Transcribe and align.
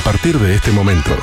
partir 0.00 0.38
de 0.38 0.54
este 0.54 0.70
momento, 0.70 1.16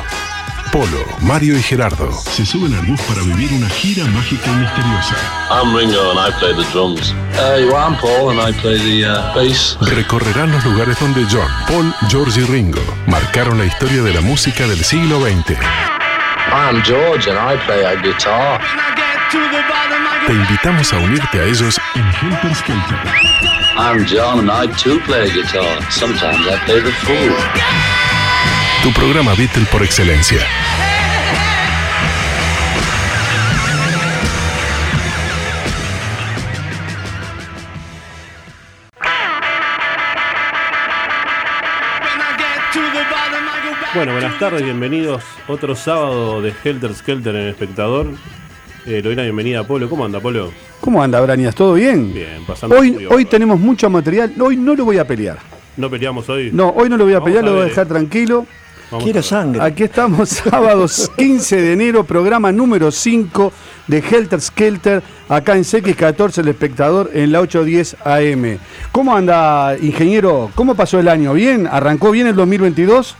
Polo, 0.71 1.05
Mario 1.21 1.57
y 1.57 1.63
Gerardo 1.63 2.11
se 2.11 2.45
suben 2.45 2.73
al 2.73 2.85
bus 2.85 2.99
para 3.01 3.21
vivir 3.21 3.51
una 3.53 3.69
gira 3.69 4.05
mágica 4.05 4.51
y 4.51 4.55
misteriosa. 4.55 5.15
I'm 5.49 5.75
Ringo 5.75 6.11
and 6.11 6.19
I 6.19 6.37
play 6.39 6.53
the 6.53 6.69
drums. 6.71 7.11
Uh, 7.11 7.67
well, 7.67 7.75
I'm 7.75 7.97
Paul 7.97 8.29
and 8.29 8.39
I 8.39 8.51
play 8.59 8.77
the 8.77 9.05
uh, 9.05 9.33
bass. 9.33 9.77
Recorrerán 9.81 10.51
los 10.51 10.63
lugares 10.65 10.99
donde 10.99 11.25
John, 11.31 11.49
Paul, 11.67 11.93
George 12.09 12.41
y 12.41 12.45
Ringo 12.45 12.81
marcaron 13.07 13.57
la 13.57 13.65
historia 13.65 14.03
de 14.03 14.13
la 14.13 14.21
música 14.21 14.67
del 14.67 14.83
siglo 14.83 15.21
XX. 15.21 15.57
I'm 16.51 16.81
George 16.83 17.29
and 17.29 17.39
I 17.39 17.57
play 17.65 17.83
a 17.83 17.95
guitar. 17.95 18.61
Te 20.27 20.33
invitamos 20.33 20.93
a 20.93 20.97
unirte 20.97 21.39
a 21.39 21.43
ellos 21.45 21.79
en 21.95 22.03
Helter 22.03 22.55
Skelter. 22.55 22.97
I'm 23.77 24.05
John 24.05 24.39
and 24.39 24.51
I 24.51 24.67
too 24.75 24.99
play 25.05 25.29
a 25.29 25.33
guitar. 25.33 25.81
Sometimes 25.91 26.45
I 26.47 26.57
play 26.65 26.81
the 26.81 26.91
fool. 26.91 27.96
Tu 28.87 28.93
programa 28.93 29.33
Beatle 29.35 29.65
por 29.69 29.83
excelencia. 29.83 30.39
Bueno, 43.93 44.13
buenas 44.13 44.39
tardes, 44.39 44.63
bienvenidos 44.63 45.21
otro 45.49 45.75
sábado 45.75 46.41
de 46.41 46.53
Helter 46.63 46.95
Skelter 46.95 47.35
en 47.35 47.41
el 47.41 47.49
espectador. 47.49 48.05
Eh, 48.85 48.91
le 48.91 49.01
doy 49.01 49.15
la 49.15 49.23
bienvenida 49.23 49.59
a 49.59 49.63
Polo. 49.65 49.89
¿Cómo 49.89 50.05
anda, 50.05 50.21
Polo? 50.21 50.53
¿Cómo 50.79 51.03
anda, 51.03 51.19
Brañas? 51.19 51.53
¿Todo 51.53 51.73
bien? 51.73 52.13
Bien, 52.13 52.45
pasando 52.47 52.77
Hoy, 52.77 52.93
frío, 52.93 53.09
hoy 53.09 53.25
tenemos 53.25 53.59
mucho 53.59 53.89
material. 53.89 54.33
Hoy 54.39 54.55
no 54.55 54.75
lo 54.75 54.85
voy 54.85 54.97
a 54.97 55.05
pelear. 55.05 55.39
¿No 55.75 55.89
peleamos 55.89 56.29
hoy? 56.29 56.51
No, 56.53 56.69
hoy 56.69 56.87
no 56.87 56.95
lo 56.95 57.03
voy 57.03 57.15
a 57.15 57.17
Vamos 57.17 57.25
pelear, 57.25 57.43
a 57.43 57.47
lo 57.47 57.53
voy 57.55 57.63
a 57.63 57.65
dejar 57.65 57.85
tranquilo. 57.85 58.47
Vamos 58.89 59.03
Quiero 59.03 59.21
sangre. 59.21 59.61
Aquí 59.61 59.83
estamos, 59.83 60.29
sábados 60.49 61.11
15 61.17 61.57
de 61.61 61.73
enero, 61.73 62.03
programa 62.05 62.51
número 62.53 62.89
5 62.91 63.51
de 63.87 63.97
Helter 63.99 64.39
Skelter, 64.39 65.03
acá 65.27 65.55
en 65.57 65.63
CX14, 65.63 66.37
el 66.39 66.47
espectador, 66.47 67.09
en 67.13 67.31
la 67.33 67.41
810 67.41 67.97
AM. 68.05 68.59
¿Cómo 68.93 69.15
anda, 69.15 69.75
ingeniero? 69.81 70.51
¿Cómo 70.55 70.73
pasó 70.75 70.99
el 70.99 71.09
año? 71.09 71.33
¿Bien? 71.33 71.67
¿Arrancó 71.69 72.11
bien 72.11 72.27
el 72.27 72.35
2022? 72.35 73.15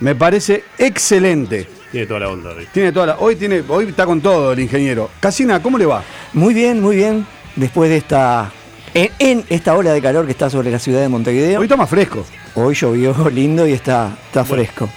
Me 0.00 0.14
parece 0.14 0.64
excelente. 0.76 1.68
Tiene 1.90 2.06
toda 2.06 2.20
la 2.20 2.28
onda 2.28 2.50
hoy. 2.50 2.66
Tiene 2.72 2.92
toda 2.92 3.06
la- 3.06 3.16
hoy, 3.18 3.36
tiene, 3.36 3.62
hoy 3.66 3.86
está 3.86 4.04
con 4.04 4.20
todo 4.20 4.52
el 4.52 4.60
ingeniero. 4.60 5.08
Casina, 5.20 5.62
¿cómo 5.62 5.78
le 5.78 5.86
va? 5.86 6.02
Muy 6.34 6.52
bien, 6.52 6.82
muy 6.82 6.96
bien. 6.96 7.26
Después 7.56 7.88
de 7.88 7.96
esta. 7.96 8.52
En, 8.98 9.10
en 9.20 9.44
esta 9.48 9.76
ola 9.76 9.92
de 9.92 10.02
calor 10.02 10.26
que 10.26 10.32
está 10.32 10.50
sobre 10.50 10.72
la 10.72 10.80
ciudad 10.80 11.00
de 11.00 11.08
Montevideo. 11.08 11.60
Hoy 11.60 11.66
está 11.66 11.76
más 11.76 11.88
fresco. 11.88 12.24
Hoy 12.56 12.74
llovió 12.74 13.30
lindo 13.32 13.64
y 13.64 13.72
está, 13.72 14.18
está 14.26 14.44
fresco. 14.44 14.88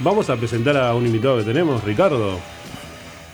Vamos 0.00 0.28
a 0.28 0.36
presentar 0.36 0.76
a 0.76 0.94
un 0.94 1.06
invitado 1.06 1.38
que 1.38 1.44
tenemos, 1.44 1.82
Ricardo. 1.82 2.38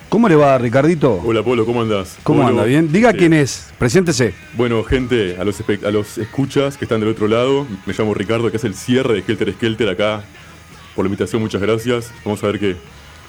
¿Cómo 0.08 0.28
le 0.28 0.36
va, 0.36 0.56
Ricardito? 0.56 1.20
Hola 1.24 1.42
Polo, 1.42 1.66
¿cómo 1.66 1.82
andás? 1.82 2.16
¿Cómo 2.22 2.42
Polo, 2.42 2.50
anda? 2.50 2.64
¿Bien? 2.64 2.92
Diga 2.92 3.10
sí. 3.10 3.18
quién 3.18 3.32
es. 3.32 3.72
Preséntese. 3.76 4.34
Bueno, 4.52 4.84
gente, 4.84 5.36
a 5.40 5.42
los, 5.42 5.56
a 5.84 5.90
los 5.90 6.16
escuchas 6.18 6.76
que 6.76 6.84
están 6.84 7.00
del 7.00 7.08
otro 7.08 7.26
lado, 7.26 7.66
me 7.84 7.92
llamo 7.92 8.14
Ricardo, 8.14 8.48
que 8.52 8.58
es 8.58 8.64
el 8.64 8.76
cierre 8.76 9.14
de 9.14 9.24
Helter 9.26 9.52
Skelter 9.54 9.88
acá. 9.88 10.22
Por 10.94 11.04
la 11.04 11.08
invitación, 11.08 11.42
muchas 11.42 11.60
gracias. 11.60 12.12
Vamos 12.24 12.40
a 12.44 12.46
ver 12.46 12.60
qué, 12.60 12.76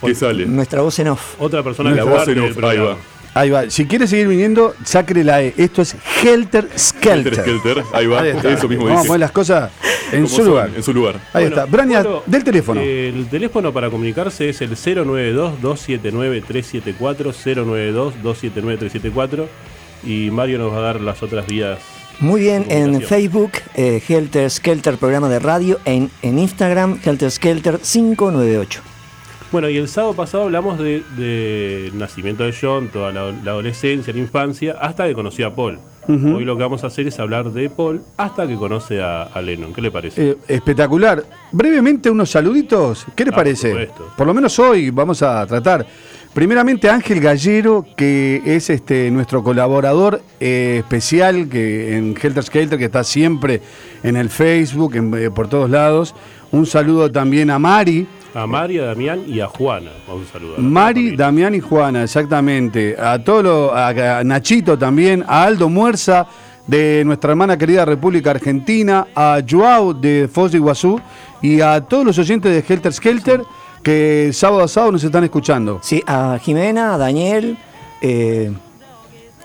qué 0.06 0.14
sale. 0.14 0.46
Nuestra 0.46 0.84
voz 0.84 1.00
en 1.00 1.08
off. 1.08 1.34
Otra 1.40 1.64
persona 1.64 1.90
La 1.90 1.96
que 1.96 2.02
voz 2.04 2.28
en 2.28 2.38
off, 2.38 2.46
ahí 2.50 2.54
programa. 2.54 2.90
va. 2.90 2.98
Ahí 3.36 3.50
va. 3.50 3.70
Si 3.70 3.86
quiere 3.86 4.08
seguir 4.08 4.30
viniendo, 4.30 4.74
sácale 4.86 5.26
la 5.26 5.44
E. 5.44 5.54
Esto 5.58 5.82
es 5.82 5.98
Helter 6.24 6.70
Skelter. 6.78 7.34
Helter 7.34 7.60
Skelter, 7.60 7.84
ahí 7.92 8.08
va. 8.08 8.22
Ahí 8.22 8.30
está. 8.30 8.50
Eso 8.50 8.70
mismo 8.70 8.86
Vamos 8.86 9.04
a 9.04 9.08
poner 9.08 9.20
las 9.20 9.32
cosas 9.32 9.72
en 10.14 10.26
su 10.26 10.38
son, 10.38 10.46
lugar. 10.46 10.70
En 10.74 10.82
su 10.82 10.94
lugar. 10.94 11.16
Ahí 11.34 11.50
Bueno, 11.50 11.64
está. 11.64 12.04
Polo, 12.04 12.24
del 12.26 12.46
teléfono. 12.46 12.80
El 12.80 13.28
teléfono 13.28 13.74
para 13.74 13.90
comunicarse 13.90 14.48
es 14.48 14.62
el 14.62 14.78
092-279-374, 14.78 17.34
092-279-374 18.24 19.48
y 20.06 20.32
Mario 20.32 20.58
nos 20.58 20.72
va 20.72 20.78
a 20.78 20.82
dar 20.82 21.02
las 21.02 21.22
otras 21.22 21.46
vías. 21.46 21.80
Muy 22.22 22.40
bien, 22.40 22.68
en. 22.70 23.02
Facebook, 23.02 23.52
eh, 23.76 24.02
Helter 24.08 24.50
Skelter, 24.50 24.96
programa 24.96 25.28
de 25.28 25.40
radio. 25.40 25.78
En, 25.84 26.10
en 26.22 26.40
Instagram, 26.40 27.00
Helter 27.04 27.30
Skelter 27.30 27.80
598. 27.80 28.95
Bueno, 29.56 29.70
y 29.70 29.78
el 29.78 29.88
sábado 29.88 30.14
pasado 30.14 30.44
hablamos 30.44 30.78
de, 30.80 31.02
de 31.16 31.90
nacimiento 31.94 32.44
de 32.44 32.54
John, 32.54 32.90
toda 32.90 33.14
la, 33.14 33.32
la 33.32 33.52
adolescencia, 33.52 34.12
la 34.12 34.20
infancia, 34.20 34.76
hasta 34.82 35.08
que 35.08 35.14
conoció 35.14 35.48
a 35.48 35.56
Paul. 35.56 35.80
Hoy 36.10 36.44
lo 36.44 36.58
que 36.58 36.64
vamos 36.64 36.84
a 36.84 36.88
hacer 36.88 37.08
es 37.08 37.18
hablar 37.20 37.50
de 37.54 37.70
Paul 37.70 38.02
hasta 38.18 38.46
que 38.46 38.56
conoce 38.56 39.02
a, 39.02 39.24
a 39.24 39.42
Lennon. 39.42 39.72
¿Qué 39.74 39.82
le 39.82 39.92
parece? 39.92 40.32
Eh, 40.32 40.38
espectacular. 40.50 41.24
Brevemente 41.54 42.10
unos 42.10 42.32
saluditos. 42.32 43.06
¿Qué 43.16 43.24
les 43.24 43.32
Ah, 43.34 43.38
parece? 43.38 43.90
Por 44.18 44.28
lo 44.28 44.34
menos 44.34 44.60
hoy 44.60 44.90
vamos 44.90 45.22
a 45.24 45.46
tratar. 45.48 45.88
Primeramente 46.34 46.90
Ángel 46.90 47.22
Gallero, 47.22 47.86
que 47.96 48.42
es 48.46 48.70
este 48.70 49.10
nuestro 49.10 49.42
colaborador 49.42 50.22
eh, 50.42 50.80
especial 50.80 51.48
que 51.48 51.96
en 51.96 52.14
Helter 52.22 52.44
Skelter, 52.44 52.78
que 52.78 52.86
está 52.86 53.06
siempre 53.06 53.62
en 54.04 54.18
el 54.18 54.30
Facebook, 54.30 54.96
en- 54.98 55.14
eh, 55.14 55.32
por 55.32 55.48
todos 55.48 55.70
lados. 55.70 56.14
Un 56.52 56.66
saludo 56.66 57.10
también 57.10 57.50
a 57.50 57.58
Mari, 57.58 58.06
a 58.36 58.46
María, 58.46 58.84
a 58.84 58.86
Damián 58.88 59.24
y 59.28 59.40
a 59.40 59.48
Juana. 59.48 59.92
Vamos 60.08 60.28
a 60.30 60.34
saludar. 60.34 60.60
Mari. 60.60 61.16
Damián 61.16 61.56
y 61.56 61.60
Juana, 61.60 62.04
exactamente. 62.04 62.96
A 63.00 63.24
todo 63.24 63.42
lo- 63.44 63.74
a, 63.76 64.20
a 64.20 64.24
Nachito 64.24 64.78
también, 64.78 65.24
a 65.28 65.44
Aldo 65.44 65.70
Muerza 65.70 66.28
de 66.68 67.04
nuestra 67.06 67.32
hermana 67.32 67.58
querida 67.58 67.86
República 67.86 68.32
Argentina, 68.32 69.08
a 69.16 69.40
Joao 69.50 69.94
de 69.94 70.28
Foz 70.32 70.52
de 70.52 70.58
Iguazú 70.58 71.00
y 71.42 71.62
a 71.62 71.80
todos 71.82 72.06
los 72.06 72.18
oyentes 72.20 72.52
de 72.52 72.74
Helter 72.74 72.92
Skelter 72.94 73.42
que 73.84 74.32
sábado 74.34 74.64
a 74.64 74.68
sábado 74.68 74.92
nos 74.94 75.04
están 75.04 75.24
escuchando. 75.24 75.80
Sí, 75.84 76.02
a 76.08 76.38
Jimena, 76.42 76.96
a 76.96 76.98
Daniel. 76.98 77.58
eh, 78.02 78.52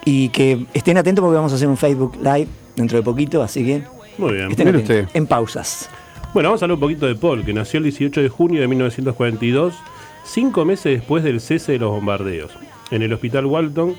y 0.05 0.31
que 0.31 0.67
estén 0.73 0.97
atentos 0.97 1.23
porque 1.23 1.37
vamos 1.37 1.53
a 1.53 1.57
hacer 1.57 1.69
un 1.69 1.77
Facebook 1.77 2.17
Live 2.17 2.49
dentro 2.75 2.97
de 2.97 3.05
poquito, 3.05 3.43
así 3.43 3.65
que 3.65 3.83
Muy 4.17 4.33
bien. 4.33 4.51
estén 4.51 4.67
Mire 4.67 4.79
usted. 4.79 5.09
En 5.13 5.27
pausas. 5.27 5.91
Bueno, 6.33 6.51
vamos 6.51 6.63
a 6.63 6.67
hablar 6.67 6.77
un 6.77 6.81
poquito 6.81 7.07
de 7.07 7.17
Paul, 7.17 7.45
que 7.45 7.53
nació 7.53 7.79
el 7.79 7.85
18 7.85 8.23
de 8.23 8.29
junio 8.29 8.61
de 8.61 8.69
1942, 8.69 9.75
cinco 10.23 10.65
meses 10.65 11.01
después 11.01 11.25
del 11.25 11.41
cese 11.41 11.73
de 11.73 11.81
los 11.81 11.91
bombardeos. 11.91 12.53
En 12.93 13.03
el 13.03 13.13
hospital 13.13 13.47
Walton, 13.47 13.97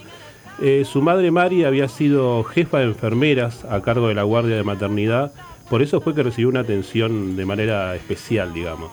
eh, 0.61 0.85
su 0.89 1.01
madre 1.01 1.29
Mary 1.29 1.65
había 1.65 1.89
sido 1.89 2.45
jefa 2.45 2.79
de 2.79 2.85
enfermeras 2.85 3.65
a 3.65 3.81
cargo 3.81 4.07
de 4.07 4.13
la 4.13 4.23
guardia 4.23 4.55
de 4.55 4.63
maternidad, 4.63 5.33
por 5.69 5.81
eso 5.81 5.99
fue 5.99 6.15
que 6.15 6.23
recibió 6.23 6.47
una 6.47 6.61
atención 6.61 7.35
de 7.35 7.45
manera 7.45 7.93
especial, 7.97 8.53
digamos. 8.53 8.91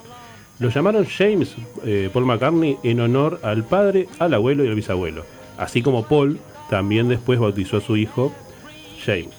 Lo 0.58 0.70
llamaron 0.70 1.06
James 1.06 1.54
eh, 1.84 2.10
Paul 2.12 2.26
McCartney 2.26 2.78
en 2.82 2.98
honor 2.98 3.38
al 3.44 3.62
padre, 3.62 4.08
al 4.18 4.34
abuelo 4.34 4.64
y 4.64 4.68
al 4.68 4.74
bisabuelo. 4.74 5.24
Así 5.56 5.80
como 5.80 6.08
Paul 6.08 6.40
también 6.68 7.08
después 7.08 7.38
bautizó 7.38 7.76
a 7.76 7.82
su 7.82 7.96
hijo 7.96 8.32
James. 9.06 9.37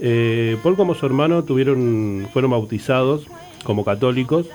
Eh, 0.00 0.56
Paul 0.62 0.76
como 0.76 0.94
su 0.94 1.06
hermano 1.06 1.42
tuvieron, 1.44 2.28
fueron 2.32 2.50
bautizados 2.50 3.26
como 3.64 3.84
católicos. 3.84 4.46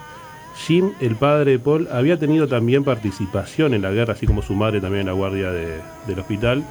Jim, 0.68 0.92
el 1.00 1.16
padre 1.16 1.52
de 1.52 1.60
Paul, 1.60 1.88
había 1.92 2.18
tenido 2.20 2.48
también 2.48 2.84
participación 2.84 3.74
en 3.74 3.82
la 3.82 3.92
guerra, 3.92 4.14
así 4.14 4.28
como 4.28 4.42
su 4.42 4.54
madre 4.54 4.82
también 4.82 5.02
en 5.02 5.08
la 5.08 5.14
guardia 5.14 5.52
de- 5.52 5.80
del 6.08 6.20
hospital. 6.20 6.64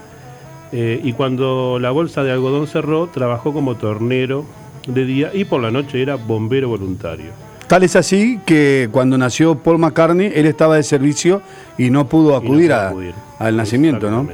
Eh, 0.72 1.00
y 1.02 1.12
cuando 1.14 1.78
la 1.80 1.90
bolsa 1.90 2.22
de 2.22 2.30
algodón 2.30 2.66
cerró, 2.68 3.08
trabajó 3.08 3.52
como 3.52 3.74
tornero 3.76 4.44
de 4.86 5.04
día 5.04 5.30
y 5.34 5.44
por 5.44 5.60
la 5.60 5.70
noche 5.70 6.00
era 6.00 6.14
bombero 6.16 6.68
voluntario. 6.68 7.32
Tal 7.66 7.82
es 7.84 7.96
así 7.96 8.38
que 8.46 8.88
cuando 8.92 9.16
nació 9.18 9.56
Paul 9.56 9.78
McCartney, 9.78 10.30
él 10.34 10.46
estaba 10.46 10.76
de 10.76 10.82
servicio 10.82 11.40
y 11.78 11.90
no 11.90 12.06
pudo 12.08 12.28
Y 12.30 12.32
no 12.32 12.36
acudir, 12.36 12.68
pudo 12.70 12.76
a- 12.80 12.88
acudir. 12.88 13.14
al 13.38 13.56
nacimiento, 13.56 14.10
¿no? 14.10 14.28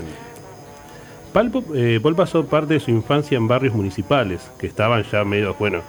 Eh, 1.74 2.00
Paul 2.02 2.16
pasó 2.16 2.47
parte 2.47 2.74
de 2.74 2.80
su 2.80 2.91
infancia 2.91 3.36
en 3.36 3.47
barrios 3.47 3.74
municipales, 3.74 4.50
que 4.58 4.66
estaban 4.66 5.02
ya 5.02 5.22
medio, 5.22 5.54
bueno, 5.58 5.82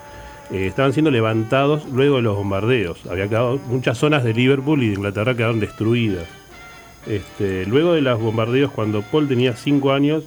eh, 0.52 0.68
estaban 0.68 0.92
siendo 0.92 1.10
levantados 1.10 1.86
luego 1.86 2.18
de 2.18 2.24
los 2.24 2.36
bombardeos. 2.36 3.06
Había 3.06 3.30
quedado, 3.30 3.58
muchas 3.70 3.98
zonas 3.98 4.26
de 4.26 4.34
Liverpool 4.34 4.84
y 4.84 4.90
de 4.90 4.96
Inglaterra 4.96 5.36
quedaron 5.36 5.62
destruidas. 5.62 6.26
Este, 7.06 7.66
luego 7.66 7.94
de 7.94 8.02
los 8.02 8.20
bombardeos, 8.20 8.72
cuando 8.72 9.02
Paul 9.04 9.30
tenía 9.30 9.56
5 9.56 9.94
años, 9.94 10.26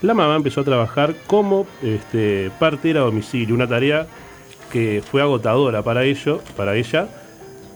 la 0.00 0.14
mamá 0.14 0.34
empezó 0.36 0.62
a 0.62 0.64
trabajar 0.64 1.14
como 1.26 1.66
este, 1.82 2.50
partera 2.58 3.00
a 3.00 3.04
domicilio, 3.04 3.54
una 3.54 3.68
tarea 3.68 4.06
que 4.72 5.02
fue 5.06 5.20
agotadora 5.20 5.82
para, 5.82 6.04
ello, 6.04 6.40
para 6.56 6.74
ella. 6.74 7.08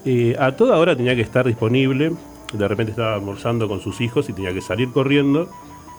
Eh, 0.06 0.36
a 0.38 0.52
toda 0.52 0.78
hora 0.78 0.96
tenía 0.96 1.14
que 1.14 1.20
estar 1.20 1.46
disponible, 1.46 2.12
de 2.50 2.66
repente 2.66 2.92
estaba 2.92 3.14
almorzando 3.14 3.68
con 3.68 3.80
sus 3.80 4.00
hijos 4.00 4.30
y 4.30 4.32
tenía 4.32 4.54
que 4.54 4.62
salir 4.62 4.90
corriendo. 4.90 5.50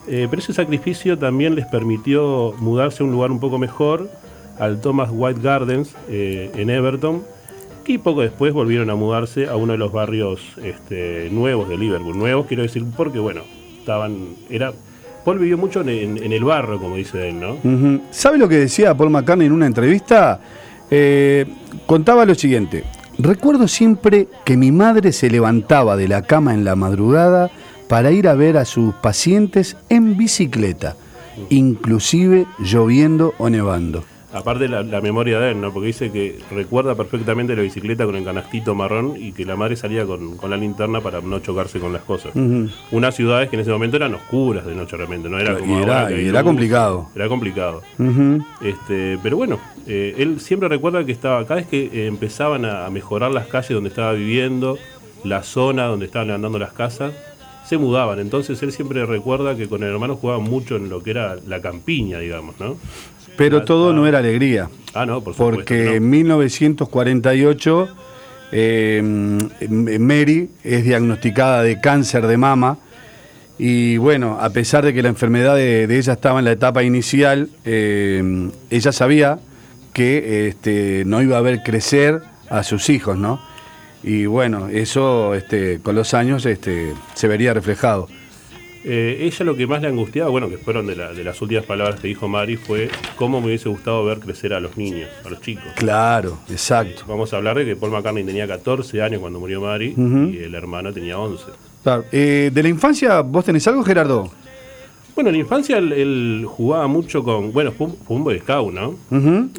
Eh, 0.07 0.27
pero 0.29 0.41
ese 0.41 0.53
sacrificio 0.53 1.17
también 1.17 1.55
les 1.55 1.65
permitió 1.67 2.53
mudarse 2.59 3.03
a 3.03 3.05
un 3.05 3.11
lugar 3.11 3.31
un 3.31 3.39
poco 3.39 3.57
mejor, 3.57 4.09
al 4.57 4.81
Thomas 4.81 5.09
White 5.11 5.41
Gardens 5.41 5.95
eh, 6.09 6.51
en 6.55 6.69
Everton, 6.69 7.23
y 7.85 7.97
poco 7.97 8.21
después 8.21 8.53
volvieron 8.53 8.89
a 8.89 8.95
mudarse 8.95 9.47
a 9.47 9.55
uno 9.55 9.71
de 9.71 9.77
los 9.79 9.91
barrios 9.91 10.41
este, 10.63 11.29
nuevos 11.31 11.69
de 11.69 11.77
Liverpool. 11.77 12.17
Nuevos 12.17 12.45
quiero 12.45 12.63
decir 12.63 12.83
porque, 12.95 13.19
bueno, 13.19 13.41
estaban... 13.79 14.35
Era, 14.49 14.73
Paul 15.25 15.39
vivió 15.39 15.57
mucho 15.57 15.81
en, 15.81 16.31
el 16.31 16.43
barro, 16.43 16.79
como 16.79 16.95
dice 16.95 17.29
él, 17.29 17.39
¿no? 17.39 17.57
¿Sabe 18.11 18.37
lo 18.37 18.47
que 18.47 18.57
decía 18.57 18.95
Paul 18.95 19.09
McCartney 19.09 19.47
en 19.47 19.53
una 19.53 19.65
entrevista? 19.65 20.39
Eh, 20.89 21.45
contaba 21.85 22.25
lo 22.25 22.35
siguiente. 22.35 22.83
recuerdo 23.17 23.67
siempre 23.67 24.27
que 24.45 24.55
mi 24.55 24.71
madre 24.71 25.11
se 25.11 25.29
levantaba 25.29 25.97
de 25.97 26.07
la 26.07 26.21
cama 26.21 26.53
en 26.53 26.63
la 26.63 26.75
madrugada 26.75 27.51
para 27.89 28.11
ir 28.11 28.27
a 28.29 28.35
ver 28.35 28.55
a 28.55 28.63
sus 28.63 28.93
pacientes 28.93 29.75
en 29.89 30.15
bicicleta, 30.15 30.95
inclusive 31.49 32.45
lloviendo 32.59 33.33
o 33.37 33.49
nevando. 33.49 34.03
Aparte 34.31 34.67
la, 34.67 34.83
la 34.83 35.01
memoria 35.01 35.39
de 35.39 35.51
él, 35.53 35.59
¿no? 35.61 35.73
Porque 35.73 35.87
dice 35.87 36.11
que 36.11 36.37
recuerda 36.51 36.93
perfectamente 36.93 37.55
la 37.55 37.63
bicicleta 37.63 38.05
con 38.05 38.15
el 38.15 38.23
canastito 38.23 38.75
marrón 38.75 39.15
y 39.17 39.31
que 39.31 39.43
la 39.43 39.55
madre 39.55 39.75
salía 39.75 40.05
con, 40.05 40.37
con 40.37 40.51
la 40.51 40.57
linterna 40.57 41.01
para 41.01 41.19
no 41.19 41.39
chocarse 41.39 41.79
con 41.79 41.91
las 41.93 42.03
cosas. 42.03 42.33
Unas 42.91 43.15
ciudades 43.15 43.49
que 43.49 43.55
en 43.55 43.61
ese 43.63 43.71
momento 43.71 43.97
eran 43.97 44.13
oscuras 44.13 44.67
de 44.67 44.75
noche 44.75 44.95
realmente, 44.97 45.29
no 45.29 45.39
era 45.39 45.53
Y 45.53 45.55
como 45.61 45.79
era- 45.81 46.01
ahora 46.03 46.11
y 46.15 46.27
era 46.27 46.41
luz. 46.41 46.47
complicado. 46.47 47.09
Era 47.15 47.27
complicado. 47.27 47.81
Este, 48.61 49.17
pero 49.23 49.35
bueno, 49.35 49.57
eh, 49.87 50.13
él 50.19 50.39
siempre 50.39 50.69
recuerda 50.69 51.03
que 51.03 51.11
estaba, 51.11 51.41
cada 51.47 51.61
vez 51.61 51.67
que 51.67 51.85
eh, 51.91 52.05
empezaban 52.05 52.65
a, 52.65 52.85
a 52.85 52.89
mejorar 52.91 53.31
las 53.31 53.47
calles 53.47 53.71
donde 53.71 53.89
estaba 53.89 54.13
viviendo, 54.13 54.77
la 55.23 55.41
zona 55.41 55.85
donde 55.85 56.05
estaban 56.05 56.27
levantando 56.27 56.59
las 56.59 56.71
casas, 56.73 57.13
se 57.69 57.77
mudaban. 57.77 58.19
Entonces 58.19 58.61
él 58.63 58.71
siempre 58.71 59.05
recuerda 59.05 59.55
que 59.55 59.67
con 59.67 59.83
el 59.83 59.89
hermano 59.89 60.15
jugaban 60.15 60.43
mucho 60.43 60.75
en 60.75 60.89
lo 60.89 61.03
que 61.03 61.11
era 61.11 61.35
la 61.45 61.61
campiña, 61.61 62.17
digamos, 62.17 62.59
¿no? 62.59 62.77
Pero 63.37 63.63
todo 63.63 63.93
no 63.93 64.07
era 64.07 64.17
alegría. 64.17 64.69
Ah, 64.93 65.05
no, 65.05 65.21
por 65.23 65.33
supuesto. 65.33 65.55
porque 65.57 65.85
no. 65.85 65.91
en 65.91 66.09
1948 66.09 67.89
eh, 68.51 69.01
Mary 69.99 70.49
es 70.63 70.83
diagnosticada 70.83 71.61
de 71.61 71.79
cáncer 71.79 72.25
de 72.25 72.37
mama 72.37 72.79
y 73.59 73.97
bueno, 73.97 74.39
a 74.41 74.49
pesar 74.49 74.83
de 74.83 74.93
que 74.93 75.03
la 75.03 75.09
enfermedad 75.09 75.55
de, 75.55 75.85
de 75.85 75.97
ella 75.97 76.13
estaba 76.13 76.39
en 76.39 76.45
la 76.45 76.53
etapa 76.53 76.81
inicial, 76.81 77.49
eh, 77.65 78.49
ella 78.69 78.91
sabía 78.91 79.39
que 79.93 80.47
este, 80.47 81.03
no 81.05 81.21
iba 81.21 81.37
a 81.37 81.41
ver 81.41 81.61
crecer 81.61 82.21
a 82.49 82.63
sus 82.63 82.89
hijos, 82.89 83.17
¿no? 83.17 83.39
Y 84.03 84.25
bueno, 84.25 84.69
eso 84.69 85.35
este, 85.35 85.79
con 85.81 85.95
los 85.95 86.13
años 86.13 86.45
este, 86.45 86.93
se 87.15 87.27
vería 87.27 87.53
reflejado. 87.53 88.07
Eh, 88.85 89.17
ella 89.27 89.43
lo 89.45 89.57
que 89.57 89.67
más 89.67 89.81
le 89.81 89.89
angustiaba, 89.89 90.29
bueno, 90.29 90.47
que 90.49 90.57
fueron 90.57 90.87
de, 90.87 90.95
la- 90.95 91.11
de 91.11 91.23
las 91.25 91.41
últimas 91.41 91.65
palabras 91.65 91.99
que 91.99 92.07
dijo 92.07 92.29
Mari, 92.29 92.55
fue 92.55 92.89
cómo 93.17 93.41
me 93.41 93.47
hubiese 93.47 93.67
gustado 93.67 94.05
ver 94.05 94.19
crecer 94.19 94.53
a 94.53 94.61
los 94.61 94.77
niños, 94.77 95.09
a 95.25 95.29
los 95.29 95.41
chicos. 95.41 95.65
Claro, 95.75 96.37
exacto. 96.49 97.03
Vamos 97.05 97.33
a 97.33 97.37
hablar 97.37 97.57
de 97.57 97.65
que 97.65 97.75
Paul 97.75 97.91
McCartney 97.91 98.23
tenía 98.23 98.47
14 98.47 99.01
años 99.01 99.19
cuando 99.19 99.37
murió 99.39 99.59
Mari 99.59 99.93
y 99.97 100.37
el 100.43 100.55
hermano 100.55 100.93
tenía 100.93 101.17
11. 101.19 101.43
Claro. 101.83 102.05
Eh, 102.13 102.51
de 102.53 102.63
la 102.63 102.69
infancia, 102.69 103.19
¿vos 103.19 103.43
tenés 103.43 103.67
algo, 103.67 103.83
Gerardo? 103.83 104.31
Bueno, 105.19 105.31
en 105.31 105.35
la 105.35 105.41
infancia 105.41 105.77
él, 105.79 105.91
él 105.91 106.45
jugaba 106.47 106.87
mucho 106.87 107.25
con. 107.25 107.51
Bueno, 107.51 107.73
fue, 107.73 107.87
un- 107.87 107.97
fue 108.07 108.15
un 108.15 108.23
Boy 108.23 108.39
Scout, 108.39 108.73
¿no? 108.73 108.95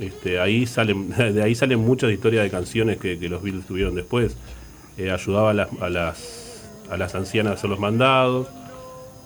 Este, 0.00 0.40
ahí 0.40 0.64
salen, 0.64 1.10
de 1.34 1.42
ahí 1.42 1.54
salen 1.54 1.80
muchas 1.80 2.10
historias 2.10 2.44
de 2.44 2.50
canciones 2.50 2.96
que, 2.96 3.18
que 3.18 3.28
los 3.28 3.42
Beatles 3.42 3.66
tuvieron 3.66 3.94
después. 3.94 4.38
Eh, 4.96 5.10
ayudaba 5.10 5.50
a 5.50 5.52
las, 5.52 5.68
a, 5.82 5.90
las, 5.90 6.62
a 6.90 6.96
las 6.96 7.14
ancianas 7.14 7.50
a 7.50 7.54
hacer 7.56 7.68
los 7.68 7.78
mandados. 7.78 8.48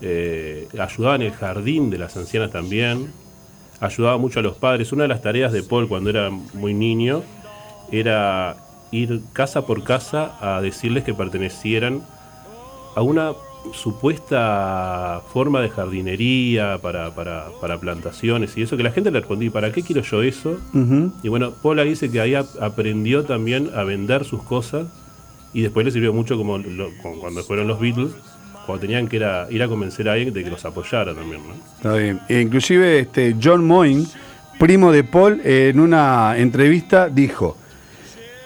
eh, 0.03 0.67
ayudaba 0.77 1.15
en 1.15 1.23
el 1.23 1.31
jardín 1.31 1.89
de 1.91 1.99
las 1.99 2.17
ancianas 2.17 2.51
también. 2.51 3.13
Ayudaba 3.79 4.19
mucho 4.19 4.41
a 4.41 4.43
los 4.43 4.57
padres. 4.57 4.91
Una 4.91 5.03
de 5.03 5.09
las 5.11 5.23
tareas 5.23 5.53
de 5.53 5.63
Paul 5.63 5.87
cuando 5.87 6.11
era 6.11 6.31
muy 6.31 6.75
niño 6.75 7.23
era 7.93 8.57
ir 8.91 9.21
casa 9.33 9.67
por 9.67 9.85
casa 9.85 10.37
a 10.41 10.61
decirles 10.61 11.05
que 11.05 11.15
pertenecieran 11.15 12.03
a 12.97 13.03
una 13.03 13.35
supuesta 13.73 15.21
forma 15.33 15.61
de 15.61 15.69
jardinería 15.71 16.79
para, 16.83 17.11
para, 17.15 17.47
para 17.61 17.79
plantaciones 17.79 18.57
y 18.57 18.63
eso, 18.63 18.77
que 18.77 18.83
la 18.83 18.91
gente 18.93 19.11
le 19.11 19.21
respondía, 19.21 19.51
¿para 19.51 19.73
qué 19.73 19.83
quiero 19.83 20.03
yo 20.03 20.23
eso? 20.23 20.59
Y 21.23 21.29
bueno, 21.29 21.53
Paula 21.53 21.83
dice 21.85 22.11
que 22.11 22.21
ahí 22.21 22.35
ap- 22.35 22.61
aprendió 22.61 23.25
también 23.25 23.71
a 23.75 23.85
vender 23.85 24.25
sus 24.25 24.43
cosas 24.43 24.87
y 25.53 25.63
después 25.63 25.85
le 25.87 25.93
sirvió 25.93 26.13
mucho 26.13 26.37
como 26.37 26.59
lo- 26.59 26.91
cuando 27.21 27.43
fueron 27.43 27.69
los 27.69 27.81
Beatles, 27.81 28.13
cuando 28.67 28.81
tenían 28.81 29.09
que 29.09 29.17
ir 29.17 29.25
a, 29.25 29.47
ir 29.51 29.63
a 29.63 29.69
convencer 29.69 30.09
a 30.09 30.13
alguien 30.13 30.33
de 30.33 30.43
que 30.45 30.51
los 30.51 30.65
apoyara 30.65 31.15
también, 31.15 31.43
¿no? 31.47 31.55
Está 31.77 31.95
bien. 31.95 32.21
E 32.29 32.41
inclusive 32.41 32.99
este 33.01 33.37
John 33.43 33.65
Moyne, 33.67 34.07
primo 34.59 34.91
de 34.91 35.05
Paul, 35.05 35.41
en 35.45 35.81
una 35.81 36.35
entrevista 36.39 37.09
dijo, 37.09 37.59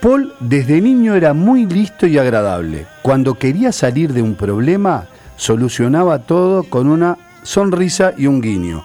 Paul 0.01 0.33
desde 0.39 0.81
niño 0.81 1.15
era 1.15 1.35
muy 1.35 1.67
listo 1.67 2.07
y 2.07 2.19
agradable. 2.19 2.87
Cuando 3.03 3.35
quería 3.35 3.73
salir 3.73 4.13
de 4.13 4.23
un 4.23 4.37
problema, 4.37 5.09
solucionaba 5.37 6.21
todo 6.21 6.63
con 6.63 6.89
una 6.89 7.19
sonrisa 7.43 8.15
y 8.17 8.27
un 8.27 8.41
guiño. 8.41 8.85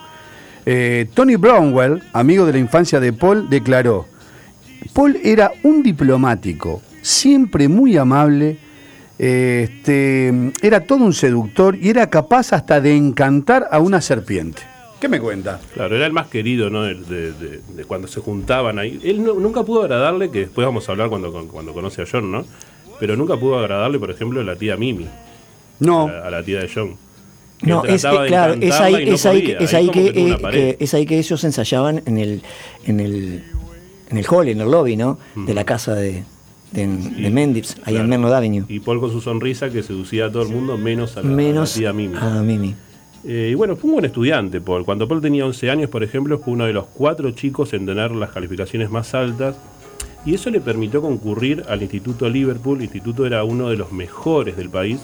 Eh, 0.65 1.07
Tony 1.13 1.35
Brownwell, 1.35 2.01
amigo 2.13 2.45
de 2.45 2.53
la 2.53 2.59
infancia 2.59 2.99
de 2.99 3.13
Paul, 3.13 3.47
declaró, 3.49 4.07
Paul 4.93 5.19
era 5.23 5.51
un 5.63 5.83
diplomático, 5.83 6.81
siempre 7.01 7.67
muy 7.67 7.95
amable, 7.95 8.57
este, 9.19 10.51
era 10.61 10.81
todo 10.81 11.05
un 11.05 11.13
seductor 11.13 11.77
y 11.79 11.89
era 11.89 12.09
capaz 12.09 12.53
hasta 12.53 12.81
de 12.81 12.95
encantar 12.95 13.67
a 13.71 13.79
una 13.79 14.01
serpiente. 14.01 14.72
¿Qué 15.03 15.09
me 15.09 15.19
cuenta? 15.19 15.59
Claro, 15.73 15.97
era 15.97 16.05
el 16.05 16.13
más 16.13 16.27
querido, 16.27 16.69
¿no? 16.69 16.83
De, 16.83 16.95
de- 16.95 17.33
de- 17.33 17.59
de 17.75 17.83
cuando 17.83 18.07
se 18.07 18.21
juntaban 18.21 18.79
ahí. 18.79 19.01
Él 19.03 19.21
no- 19.21 19.33
nunca 19.33 19.61
pudo 19.63 19.81
agradarle, 19.81 20.31
que 20.31 20.39
después 20.39 20.65
vamos 20.65 20.87
a 20.87 20.93
hablar 20.93 21.09
cuando, 21.09 21.29
cuando 21.49 21.73
conoce 21.73 22.03
a 22.03 22.05
John, 22.09 22.31
¿no? 22.31 22.45
Pero 23.01 23.17
nunca 23.17 23.35
pudo 23.35 23.59
agradarle, 23.59 23.99
por 23.99 24.09
ejemplo, 24.11 24.39
a 24.39 24.45
la 24.45 24.55
tía 24.55 24.77
Mimi, 24.77 25.05
No, 25.81 26.07
a, 26.07 26.27
a 26.27 26.31
la 26.31 26.41
tía 26.41 26.61
de 26.61 26.69
John. 26.73 26.95
Que 27.59 27.67
No, 27.67 27.83
es, 27.83 28.01
de 28.03 28.09
claro, 28.27 28.53
es 28.61 28.73
ahí, 28.79 29.05
no 29.05 29.13
es 29.15 29.25
ahí, 29.25 29.43
que- 29.43 29.57
es 29.61 29.73
Ahí 29.73 29.83
ahí 29.87 29.89
que, 29.91 30.07
eh, 30.07 30.37
que- 30.51 30.77
es 30.79 30.93
ahí 30.93 31.05
que 31.05 31.19
ellos 31.19 31.43
ensayaban 31.43 32.01
en 32.05 32.17
el, 32.17 32.41
en 32.85 33.01
el, 33.01 33.43
en 34.09 34.17
el 34.17 34.25
hall, 34.29 34.47
en 34.47 34.61
el 34.61 34.71
lobby, 34.71 34.95
¿no? 34.95 35.19
De 35.35 35.53
la 35.53 35.65
casa 35.65 35.95
de, 35.95 36.23
de, 36.71 36.87
de 36.87 37.29
Mendips, 37.29 37.75
ahí 37.83 37.95
Claro. 37.95 37.99
en 38.05 38.09
Menlo 38.09 38.33
Avenue. 38.33 38.63
Y 38.69 38.79
Paul 38.79 39.01
con 39.01 39.11
su 39.11 39.19
sonrisa 39.19 39.69
que 39.69 39.83
seducía 39.83 40.27
a 40.27 40.31
todo 40.31 40.43
el 40.43 40.47
mundo, 40.49 40.77
menos 40.77 41.17
a 41.17 41.21
la, 41.23 41.27
a 41.27 41.29
la 41.29 41.35
Menos 41.35 41.73
tía 41.73 41.91
Mimi. 41.91 42.15
a 42.17 42.41
Mimi. 42.41 42.73
Eh, 43.25 43.49
y 43.51 43.55
bueno, 43.55 43.75
fue 43.75 43.89
un 43.89 43.93
buen 43.93 44.05
estudiante, 44.05 44.59
Paul. 44.59 44.85
Cuando 44.85 45.07
Paul 45.07 45.21
tenía 45.21 45.45
11 45.45 45.69
años, 45.69 45.89
por 45.89 46.03
ejemplo, 46.03 46.39
fue 46.39 46.53
uno 46.53 46.65
de 46.65 46.73
los 46.73 46.85
cuatro 46.87 47.31
chicos 47.31 47.73
en 47.73 47.85
tener 47.85 48.11
las 48.11 48.31
calificaciones 48.31 48.89
más 48.89 49.13
altas. 49.13 49.55
Y 50.25 50.33
eso 50.33 50.49
le 50.49 50.61
permitió 50.61 51.01
concurrir 51.01 51.63
al 51.67 51.81
Instituto 51.81 52.29
Liverpool. 52.29 52.77
El 52.77 52.83
instituto 52.83 53.25
era 53.25 53.43
uno 53.43 53.69
de 53.69 53.77
los 53.77 53.91
mejores 53.91 54.55
del 54.57 54.69
país. 54.69 54.99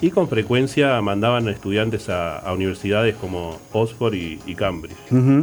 Y 0.00 0.10
con 0.10 0.28
frecuencia 0.28 1.00
mandaban 1.00 1.48
estudiantes 1.48 2.08
a, 2.08 2.38
a 2.38 2.52
universidades 2.52 3.16
como 3.16 3.58
Oxford 3.72 4.14
y, 4.14 4.38
y 4.46 4.54
Cambridge. 4.54 4.96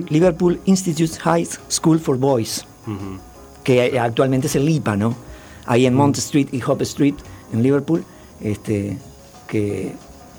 Liverpool 0.09 0.59
Institute 0.65 1.13
High 1.19 1.45
School 1.69 2.00
for 2.00 2.17
Boys, 2.17 2.65
que 3.65 4.00
actualmente 4.00 4.47
es 4.47 4.56
el 4.56 4.65
LIPA, 4.65 4.95
¿no? 4.95 5.15
Ahí 5.65 5.86
en 5.86 5.93
Mont 5.93 6.17
Street 6.17 6.48
y 6.53 6.62
Hop 6.65 6.81
Street, 6.84 7.15
en 7.51 7.63
Liverpool, 7.63 8.05
este, 8.39 8.98
que 9.50 9.91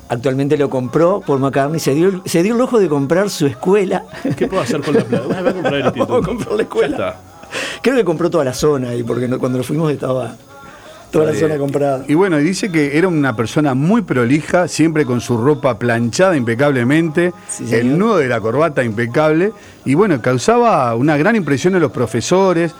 actualmente 0.08 0.56
lo 0.56 0.70
compró 0.70 1.20
Paul 1.26 1.40
McCartney, 1.40 1.80
se 1.80 1.94
dio, 1.94 2.22
se 2.24 2.42
dio 2.42 2.54
el 2.54 2.60
ojo 2.60 2.78
de 2.78 2.88
comprar 2.88 3.30
su 3.30 3.46
escuela. 3.46 4.04
¿Qué 4.36 4.46
puedo 4.46 4.62
hacer 4.62 4.80
con 4.82 4.94
la 4.94 5.04
plata? 5.04 5.26
Voy 5.26 5.36
a 5.36 5.52
comprar 5.52 5.74
el 5.74 5.84
instituto. 5.86 6.06
Vamos 6.12 6.24
a 6.24 6.28
comprar 6.28 6.52
la 6.56 6.62
escuela. 6.62 6.96
Ya 6.98 7.08
está. 7.08 7.20
Creo 7.82 7.96
que 7.96 8.04
compró 8.04 8.28
toda 8.30 8.44
la 8.44 8.54
zona 8.54 8.90
ahí, 8.90 9.02
porque 9.02 9.28
no- 9.28 9.38
cuando 9.38 9.58
nos 9.58 9.66
fuimos 9.66 9.90
estaba 9.92 10.34
toda 11.10 11.26
la 11.32 11.34
zona 11.38 11.56
comprada. 11.56 12.04
Y 12.08 12.14
bueno, 12.14 12.38
y 12.40 12.44
dice 12.44 12.70
que 12.70 12.98
era 12.98 13.08
una 13.08 13.34
persona 13.36 13.74
muy 13.74 14.02
prolija, 14.02 14.68
siempre 14.68 15.06
con 15.06 15.20
su 15.20 15.38
ropa 15.38 15.78
planchada 15.78 16.36
impecablemente, 16.36 17.32
Sí, 17.48 17.72
el 17.74 17.96
nudo 17.96 18.18
de 18.18 18.28
la 18.28 18.40
corbata 18.40 18.82
impecable, 18.84 19.52
y 19.84 19.94
bueno, 19.94 20.20
causaba 20.20 20.94
una 20.94 21.16
gran 21.16 21.36
impresión 21.36 21.74
en 21.74 21.80
los 21.80 21.92
profesores, 21.92 22.74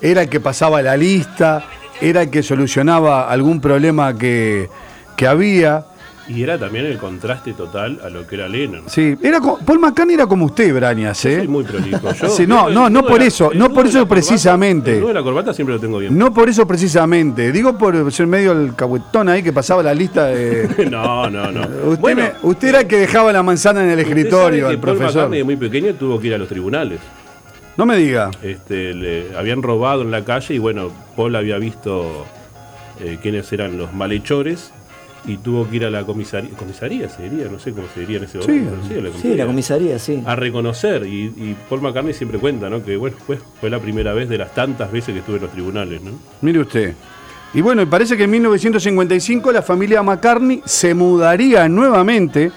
era 0.00 0.22
el 0.22 0.28
que 0.28 0.40
pasaba 0.40 0.80
la 0.80 0.96
lista, 0.96 1.64
era 2.00 2.22
el 2.22 2.30
que 2.30 2.42
solucionaba 2.42 3.28
algún 3.30 3.60
problema 3.60 4.16
que, 4.16 4.70
que 5.16 5.26
había. 5.26 5.84
Y 6.28 6.42
era 6.42 6.56
también 6.56 6.86
el 6.86 6.98
contraste 6.98 7.52
total 7.52 7.98
a 8.04 8.08
lo 8.08 8.26
que 8.26 8.36
era 8.36 8.48
Lennon. 8.48 8.82
Sí, 8.86 9.16
era 9.22 9.40
co- 9.40 9.58
Paul 9.58 9.80
McCartney 9.80 10.14
era 10.14 10.26
como 10.26 10.44
usted, 10.46 10.72
Brañas, 10.72 11.20
Yo 11.24 11.30
¿eh? 11.30 11.38
soy 11.38 11.48
muy 11.48 11.64
prolijo. 11.64 12.12
Yo- 12.20 12.28
Sí, 12.28 12.46
no, 12.46 12.68
yo- 12.68 12.74
no, 12.74 12.88
no 12.90 13.04
por 13.04 13.18
la- 13.20 13.26
eso, 13.26 13.50
no 13.54 13.70
por 13.72 13.86
eso 13.86 13.98
corbata- 14.00 14.08
precisamente. 14.08 14.98
El 14.98 15.06
de 15.06 15.14
la 15.14 15.22
corbata 15.22 15.52
siempre 15.52 15.74
lo 15.74 15.80
tengo 15.80 15.98
bien. 15.98 16.16
No 16.16 16.32
por 16.32 16.48
eso 16.48 16.66
precisamente, 16.66 17.50
digo 17.50 17.76
por 17.76 18.12
ser 18.12 18.26
medio 18.28 18.52
el 18.52 18.74
cahuetón 18.76 19.28
ahí 19.28 19.42
que 19.42 19.52
pasaba 19.52 19.82
la 19.82 19.92
lista 19.94 20.26
de... 20.26 20.86
No, 20.90 21.28
no, 21.28 21.50
no. 21.50 21.60
Usted, 21.88 22.00
Bueno, 22.00 22.22
me- 22.22 22.48
usted 22.48 22.68
era 22.68 22.80
el 22.82 22.86
que 22.86 22.98
dejaba 22.98 23.32
la 23.32 23.42
manzana 23.42 23.82
en 23.82 23.90
el 23.90 23.98
escritorio 23.98 24.68
al 24.68 24.74
que 24.74 24.78
Paul 24.78 24.96
profesor. 24.96 25.14
McCartney 25.22 25.38
de 25.40 25.44
muy 25.44 25.56
pequeño 25.56 25.94
tuvo 25.94 26.20
que 26.20 26.28
ir 26.28 26.34
a 26.34 26.38
los 26.38 26.48
tribunales. 26.48 27.00
No 27.76 27.84
me 27.86 27.96
diga. 27.96 28.30
Este, 28.42 28.94
le 28.94 29.36
habían 29.36 29.62
robado 29.62 30.02
en 30.02 30.10
la 30.10 30.24
calle 30.24 30.54
y 30.54 30.58
bueno, 30.58 30.90
Paul 31.16 31.34
había 31.34 31.56
visto 31.58 32.26
eh, 33.00 33.18
quiénes 33.20 33.50
eran 33.52 33.76
los 33.78 33.92
malhechores 33.94 34.72
y 35.24 35.36
tuvo 35.36 35.68
que 35.68 35.76
ir 35.76 35.84
a 35.84 35.90
la 35.90 36.04
comisaría, 36.04 36.50
comisaría 36.50 37.08
se 37.08 37.28
diría, 37.28 37.46
no 37.50 37.58
sé 37.58 37.72
cómo 37.72 37.86
se 37.94 38.00
diría 38.00 38.18
en 38.18 38.24
ese 38.24 38.38
momento. 38.38 38.76
Sí, 38.88 38.94
la 39.00 39.10
Sí, 39.12 39.34
la 39.36 39.46
comisaría, 39.46 39.98
sí. 39.98 40.22
A 40.26 40.34
reconocer 40.34 41.06
y, 41.06 41.26
y 41.36 41.56
Paul 41.68 41.80
McCartney 41.82 42.12
siempre 42.14 42.38
cuenta, 42.38 42.68
¿no? 42.68 42.82
Que 42.84 42.96
bueno, 42.96 43.16
fue, 43.26 43.38
fue 43.60 43.70
la 43.70 43.78
primera 43.78 44.12
vez 44.12 44.28
de 44.28 44.38
las 44.38 44.52
tantas 44.54 44.90
veces 44.90 45.12
que 45.12 45.20
estuve 45.20 45.36
en 45.36 45.42
los 45.42 45.52
tribunales, 45.52 46.02
¿no? 46.02 46.10
Mire 46.40 46.60
usted. 46.60 46.94
Y 47.54 47.60
bueno, 47.60 47.82
y 47.82 47.86
parece 47.86 48.16
que 48.16 48.24
en 48.24 48.30
1955 48.30 49.52
la 49.52 49.62
familia 49.62 50.02
McCartney 50.02 50.62
se 50.64 50.94
mudaría 50.94 51.68
nuevamente 51.68 52.50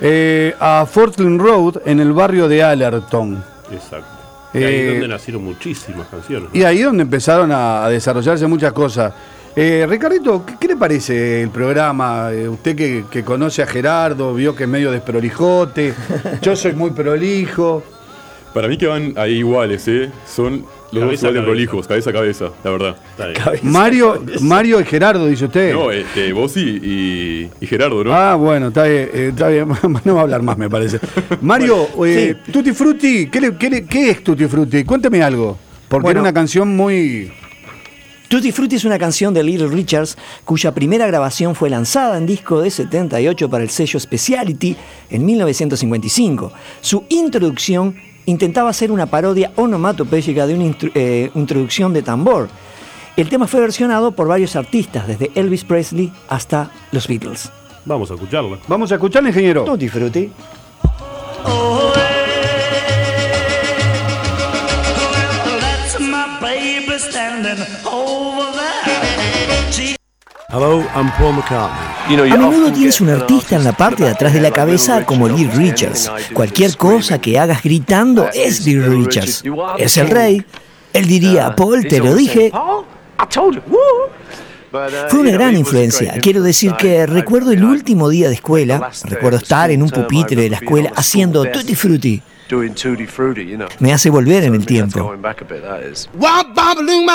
eh, 0.00 0.54
a 0.58 0.84
Fortland 0.90 1.40
Road 1.40 1.82
en 1.86 2.00
el 2.00 2.12
barrio 2.12 2.48
de 2.48 2.62
Allerton. 2.62 3.42
Exacto. 3.72 4.08
Y 4.52 4.58
ahí 4.58 4.64
Eh, 4.64 4.86
es 4.86 4.92
donde 4.92 5.08
nacieron 5.08 5.44
muchísimas 5.44 6.06
canciones. 6.08 6.48
¿no? 6.52 6.58
Y 6.58 6.64
ahí 6.64 6.82
donde 6.82 7.02
empezaron 7.02 7.50
a, 7.52 7.84
a 7.84 7.88
desarrollarse 7.88 8.46
muchas 8.46 8.72
cosas. 8.72 9.12
Eh, 9.56 9.86
Ricardito, 9.88 10.44
¿qué, 10.44 10.54
qué 10.60 10.68
le 10.68 10.76
parece 10.76 11.42
el 11.42 11.50
programa? 11.50 12.30
Eh, 12.32 12.48
usted 12.48 12.74
que, 12.74 13.04
que 13.08 13.22
conoce 13.22 13.62
a 13.62 13.66
Gerardo, 13.66 14.34
vio 14.34 14.54
que 14.56 14.64
es 14.64 14.68
medio 14.68 14.90
desprolijote. 14.90 15.94
Yo 16.42 16.56
soy 16.56 16.72
muy 16.72 16.90
prolijo. 16.90 17.82
Para 18.52 18.66
mí 18.68 18.76
que 18.76 18.86
van 18.86 19.14
ahí 19.16 19.34
iguales, 19.38 19.86
¿eh? 19.88 20.10
Son 20.26 20.64
los 20.90 20.92
dos 20.92 21.02
Cabeza 21.02 21.26
igual 21.28 21.34
de 21.34 21.42
prolijos, 21.42 21.86
cabeza 21.88 22.10
a 22.10 22.12
cabeza, 22.12 22.50
la 22.64 22.70
verdad. 22.70 22.96
Mario, 23.62 24.24
Mario 24.42 24.80
y 24.80 24.84
Gerardo, 24.84 25.26
dice 25.26 25.44
usted. 25.46 25.72
No, 25.72 25.90
este, 25.90 26.32
vos 26.32 26.56
y, 26.56 26.60
y, 26.82 27.50
y 27.60 27.66
Gerardo, 27.66 28.02
¿no? 28.04 28.12
Ah, 28.14 28.34
bueno, 28.36 28.68
está 28.68 28.84
bien, 28.84 29.08
eh, 29.12 29.28
está 29.32 29.48
bien. 29.48 29.68
No 30.04 30.14
va 30.14 30.20
a 30.20 30.24
hablar 30.24 30.42
más, 30.42 30.56
me 30.58 30.68
parece. 30.70 30.98
Mario, 31.42 31.88
eh, 32.06 32.36
Tutti 32.52 32.72
Frutti, 32.72 33.28
¿qué, 33.28 33.40
le- 33.40 33.56
qué 33.56 33.70
le- 33.70 33.86
qué 33.86 34.10
es 34.10 34.22
Tutti 34.24 34.46
Frutti? 34.46 34.84
Cuénteme 34.84 35.22
algo. 35.22 35.58
Porque 35.88 36.02
Bueno. 36.04 36.20
era 36.20 36.28
una 36.28 36.32
canción 36.32 36.74
muy. 36.76 37.32
Tutti 38.34 38.50
Frutti 38.50 38.74
es 38.74 38.84
una 38.84 38.98
canción 38.98 39.32
de 39.32 39.44
Little 39.44 39.68
Richards 39.68 40.18
cuya 40.44 40.74
primera 40.74 41.06
grabación 41.06 41.54
fue 41.54 41.70
lanzada 41.70 42.18
en 42.18 42.26
disco 42.26 42.60
de 42.60 42.68
78 42.68 43.48
para 43.48 43.62
el 43.62 43.70
sello 43.70 44.00
Speciality 44.00 44.76
en 45.08 45.24
1955. 45.24 46.50
Su 46.80 47.04
introducción 47.10 47.94
intentaba 48.26 48.72
ser 48.72 48.90
una 48.90 49.06
parodia 49.06 49.52
onomatopéyica 49.54 50.48
de 50.48 50.54
una 50.54 50.76
eh, 50.96 51.30
introducción 51.36 51.92
de 51.92 52.02
tambor. 52.02 52.48
El 53.16 53.28
tema 53.28 53.46
fue 53.46 53.60
versionado 53.60 54.10
por 54.10 54.26
varios 54.26 54.56
artistas, 54.56 55.06
desde 55.06 55.30
Elvis 55.36 55.62
Presley 55.62 56.12
hasta 56.28 56.72
los 56.90 57.06
Beatles. 57.06 57.52
Vamos 57.84 58.10
a 58.10 58.14
escucharla. 58.14 58.58
Vamos 58.66 58.90
a 58.90 58.96
escuchar, 58.96 59.24
ingeniero. 59.24 59.62
Tutti 59.62 59.88
Frutti. 59.88 60.32
That's 61.44 62.03
standing 67.34 67.64
over 67.86 68.52
there. 68.52 69.72
She 69.72 69.96
Hello, 70.50 70.84
I'm 70.94 71.10
Paul 71.12 71.32
McCartney. 71.32 72.30
A 72.30 72.36
menudo 72.36 72.72
tienes 72.72 73.00
un 73.00 73.08
artista 73.08 73.56
en 73.56 73.64
la 73.64 73.72
parte 73.72 74.04
de 74.04 74.10
atrás 74.10 74.34
de 74.34 74.40
la 74.40 74.50
cabeza 74.50 75.04
como 75.04 75.28
Little 75.28 75.54
Richards. 75.54 76.10
Cualquier 76.32 76.76
cosa 76.76 77.18
que 77.18 77.38
hagas 77.38 77.62
gritando 77.62 78.28
es 78.32 78.64
Little 78.64 78.88
Richards. 78.88 79.42
Es 79.78 79.96
el 79.96 80.10
rey. 80.10 80.44
Él 80.92 81.06
diría, 81.06 81.56
Paul, 81.56 81.88
te 81.88 81.98
lo 81.98 82.14
dije. 82.14 82.52
Fue 85.08 85.20
una 85.20 85.30
gran 85.30 85.56
influencia. 85.56 86.14
Quiero 86.20 86.42
decir 86.42 86.74
que 86.74 87.06
recuerdo 87.06 87.50
el 87.50 87.64
último 87.64 88.08
día 88.08 88.28
de 88.28 88.34
escuela, 88.34 88.90
recuerdo 89.04 89.38
estar 89.38 89.70
en 89.70 89.82
un 89.82 89.90
pupitre 89.90 90.40
de 90.40 90.50
la 90.50 90.56
escuela 90.58 90.92
haciendo 90.94 91.44
Tutti 91.50 91.74
Frutti. 91.74 92.22
Me 93.78 93.92
hace 93.92 94.10
volver 94.10 94.44
en 94.44 94.54
el 94.54 94.66
tiempo. 94.66 95.04
Womp 95.04 96.54
bump 96.54 96.80
loom 96.80 97.08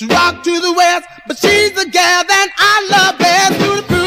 she 0.00 0.06
rock 0.06 0.42
to 0.42 0.60
the 0.60 0.72
west, 0.72 1.06
but 1.26 1.36
she's 1.36 1.72
the 1.72 1.84
gal 1.84 2.24
that 2.24 2.48
I 2.56 2.88
love 2.90 3.18
best. 3.18 3.90
To 3.90 3.99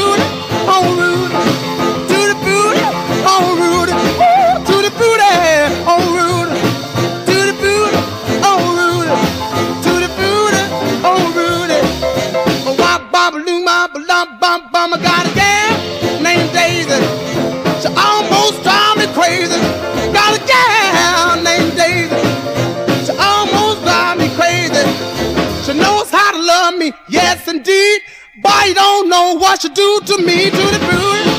me, 26.84 26.92
yes 27.08 27.48
indeed. 27.48 28.00
But 28.42 28.68
you 28.68 28.74
don't 28.74 29.08
know 29.08 29.34
what 29.34 29.62
you 29.64 29.70
do 29.70 30.00
to 30.06 30.18
me, 30.18 30.50
to 30.50 30.64
the 30.74 30.80
booty, 30.90 31.33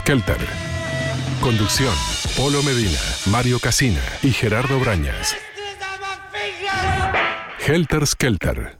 Skelter. 0.00 0.38
Conducción: 1.42 1.92
Polo 2.34 2.62
Medina, 2.62 2.98
Mario 3.26 3.58
Casina 3.58 4.00
y 4.22 4.30
Gerardo 4.30 4.80
Brañas. 4.80 5.36
Helter 7.58 8.06
Skelter. 8.06 8.78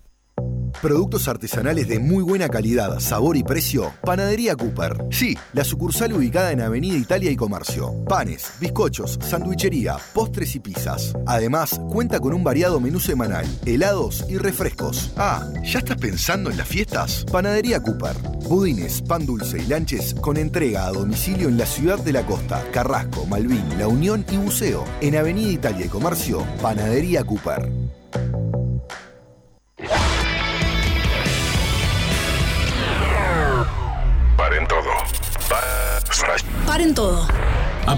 Productos 0.81 1.29
artesanales 1.29 1.89
de 1.89 1.99
muy 1.99 2.25
buena 2.25 2.49
calidad, 2.49 3.01
sabor 3.01 3.37
y 3.37 3.43
precio. 3.43 3.93
Panadería 4.03 4.57
Cooper. 4.57 4.97
Sí, 5.11 5.37
la 5.53 5.63
sucursal 5.63 6.15
ubicada 6.15 6.53
en 6.53 6.63
Avenida 6.63 6.97
Italia 6.97 7.31
y 7.31 7.37
Comercio. 7.37 8.03
Panes, 8.09 8.53
bizcochos, 8.59 9.19
sandwichería, 9.21 9.99
postres 10.15 10.55
y 10.55 10.61
pizzas. 10.61 11.15
Además, 11.27 11.79
cuenta 11.91 12.19
con 12.19 12.33
un 12.33 12.43
variado 12.43 12.81
menú 12.81 12.99
semanal, 12.99 13.45
helados 13.67 14.25
y 14.31 14.39
refrescos. 14.39 15.13
Ah, 15.19 15.47
¿ya 15.63 15.81
estás 15.81 15.99
pensando 15.99 16.51
en 16.51 16.57
las 16.57 16.67
fiestas? 16.67 17.27
Panadería 17.31 17.83
Cooper. 17.83 18.17
Budines, 18.51 19.01
pan 19.03 19.25
dulce 19.25 19.59
y 19.59 19.67
lanches 19.67 20.13
con 20.13 20.37
entrega 20.37 20.87
a 20.87 20.91
domicilio 20.91 21.49
en 21.49 21.57
la 21.57 21.67
ciudad 21.67 22.01
de 22.01 22.13
la 22.13 22.27
costa, 22.27 22.61
Carrasco, 22.73 23.25
Malvin, 23.25 23.79
La 23.79 23.87
Unión 23.87 24.25
y 24.29 24.39
Buceo. 24.39 24.85
En 25.01 25.15
Avenida 25.15 25.53
Italia 25.53 25.87
y 25.87 25.89
Comercio, 25.89 26.45
Panadería 26.61 27.23
Cooper. 27.23 27.80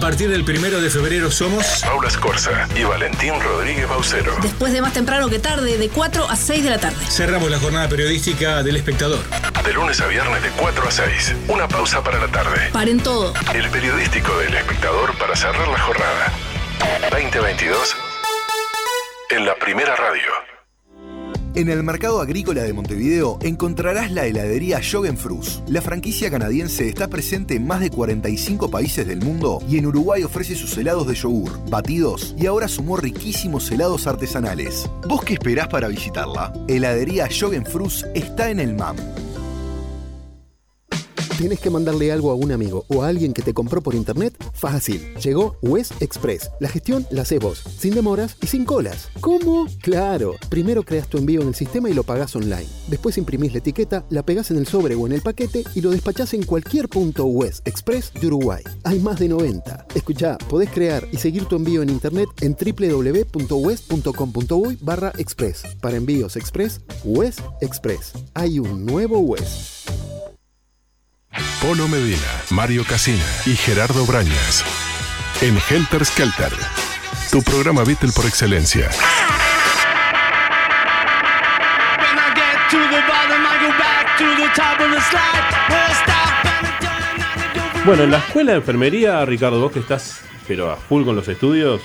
Partir 0.03 0.29
del 0.29 0.45
primero 0.45 0.81
de 0.81 0.91
febrero 0.91 1.31
somos 1.31 1.65
Paula 1.85 2.11
Scorza 2.11 2.67
y 2.75 2.83
Valentín 2.83 3.41
Rodríguez 3.41 3.89
Baucero. 3.89 4.35
Después 4.43 4.73
de 4.73 4.81
más 4.81 4.93
temprano 4.93 5.29
que 5.29 5.39
tarde, 5.39 5.79
de 5.79 5.89
4 5.91 6.29
a 6.29 6.35
6 6.35 6.65
de 6.65 6.71
la 6.71 6.79
tarde. 6.79 6.97
Cerramos 7.09 7.49
la 7.49 7.61
jornada 7.61 7.89
periodística 7.89 8.65
del 8.65 8.75
espectador. 8.75 9.21
De 9.65 9.73
lunes 9.73 10.01
a 10.01 10.09
viernes 10.09 10.43
de 10.43 10.49
4 10.57 10.89
a 10.89 10.91
6. 10.91 11.35
Una 11.47 11.69
pausa 11.69 12.03
para 12.03 12.19
la 12.19 12.27
tarde. 12.27 12.71
Paren 12.73 12.99
todo. 12.99 13.33
El 13.55 13.71
periodístico 13.71 14.37
del 14.39 14.53
espectador 14.55 15.17
para 15.19 15.37
cerrar 15.37 15.69
la 15.69 15.79
jornada. 15.79 16.33
2022 17.13 17.97
en 19.31 19.47
la 19.47 19.55
primera 19.55 19.95
radio. 19.95 20.32
En 21.55 21.69
el 21.69 21.83
mercado 21.83 22.23
agrícola 22.23 22.63
de 22.63 22.73
Montevideo 22.73 23.39
encontrarás 23.43 24.11
la 24.11 24.25
heladería 24.25 24.81
Frus. 24.81 25.63
La 25.67 25.83
franquicia 25.83 26.31
canadiense 26.31 26.89
está 26.89 27.09
presente 27.09 27.57
en 27.57 27.67
más 27.67 27.81
de 27.81 27.91
45 27.91 28.71
países 28.71 29.07
del 29.07 29.21
mundo 29.21 29.63
y 29.69 29.77
en 29.77 29.87
Uruguay 29.87 30.23
ofrece 30.23 30.55
sus 30.55 30.79
helados 30.79 31.07
de 31.07 31.15
yogur, 31.15 31.61
batidos 31.69 32.35
y 32.39 32.47
ahora 32.47 32.69
sumó 32.69 32.97
riquísimos 32.97 33.71
helados 33.71 34.07
artesanales. 34.07 34.89
¿Vos 35.07 35.25
qué 35.25 35.35
esperás 35.35 35.69
para 35.69 35.89
visitarla? 35.89 36.55
Heladería 36.69 37.29
Frus 37.67 38.07
está 38.15 38.49
en 38.51 38.59
el 38.59 38.75
MAM. 38.75 38.97
¿Tienes 41.39 41.61
que 41.61 41.71
mandarle 41.71 42.13
algo 42.13 42.31
a 42.31 42.35
un 42.35 42.53
amigo 42.53 42.85
o 42.89 43.03
a 43.03 43.09
alguien 43.09 43.33
que 43.33 43.41
te 43.43 43.55
compró 43.55 43.83
por 43.83 43.95
internet? 43.95 44.35
Fácil. 44.53 45.15
Llegó 45.17 45.57
West 45.63 46.01
Express. 46.01 46.51
La 46.61 46.69
gestión 46.69 47.07
la 47.11 47.23
haces 47.23 47.41
vos, 47.41 47.63
sin 47.79 47.95
demoras 47.95 48.37
y 48.43 48.47
sin 48.47 48.65
colas. 48.65 49.09
¿Cómo? 49.21 49.67
Claro. 49.81 50.35
Primero 50.51 50.83
creas 50.83 51.09
tu 51.09 51.19
envío 51.19 51.43
en 51.43 51.49
el 51.49 51.55
sistema 51.55 51.89
y 51.89 51.95
lo 51.95 52.05
pagás 52.05 52.37
online. 52.37 52.67
Después 52.89 53.19
imprimís 53.19 53.53
la 53.53 53.59
etiqueta, 53.59 54.05
la 54.11 54.23
pegás 54.23 54.51
en 54.51 54.59
el 54.59 54.67
sobre 54.67 54.95
o 54.95 55.07
en 55.07 55.13
el 55.13 55.23
paquete 55.23 55.65
y 55.75 55.81
lo 55.81 55.91
despachás 55.91 56.35
en 56.35 56.45
cualquier 56.45 56.89
punto 56.89 57.25
West 57.25 57.67
Express 57.67 58.13
de 58.13 58.27
Uruguay. 58.27 58.63
Hay 58.85 59.01
más 59.01 59.19
de 59.19 59.29
90. 59.29 59.87
Escuchá, 59.95 60.37
podés 60.49 60.71
crear 60.71 61.07
y 61.13 61.17
seguir 61.17 61.47
tu 61.47 61.57
envío 61.57 61.83
en 61.83 61.89
internet 61.89 62.29
en 62.41 62.55
www.west.com.uy 62.55 64.79
barra 64.83 65.13
express. 65.19 65.63
Para 65.81 65.97
envíos 65.97 66.37
express, 66.37 66.81
West 67.05 67.41
Express. 67.61 68.13
Hay 68.35 68.59
un 68.59 68.85
nuevo 68.85 69.21
West. 69.21 69.89
Polo 71.61 71.89
Medina, 71.89 72.19
Mario 72.51 72.85
Casina 72.85 73.25
y 73.47 73.57
Gerardo 73.57 74.05
Brañas. 74.07 74.65
En 75.41 75.57
Helter 75.71 76.05
Skelter. 76.05 76.53
Tu 77.31 77.43
programa 77.43 77.85
Beatle 77.85 78.13
por 78.15 78.27
excelencia. 78.27 78.91
Bueno, 87.85 88.05
en 88.05 88.11
la 88.11 88.19
escuela 88.19 88.53
de 88.53 88.59
enfermería, 88.59 89.25
Ricardo, 89.25 89.61
vos 89.61 89.73
que 89.73 89.81
estás 89.81 90.23
pero 90.47 90.71
a 90.71 90.77
full 90.77 91.05
con 91.05 91.17
los 91.17 91.29
estudios, 91.29 91.81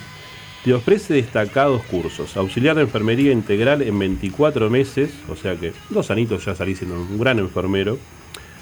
te 0.64 0.74
ofrece 0.74 1.14
destacados 1.14 1.84
cursos. 1.84 2.36
Auxiliar 2.36 2.76
de 2.76 2.82
enfermería 2.84 3.32
integral 3.32 3.82
en 3.82 3.98
24 3.98 4.70
meses, 4.70 5.12
o 5.30 5.36
sea 5.36 5.56
que 5.56 5.74
dos 5.90 6.12
anitos 6.12 6.44
ya 6.46 6.56
salís 6.56 6.80
siendo 6.80 7.00
un 7.00 7.18
gran 7.18 7.40
enfermero. 7.40 7.98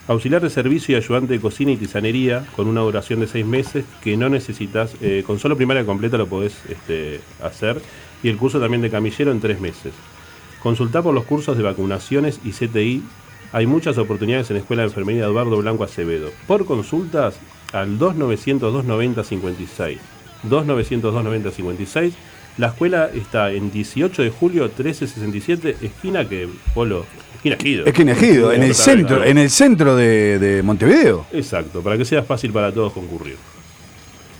Auxiliar 0.07 0.41
de 0.41 0.51
servicio 0.51 0.93
y 0.93 0.97
ayudante 0.97 1.33
de 1.33 1.39
cocina 1.39 1.71
y 1.71 1.77
tisanería 1.77 2.45
con 2.55 2.67
una 2.67 2.81
duración 2.81 3.21
de 3.21 3.27
6 3.27 3.43
meses 3.45 3.85
que 4.03 4.15
no 4.15 4.29
necesitas, 4.29 4.95
eh, 5.01 5.23
con 5.25 5.39
solo 5.39 5.57
primaria 5.57 5.83
completa 5.83 6.17
lo 6.17 6.27
podés 6.27 6.61
este, 6.69 7.21
hacer. 7.41 7.81
Y 8.21 8.29
el 8.29 8.37
curso 8.37 8.59
también 8.59 8.83
de 8.83 8.91
camillero 8.91 9.31
en 9.31 9.41
3 9.41 9.59
meses. 9.59 9.93
Consultá 10.61 11.01
por 11.01 11.15
los 11.15 11.25
cursos 11.25 11.57
de 11.57 11.63
vacunaciones 11.63 12.39
y 12.43 12.51
CTI. 12.51 13.01
Hay 13.51 13.65
muchas 13.65 13.97
oportunidades 13.97 14.51
en 14.51 14.57
la 14.57 14.61
Escuela 14.61 14.83
de 14.83 14.89
Enfermería 14.89 15.25
Eduardo 15.25 15.57
Blanco 15.57 15.83
Acevedo. 15.83 16.29
Por 16.47 16.65
consultas 16.65 17.39
al 17.73 17.97
2900-290-56. 17.97 19.97
2900-290-56. 20.47 22.13
La 22.57 22.67
escuela 22.67 23.09
está 23.13 23.51
en 23.51 23.71
18 23.71 24.21
de 24.21 24.29
julio 24.29 24.63
1367, 24.63 25.77
esquina 25.81 26.29
que 26.29 26.47
Polo, 26.73 27.05
Es 27.85 27.93
que 27.93 28.01
en 28.01 28.09
el 28.09 28.75
centro, 28.75 29.23
en 29.23 29.37
el 29.37 29.49
centro 29.49 29.95
de, 29.95 30.39
de 30.39 30.63
Montevideo. 30.63 31.25
Exacto, 31.31 31.81
para 31.81 31.97
que 31.97 32.05
sea 32.05 32.23
fácil 32.23 32.51
para 32.51 32.71
todos 32.71 32.91
concurrir. 32.93 33.37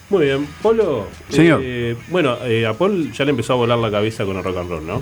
Muy 0.10 0.26
bien, 0.26 0.48
Polo. 0.62 1.08
Señor. 1.30 1.62
eh, 1.64 1.96
bueno, 2.10 2.38
eh, 2.44 2.66
a 2.66 2.74
Paul 2.74 3.12
ya 3.12 3.26
le 3.26 3.32
empezó 3.32 3.54
a 3.54 3.56
volar 3.56 3.78
la 3.80 3.90
cabeza 3.90 4.24
con 4.26 4.38
el 4.38 4.44
rock 4.44 4.58
and 4.58 4.70
roll, 4.70 4.86
¿no? 4.86 5.02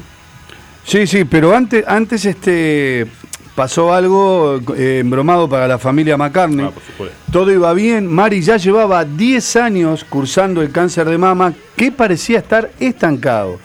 Sí, 0.86 1.08
sí, 1.08 1.24
pero 1.26 1.56
antes, 1.56 1.84
antes 1.88 2.26
este 2.26 3.08
pasó 3.56 3.94
algo 3.94 4.60
eh, 4.76 5.00
embromado 5.00 5.48
para 5.48 5.68
la 5.68 5.78
familia 5.78 6.18
McCartney. 6.18 6.66
Ah, 6.66 6.72
por 6.72 6.84
supuesto. 6.84 7.16
Todo 7.32 7.52
iba 7.52 7.74
bien. 7.74 8.08
Mari 8.08 8.42
ya 8.42 8.58
llevaba 8.58 9.06
10 9.06 9.56
años 9.58 10.04
cursando 10.04 10.62
el 10.62 10.72
cáncer 10.72 11.08
de 11.08 11.18
mama 11.18 11.54
que 11.76 11.92
parecía 11.92 12.40
estar 12.40 12.72
estancado. 12.80 13.60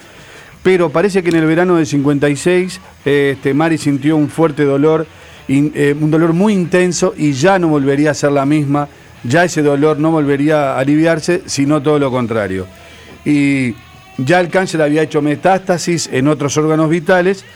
Pero 0.68 0.90
parece 0.90 1.22
que 1.22 1.30
en 1.30 1.36
el 1.36 1.46
verano 1.46 1.76
del 1.76 1.86
56 1.86 2.78
eh, 3.06 3.32
este, 3.36 3.54
Mari 3.54 3.78
sintió 3.78 4.18
un 4.18 4.28
fuerte 4.28 4.64
dolor, 4.64 5.06
eh, 5.48 5.96
un 5.98 6.10
dolor 6.10 6.34
muy 6.34 6.52
intenso 6.52 7.14
y 7.16 7.32
ya 7.32 7.58
no 7.58 7.68
volvería 7.68 8.10
a 8.10 8.14
ser 8.14 8.32
la 8.32 8.44
misma. 8.44 8.86
Ya 9.24 9.44
ese 9.44 9.62
dolor 9.62 9.98
no 9.98 10.10
volvería 10.10 10.74
a 10.74 10.78
aliviarse, 10.78 11.40
sino 11.46 11.80
todo 11.80 11.98
lo 11.98 12.10
contrario. 12.10 12.66
Y 13.24 13.76
ya 14.18 14.40
el 14.40 14.50
cáncer 14.50 14.82
había 14.82 15.00
hecho 15.00 15.22
metástasis 15.22 16.06
en 16.12 16.28
otros 16.28 16.54
órganos 16.58 16.90
vitales 16.90 17.46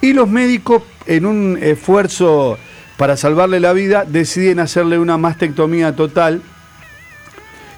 y 0.00 0.14
los 0.14 0.30
médicos, 0.30 0.82
en 1.04 1.26
un 1.26 1.58
esfuerzo 1.60 2.56
para 2.96 3.18
salvarle 3.18 3.60
la 3.60 3.74
vida, 3.74 4.06
deciden 4.06 4.60
hacerle 4.60 4.98
una 4.98 5.18
mastectomía 5.18 5.94
total 5.94 6.40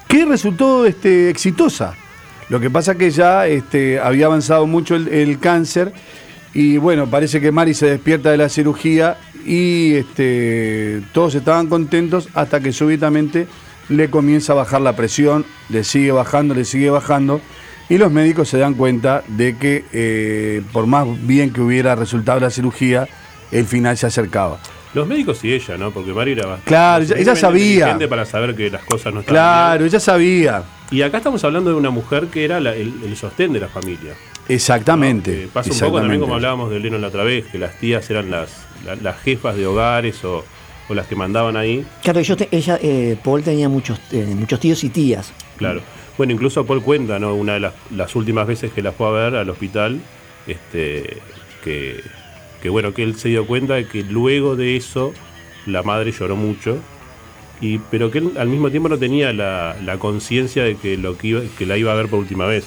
que 0.07 0.23
resultó 0.23 0.85
este, 0.85 1.29
exitosa. 1.29 1.97
Lo 2.49 2.59
que 2.59 2.69
pasa 2.69 2.95
que 2.95 3.09
ya 3.11 3.47
este, 3.47 3.99
había 3.99 4.27
avanzado 4.27 4.67
mucho 4.67 4.95
el, 4.95 5.07
el 5.07 5.39
cáncer 5.39 5.93
y 6.53 6.77
bueno, 6.77 7.07
parece 7.07 7.41
que 7.41 7.51
Mari 7.51 7.73
se 7.73 7.87
despierta 7.87 8.29
de 8.31 8.37
la 8.37 8.49
cirugía 8.49 9.17
y 9.45 9.93
este, 9.95 11.01
todos 11.13 11.35
estaban 11.35 11.67
contentos 11.67 12.29
hasta 12.33 12.59
que 12.59 12.71
súbitamente 12.71 13.47
le 13.89 14.09
comienza 14.09 14.53
a 14.53 14.55
bajar 14.55 14.81
la 14.81 14.95
presión, 14.95 15.45
le 15.69 15.83
sigue 15.83 16.11
bajando, 16.11 16.53
le 16.55 16.65
sigue 16.65 16.89
bajando 16.89 17.41
y 17.89 17.97
los 17.97 18.11
médicos 18.11 18.49
se 18.49 18.57
dan 18.57 18.73
cuenta 18.75 19.23
de 19.27 19.57
que 19.57 19.83
eh, 19.91 20.61
por 20.71 20.87
más 20.87 21.05
bien 21.27 21.51
que 21.51 21.61
hubiera 21.61 21.95
resultado 21.95 22.39
la 22.39 22.49
cirugía, 22.49 23.07
el 23.51 23.65
final 23.65 23.97
se 23.97 24.07
acercaba. 24.07 24.59
Los 24.93 25.07
médicos 25.07 25.43
y 25.43 25.51
ella, 25.53 25.77
¿no? 25.77 25.91
Porque 25.91 26.13
Mari 26.13 26.31
era 26.31 26.45
bastante 26.45 26.67
Claro, 26.69 27.03
ella- 27.15 27.35
sabía. 27.35 27.97
para 28.07 28.25
saber 28.25 28.55
que 28.55 28.69
las 28.69 28.83
cosas 28.85 29.13
no 29.13 29.19
estaban 29.19 29.35
Claro, 29.35 29.85
ella 29.85 29.99
sabía. 29.99 30.63
Y 30.91 31.01
acá 31.01 31.17
estamos 31.17 31.43
hablando 31.43 31.71
de 31.71 31.75
una 31.75 31.89
mujer 31.89 32.27
que 32.27 32.45
era 32.45 32.59
la- 32.59 32.75
el, 32.75 32.93
el 33.03 33.15
sostén 33.17 33.53
de 33.53 33.59
la 33.59 33.67
familia. 33.67 34.13
Exactamente. 34.47 35.43
Eh, 35.45 35.49
pasa 35.51 35.71
un 35.73 35.79
poco 35.79 35.99
también 35.99 36.21
como 36.21 36.35
hablábamos 36.35 36.69
de 36.69 36.79
Lennon 36.79 37.01
la 37.01 37.07
otra 37.07 37.23
vez, 37.23 37.45
que 37.47 37.57
las 37.57 37.77
tías 37.79 38.09
eran 38.09 38.29
las, 38.29 38.49
la- 38.85 38.95
las 38.95 39.19
jefas 39.21 39.55
de 39.55 39.65
hogares 39.65 40.23
o, 40.23 40.45
o 40.87 40.93
las 40.93 41.07
que 41.07 41.15
mandaban 41.15 41.57
ahí. 41.57 41.83
Claro, 42.03 42.19
ellos 42.19 42.37
te- 42.37 42.47
ella, 42.51 42.77
eh, 42.81 43.17
Paul 43.23 43.41
tenía 43.43 43.67
muchos, 43.67 43.99
eh, 44.11 44.25
muchos 44.35 44.59
tíos 44.59 44.83
y 44.83 44.89
tías. 44.89 45.33
Claro. 45.57 45.81
Bueno, 46.17 46.31
incluso 46.33 46.65
Paul 46.65 46.81
cuenta, 46.81 47.17
¿no? 47.19 47.33
Una 47.35 47.53
de 47.55 47.59
las, 47.61 47.73
las 47.93 48.15
últimas 48.15 48.47
veces 48.47 48.71
que 48.71 48.81
la 48.81 48.91
fue 48.91 49.07
a 49.07 49.11
ver 49.11 49.35
al 49.35 49.49
hospital, 49.49 49.99
este, 50.47 51.17
que, 51.63 52.01
que 52.61 52.69
bueno, 52.69 52.93
que 52.93 53.03
él 53.03 53.15
se 53.17 53.29
dio 53.29 53.45
cuenta 53.47 53.73
de 53.73 53.87
que 53.87 54.03
luego 54.03 54.55
de 54.55 54.77
eso 54.77 55.13
la 55.65 55.81
madre 55.83 56.11
lloró 56.11 56.35
mucho, 56.35 56.77
y, 57.73 57.79
pero 57.91 58.11
que 58.11 58.19
él 58.19 58.31
al 58.37 58.47
mismo 58.49 58.69
tiempo 58.69 58.89
no 58.89 58.97
tenía 58.97 59.33
la, 59.33 59.75
la 59.83 59.97
conciencia 59.97 60.63
de 60.63 60.75
que, 60.75 60.97
lo 60.97 61.17
que, 61.17 61.27
iba, 61.27 61.41
que 61.57 61.65
la 61.65 61.77
iba 61.77 61.91
a 61.91 61.95
ver 61.95 62.07
por 62.07 62.19
última 62.19 62.45
vez. 62.45 62.65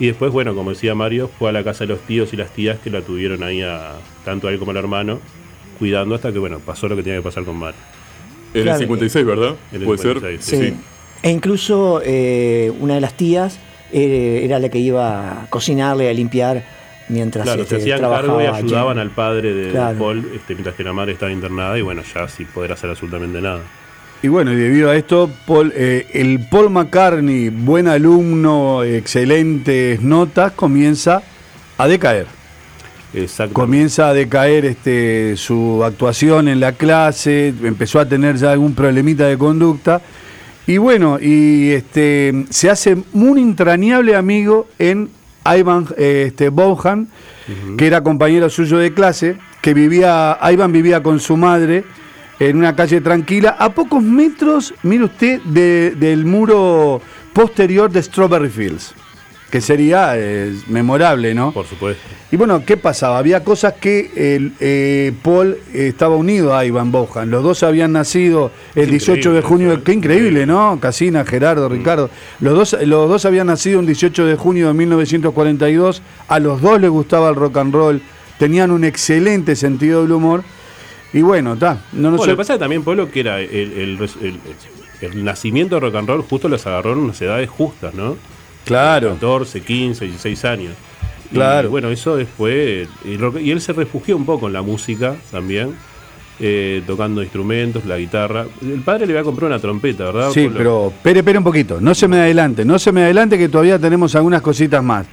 Y 0.00 0.06
después, 0.06 0.30
bueno, 0.32 0.54
como 0.54 0.70
decía 0.70 0.94
Mario, 0.94 1.28
fue 1.38 1.48
a 1.48 1.52
la 1.52 1.64
casa 1.64 1.84
de 1.84 1.88
los 1.88 2.00
tíos 2.00 2.32
y 2.32 2.36
las 2.36 2.50
tías 2.50 2.78
que 2.78 2.90
la 2.90 3.00
tuvieron 3.00 3.42
ahí, 3.42 3.62
a, 3.62 3.94
tanto 4.24 4.46
a 4.48 4.52
él 4.52 4.58
como 4.58 4.70
al 4.70 4.76
hermano, 4.76 5.20
cuidando 5.78 6.14
hasta 6.14 6.32
que, 6.32 6.38
bueno, 6.38 6.58
pasó 6.60 6.88
lo 6.88 6.96
que 6.96 7.02
tenía 7.02 7.18
que 7.18 7.24
pasar 7.24 7.44
con 7.44 7.56
Mario. 7.56 7.80
En 8.54 8.62
Claro. 8.62 8.76
el 8.78 8.82
56, 8.84 9.26
¿verdad? 9.26 9.54
En 9.72 9.80
el 9.80 9.84
Puede 9.86 9.98
56, 9.98 10.44
ser. 10.44 10.72
Sí. 10.72 10.80
E 11.22 11.30
incluso 11.30 12.00
eh, 12.04 12.72
una 12.78 12.94
de 12.94 13.00
las 13.00 13.14
tías 13.14 13.58
eh, 13.92 14.42
era 14.44 14.58
la 14.60 14.68
que 14.68 14.78
iba 14.78 15.42
a 15.42 15.46
cocinarle, 15.50 16.08
a 16.08 16.12
limpiar 16.12 16.64
mientras 17.08 17.44
Claro, 17.44 17.62
este, 17.62 17.76
se 17.76 17.80
hacían 17.82 18.00
cargo 18.00 18.40
y 18.40 18.46
allí. 18.46 18.58
ayudaban 18.66 18.98
al 18.98 19.10
padre 19.10 19.52
de 19.52 19.70
Claro. 19.72 19.98
Paul 19.98 20.30
este, 20.34 20.54
mientras 20.54 20.76
que 20.76 20.84
la 20.84 20.92
madre 20.92 21.12
estaba 21.12 21.32
internada 21.32 21.76
y 21.78 21.82
bueno, 21.82 22.02
ya 22.14 22.28
sin 22.28 22.46
poder 22.46 22.70
hacer 22.72 22.88
absolutamente 22.90 23.40
nada. 23.40 23.60
Y 24.20 24.26
bueno, 24.26 24.52
y 24.52 24.56
debido 24.56 24.90
a 24.90 24.96
esto, 24.96 25.30
Paul, 25.46 25.72
eh, 25.76 26.08
el 26.12 26.40
Paul 26.50 26.70
McCartney, 26.70 27.50
buen 27.50 27.86
alumno, 27.86 28.82
excelentes 28.82 30.02
notas, 30.02 30.52
comienza 30.52 31.22
a 31.76 31.86
decaer. 31.86 32.26
Exacto. 33.14 33.54
Comienza 33.54 34.08
a 34.08 34.14
decaer 34.14 34.64
este, 34.64 35.36
su 35.36 35.84
actuación 35.84 36.48
en 36.48 36.58
la 36.58 36.72
clase, 36.72 37.54
empezó 37.62 38.00
a 38.00 38.08
tener 38.08 38.36
ya 38.36 38.50
algún 38.50 38.74
problemita 38.74 39.24
de 39.26 39.38
conducta. 39.38 40.02
Y 40.66 40.78
bueno, 40.78 41.18
y 41.20 41.70
este, 41.70 42.44
se 42.50 42.70
hace 42.70 42.96
un 43.12 43.38
entrañable 43.38 44.16
amigo 44.16 44.66
en 44.80 45.10
Ivan 45.46 45.86
eh, 45.96 46.24
este, 46.26 46.48
Bonham, 46.48 47.06
que 47.78 47.86
era 47.86 48.02
compañero 48.02 48.50
suyo 48.50 48.78
de 48.78 48.92
clase, 48.92 49.36
que 49.62 49.74
vivía, 49.74 50.36
Ivan 50.42 50.72
vivía 50.72 51.02
con 51.04 51.20
su 51.20 51.36
madre 51.36 51.84
en 52.40 52.56
una 52.56 52.74
calle 52.76 53.00
tranquila, 53.00 53.56
a 53.58 53.70
pocos 53.70 54.02
metros, 54.02 54.74
mire 54.82 55.04
usted, 55.04 55.40
de- 55.42 55.92
del 55.92 56.24
muro 56.24 57.00
posterior 57.32 57.90
de 57.90 58.02
Strawberry 58.02 58.48
Fields, 58.48 58.94
que 59.50 59.60
sería 59.60 60.12
eh, 60.16 60.54
memorable, 60.68 61.34
¿no? 61.34 61.52
Por 61.52 61.66
supuesto. 61.66 62.02
Y 62.30 62.36
bueno, 62.36 62.62
¿qué 62.66 62.76
pasaba? 62.76 63.16
Había 63.18 63.42
cosas 63.42 63.72
que 63.80 64.10
el, 64.36 64.52
eh, 64.60 65.12
Paul 65.22 65.56
estaba 65.72 66.14
unido 66.16 66.54
a 66.54 66.64
Ivan 66.66 66.92
Bohan. 66.92 67.30
Los 67.30 67.42
dos 67.42 67.62
habían 67.62 67.92
nacido 67.92 68.50
el 68.74 68.84
Qué 68.84 68.90
18 68.92 69.32
de 69.32 69.40
junio. 69.40 69.82
Qué 69.82 69.92
increíble, 69.94 70.44
¿no? 70.44 70.78
Casina, 70.78 71.24
Gerardo, 71.24 71.68
Ricardo. 71.70 72.10
Los 72.40 72.54
dos, 72.54 72.76
los 72.84 73.08
dos 73.08 73.24
habían 73.24 73.46
nacido 73.46 73.78
un 73.78 73.86
18 73.86 74.26
de 74.26 74.36
junio 74.36 74.68
de 74.68 74.74
1942. 74.74 76.02
A 76.28 76.38
los 76.38 76.60
dos 76.60 76.78
les 76.80 76.90
gustaba 76.90 77.30
el 77.30 77.34
rock 77.34 77.56
and 77.56 77.72
roll. 77.74 78.02
Tenían 78.38 78.70
un 78.70 78.84
excelente 78.84 79.56
sentido 79.56 80.02
del 80.02 80.12
humor. 80.12 80.44
Y 81.12 81.22
bueno, 81.22 81.54
está. 81.54 81.82
No, 81.92 82.10
no 82.10 82.16
Bueno, 82.16 82.18
sé- 82.24 82.26
lo 82.30 82.32
que 82.34 82.36
pasa 82.38 82.54
es 82.54 82.60
también, 82.60 82.82
Polo, 82.84 83.10
que 83.10 83.20
era 83.20 83.40
el, 83.40 83.50
el- 83.50 83.98
el- 84.22 84.40
el 85.00 85.24
nacimiento 85.24 85.76
de 85.76 85.80
rock 85.80 85.94
and 85.94 86.08
roll 86.08 86.22
justo 86.22 86.48
los 86.48 86.66
agarró 86.66 86.92
en 86.92 86.98
unas 86.98 87.20
edades 87.22 87.48
justas, 87.48 87.94
¿no? 87.94 88.16
Claro. 88.64 89.10
14, 89.14 89.60
15, 89.62 90.04
16 90.04 90.44
años. 90.44 90.72
Y, 91.30 91.34
Claro. 91.34 91.70
bueno, 91.70 91.88
eso 91.90 92.16
después. 92.16 92.88
Y, 93.04 93.38
y 93.40 93.50
él 93.50 93.60
se 93.60 93.72
refugió 93.72 94.16
un 94.16 94.24
poco 94.26 94.46
en 94.48 94.52
la 94.54 94.62
música 94.62 95.14
también, 95.30 95.74
eh, 96.40 96.82
tocando 96.86 97.22
instrumentos, 97.22 97.84
la 97.86 97.96
guitarra. 97.96 98.44
El 98.60 98.80
padre 98.82 99.06
le 99.06 99.12
había 99.14 99.24
comprado 99.24 99.52
una 99.52 99.60
trompeta, 99.60 100.04
¿verdad? 100.04 100.30
Sí, 100.32 100.50
pero 100.54 100.88
espere, 100.88 101.20
espere 101.20 101.38
un 101.38 101.44
poquito. 101.44 101.80
No 101.80 101.94
se 101.94 102.06
me 102.08 102.18
adelante, 102.18 102.64
no 102.64 102.78
se 102.78 102.92
me 102.92 103.02
adelante 103.04 103.38
que 103.38 103.48
todavía 103.48 103.78
tenemos 103.78 104.14
algunas 104.14 104.42
cositas 104.42 104.82
más. 104.84 105.06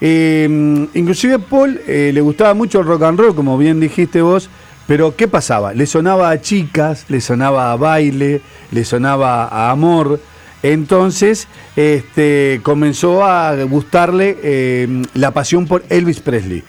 Eh, 0.00 0.88
inclusive 0.94 1.38
Paul 1.38 1.80
eh, 1.86 2.10
le 2.12 2.20
gustaba 2.20 2.54
mucho 2.54 2.80
el 2.80 2.86
rock 2.86 3.02
and 3.02 3.18
roll, 3.20 3.34
como 3.34 3.58
bien 3.58 3.78
dijiste 3.80 4.22
vos, 4.22 4.48
pero 4.90 5.14
¿qué 5.14 5.28
pasaba? 5.28 5.72
Le 5.72 5.86
sonaba 5.86 6.30
a 6.30 6.40
chicas, 6.40 7.04
le 7.06 7.20
sonaba 7.20 7.70
a 7.70 7.76
baile, 7.76 8.40
le 8.72 8.84
sonaba 8.84 9.44
a 9.44 9.70
amor. 9.70 10.20
Entonces 10.64 11.46
este, 11.76 12.58
comenzó 12.64 13.24
a 13.24 13.54
gustarle 13.66 14.36
eh, 14.42 15.04
la 15.14 15.30
pasión 15.30 15.68
por 15.68 15.84
Elvis 15.90 16.18
Presley. 16.18 16.64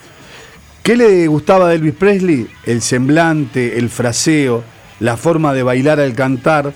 ¿Qué 0.84 0.96
le 0.98 1.26
gustaba 1.26 1.68
de 1.70 1.78
Elvis 1.78 1.96
Presley? 1.96 2.48
El 2.64 2.84
semblante, 2.84 3.80
el 3.80 3.90
fraseo, 3.90 4.64
la 5.00 5.18
forma 5.18 5.52
de 5.56 5.64
bailar 5.64 6.00
al 6.00 6.14
cantar. 6.14 6.74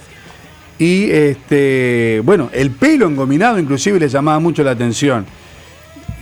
Y 0.80 1.12
este, 1.12 2.24
bueno, 2.26 2.50
el 2.54 2.72
pelo 2.72 3.06
engominado 3.06 3.60
inclusive 3.60 4.00
le 4.00 4.10
llamaba 4.10 4.40
mucho 4.40 4.64
la 4.64 4.72
atención. 4.72 5.28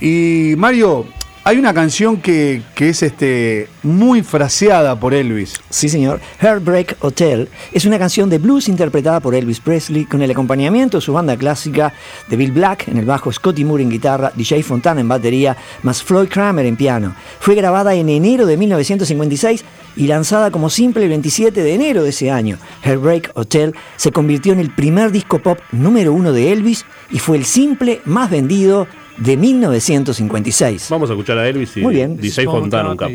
Y 0.02 0.52
Mario, 0.58 1.06
hay 1.46 1.58
una 1.58 1.74
canción 1.74 2.22
que, 2.22 2.62
que 2.74 2.88
es 2.88 3.02
este, 3.02 3.68
muy 3.82 4.22
fraseada 4.22 4.98
por 4.98 5.12
Elvis. 5.12 5.60
Sí, 5.68 5.90
señor. 5.90 6.18
Heartbreak 6.40 6.96
Hotel 7.00 7.50
es 7.70 7.84
una 7.84 7.98
canción 7.98 8.30
de 8.30 8.38
blues 8.38 8.66
interpretada 8.66 9.20
por 9.20 9.34
Elvis 9.34 9.60
Presley 9.60 10.06
con 10.06 10.22
el 10.22 10.30
acompañamiento 10.30 10.96
de 10.96 11.02
su 11.02 11.12
banda 11.12 11.36
clásica 11.36 11.92
de 12.28 12.36
Bill 12.38 12.52
Black 12.52 12.88
en 12.88 12.96
el 12.96 13.04
bajo, 13.04 13.30
Scotty 13.30 13.62
Moore 13.62 13.82
en 13.82 13.90
guitarra, 13.90 14.32
DJ 14.34 14.62
Fontana 14.62 15.02
en 15.02 15.08
batería, 15.08 15.54
más 15.82 16.02
Floyd 16.02 16.28
Kramer 16.30 16.64
en 16.64 16.76
piano. 16.76 17.14
Fue 17.40 17.54
grabada 17.54 17.94
en 17.94 18.08
enero 18.08 18.46
de 18.46 18.56
1956 18.56 19.64
y 19.96 20.06
lanzada 20.06 20.50
como 20.50 20.70
simple 20.70 21.02
el 21.02 21.10
27 21.10 21.62
de 21.62 21.74
enero 21.74 22.04
de 22.04 22.08
ese 22.08 22.30
año. 22.30 22.56
Heartbreak 22.82 23.32
Hotel 23.34 23.74
se 23.96 24.12
convirtió 24.12 24.54
en 24.54 24.60
el 24.60 24.74
primer 24.74 25.12
disco 25.12 25.40
pop 25.40 25.58
número 25.72 26.14
uno 26.14 26.32
de 26.32 26.52
Elvis 26.52 26.86
y 27.10 27.18
fue 27.18 27.36
el 27.36 27.44
simple 27.44 28.00
más 28.06 28.30
vendido 28.30 28.88
de 29.16 29.36
1956. 29.36 30.88
Vamos 30.90 31.10
a 31.10 31.12
escuchar 31.12 31.38
a 31.38 31.48
Elvis 31.48 31.76
y 31.76 31.80
Muy 31.80 31.94
bien. 31.94 32.16
DJ 32.16 32.44
Fontana, 32.44 32.90
un 32.90 32.96
capo. 32.96 33.12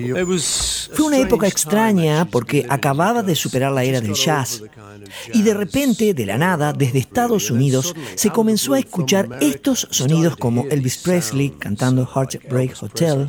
Fue 0.94 1.06
una 1.06 1.18
época 1.18 1.48
extraña 1.48 2.26
porque 2.26 2.66
acababa 2.70 3.24
de 3.24 3.36
superar 3.36 3.72
la 3.72 3.84
era 3.84 4.02
del 4.02 4.14
jazz. 4.14 4.64
Y 5.34 5.42
de 5.42 5.54
repente, 5.54 6.14
de 6.14 6.26
la 6.26 6.38
nada, 6.38 6.74
desde 6.74 7.00
Estados 7.00 7.50
Unidos, 7.52 7.96
se 8.16 8.30
comenzó 8.30 8.74
a 8.74 8.80
escuchar 8.80 9.30
estos 9.42 9.88
sonidos 9.92 10.38
como 10.38 10.66
Elvis 10.70 10.98
Presley 10.98 11.52
cantando 11.52 12.08
Heartbreak 12.08 12.82
Hotel. 12.82 13.28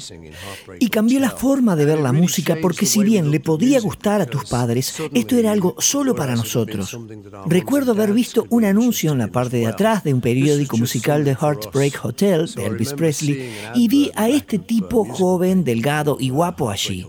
Y 0.79 0.89
cambió 0.89 1.21
la 1.21 1.31
forma 1.31 1.77
de 1.77 1.85
ver 1.85 1.99
la 1.99 2.13
música 2.13 2.57
porque 2.61 2.87
si 2.87 3.03
bien 3.03 3.31
le 3.31 3.41
podía 3.41 3.81
gustar 3.81 4.21
a 4.21 4.27
tus 4.27 4.45
padres, 4.45 4.95
esto 5.13 5.37
era 5.37 5.53
algo 5.53 5.75
solo 5.79 6.15
para 6.15 6.37
nosotros. 6.37 6.97
Recuerdo 7.47 7.93
haber 7.93 8.13
visto 8.13 8.47
un 8.51 8.65
anuncio 8.65 9.13
en 9.13 9.19
la 9.19 9.29
parte 9.29 9.59
de 9.59 9.67
atrás 9.67 10.05
de 10.05 10.15
un 10.15 10.21
periódico 10.21 10.77
musical 10.77 11.25
de 11.25 11.33
Heartbreak 11.33 12.05
Hotel 12.05 12.51
de 12.55 12.60
Elvis 12.67 12.93
Presley 12.95 13.53
y 13.75 13.89
vi 13.89 14.11
a 14.15 14.29
este 14.29 14.59
tipo 14.59 15.05
joven, 15.05 15.65
delgado 15.65 16.17
y 16.21 16.31
guapo 16.31 16.71
allí. 16.71 17.07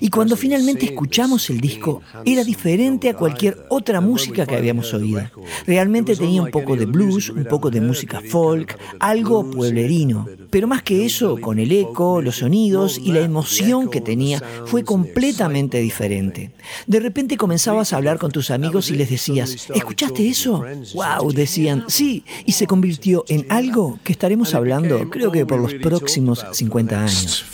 Y 0.00 0.10
cuando 0.10 0.36
finalmente 0.36 0.86
escuchamos 0.86 1.48
el 1.50 1.60
disco, 1.60 2.02
era 2.24 2.44
diferente 2.44 3.08
a 3.08 3.14
cualquier 3.14 3.66
otra 3.68 4.00
música 4.00 4.46
que 4.46 4.56
habíamos 4.56 4.92
oído. 4.94 5.22
Realmente 5.66 6.16
tenía 6.16 6.42
un 6.42 6.50
poco 6.50 6.76
de 6.76 6.86
blues, 6.86 7.30
un 7.30 7.44
poco 7.44 7.70
de 7.70 7.80
música 7.80 8.20
folk, 8.28 8.78
algo 8.98 9.50
pueblerino. 9.50 10.26
Pero 10.50 10.66
más 10.66 10.82
que 10.82 11.04
eso, 11.04 11.40
con 11.40 11.58
el 11.58 11.72
eco, 11.72 12.20
los 12.20 12.36
sonidos 12.36 12.98
y 12.98 13.12
la 13.12 13.20
emoción 13.20 13.90
que 13.90 14.00
tenía, 14.00 14.42
fue 14.66 14.84
completamente 14.84 15.78
diferente. 15.78 16.52
De 16.86 17.00
repente 17.00 17.36
comenzabas 17.36 17.92
a 17.92 17.96
hablar 17.96 18.18
con 18.18 18.30
tus 18.30 18.50
amigos 18.50 18.90
y 18.90 18.94
les 18.94 19.10
decías, 19.10 19.68
¿escuchaste 19.74 20.28
eso? 20.28 20.64
¡Wow! 20.94 21.32
Decían, 21.32 21.84
sí, 21.88 22.24
y 22.46 22.52
se 22.52 22.66
convirtió 22.66 23.24
en 23.28 23.46
algo 23.50 23.98
que 24.04 24.12
estaremos 24.12 24.54
hablando, 24.54 25.08
creo 25.10 25.30
que 25.30 25.46
por 25.46 25.60
los 25.60 25.74
próximos 25.74 26.44
50 26.52 27.00
años. 27.00 27.44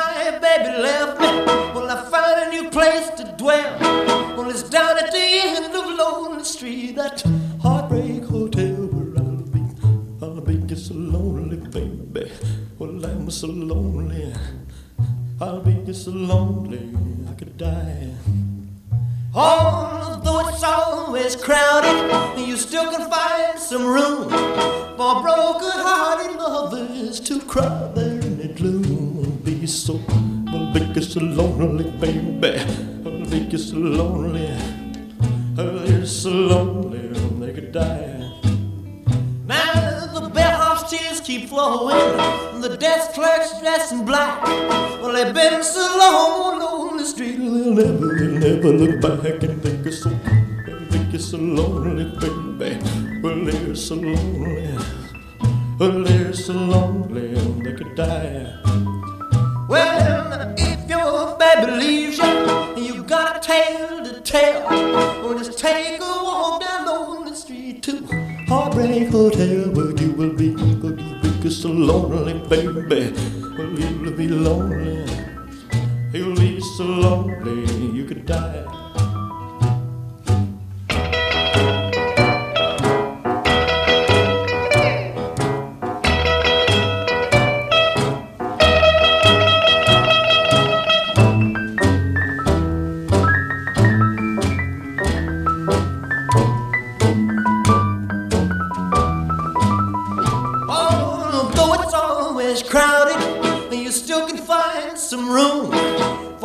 50 0.00 0.18
years, 0.22 0.32
I 0.32 0.32
think. 0.32 0.32
Well, 0.32 0.32
since 0.32 0.32
my 0.32 0.38
baby 0.38 0.82
left 0.82 1.20
me, 1.20 1.26
well, 1.74 1.90
I 1.90 2.10
found 2.10 2.36
a 2.40 2.50
new 2.50 2.70
place 2.70 3.10
to 3.10 3.24
dwell. 3.36 3.78
Well, 4.36 4.50
it's 4.50 4.62
down 4.62 4.98
at 4.98 5.10
the 5.12 5.18
end 5.18 5.74
of 5.74 5.86
Lonely 5.98 6.44
Street, 6.44 6.96
that 6.96 7.22
heartbreak 7.62 8.24
hotel 8.24 8.86
where 8.86 9.18
I'll 9.18 9.42
be. 9.42 9.60
I'll 10.22 10.40
be 10.40 10.56
just 10.66 10.86
so 10.88 10.94
lonely, 10.94 11.56
baby. 11.56 12.30
Well, 12.78 13.04
I'm 13.04 13.30
so 13.30 13.46
lonely. 13.48 14.32
I'll 15.40 15.60
be 15.60 15.74
just 15.86 16.04
so 16.04 16.10
lonely, 16.10 16.94
I 17.28 17.34
could 17.34 17.56
die. 17.56 18.14
Although 19.34 20.48
it's 20.48 20.62
always 20.64 21.36
crowded, 21.36 22.38
you 22.38 22.56
still 22.56 22.90
can 22.90 23.08
find 23.10 23.58
some 23.58 23.86
room 23.86 24.28
for 24.96 25.22
broken-hearted 25.22 26.36
lovers 26.36 27.20
to 27.20 27.40
cry 27.40 27.90
there 27.94 28.20
in 28.20 28.38
the 28.38 28.48
gloom. 28.48 28.99
So, 29.70 30.00
well, 30.52 30.72
be 30.74 31.00
so 31.00 31.20
lonely, 31.20 31.84
baby. 31.92 32.58
I'll 33.06 33.24
be 33.30 33.56
so 33.56 33.76
lonely. 33.76 34.50
Oh, 35.56 35.84
you're 35.84 36.04
so 36.04 36.30
lonely, 36.30 37.06
they 37.38 37.52
could 37.52 37.70
die. 37.70 38.18
Now 39.46 40.12
the 40.12 40.28
bellhop's 40.28 40.90
tears 40.90 41.20
keep 41.20 41.48
flowing, 41.48 41.96
the 42.60 42.76
desk 42.78 43.12
clerk's 43.12 43.60
dressed 43.60 43.92
in 43.92 44.04
black. 44.04 44.42
Well, 45.00 45.12
they've 45.12 45.32
been 45.32 45.62
so 45.62 45.80
long 45.98 46.60
on 46.62 46.96
the 46.96 47.04
street, 47.06 47.38
they'll 47.38 47.72
never, 47.72 48.18
they'll 48.18 48.56
never 48.56 48.72
look 48.72 49.00
back 49.00 49.42
and 49.44 49.62
think 49.62 49.86
it's 49.86 50.02
so, 50.02 50.10
think 50.90 51.14
it's 51.14 51.26
so 51.26 51.38
lonely, 51.38 52.04
baby. 52.18 53.20
Well, 53.22 53.44
they're 53.44 53.76
so 53.76 53.94
lonely, 53.94 54.78
well, 55.78 56.02
they're 56.02 56.32
so 56.32 56.54
lonely, 56.54 57.34
they 57.62 57.72
could 57.72 57.94
die. 57.94 58.56
Well, 59.70 60.52
if 60.58 60.90
your 60.90 61.38
baby 61.38 61.70
leaves 61.70 62.18
you, 62.18 62.74
you 62.76 63.04
got 63.04 63.36
a 63.36 63.40
tale 63.40 64.02
to 64.02 64.20
tell. 64.20 64.68
Well, 64.68 65.38
just 65.38 65.60
take 65.60 66.00
a 66.00 66.04
walk 66.24 66.60
down 66.60 66.86
lonely 66.86 67.36
street 67.36 67.80
to 67.84 68.04
Heartbreak 68.48 69.10
Hotel, 69.10 69.70
where 69.70 69.92
you 69.92 70.10
will 70.10 70.32
be, 70.32 70.56
where 70.56 70.98
you 70.98 71.20
will 71.22 71.40
be 71.40 71.50
so 71.50 71.68
lonely, 71.68 72.34
baby. 72.48 73.12
Well, 73.56 73.78
you'll 73.78 74.10
be 74.10 74.26
lonely, 74.26 75.06
you'll 76.12 76.34
be 76.34 76.60
so 76.76 76.82
lonely, 76.82 77.92
you 77.96 78.04
could 78.06 78.26
die. 78.26 78.79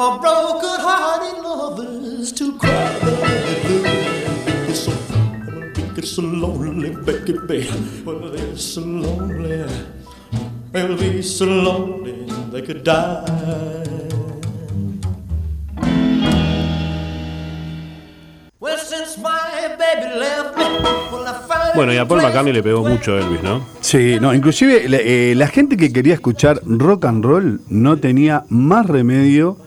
For 0.05 0.19
broken-hearted 0.19 1.41
lovers 1.41 2.31
to 2.31 2.57
cry. 2.59 2.93
It's 4.69 4.85
so, 4.85 4.91
it's 5.97 6.11
so 6.11 6.21
lonely, 6.21 6.91
baby. 7.07 7.67
Well, 8.05 8.29
they're 8.29 8.57
so 8.57 8.81
lonely. 8.81 9.65
They'll 10.71 10.97
be 10.97 11.23
so 11.23 11.45
lonely 11.45 12.27
they 12.51 12.61
could 12.61 12.83
die. 12.83 13.25
Well, 18.59 18.77
since 18.77 19.17
my 19.17 19.75
baby 19.79 20.19
left 20.19 20.57
me, 20.57 20.65
well, 21.11 21.25
I 21.27 21.33
found 21.47 21.75
Bueno, 21.75 21.93
y 21.93 21.97
a 21.97 22.07
Paul 22.07 22.21
McCartney 22.21 22.53
le 22.53 22.61
pegó 22.61 22.83
mucho 22.83 23.17
Elvis, 23.17 23.41
¿no? 23.41 23.65
Sí, 23.81 24.17
no, 24.21 24.33
inclusive 24.35 24.87
la, 24.87 24.97
eh, 24.97 25.33
la 25.35 25.47
gente 25.47 25.77
que 25.77 25.91
quería 25.91 26.13
escuchar 26.13 26.61
rock 26.63 27.05
and 27.05 27.25
roll 27.25 27.61
no 27.69 27.97
tenía 27.97 28.45
más 28.49 28.85
remedio 28.85 29.64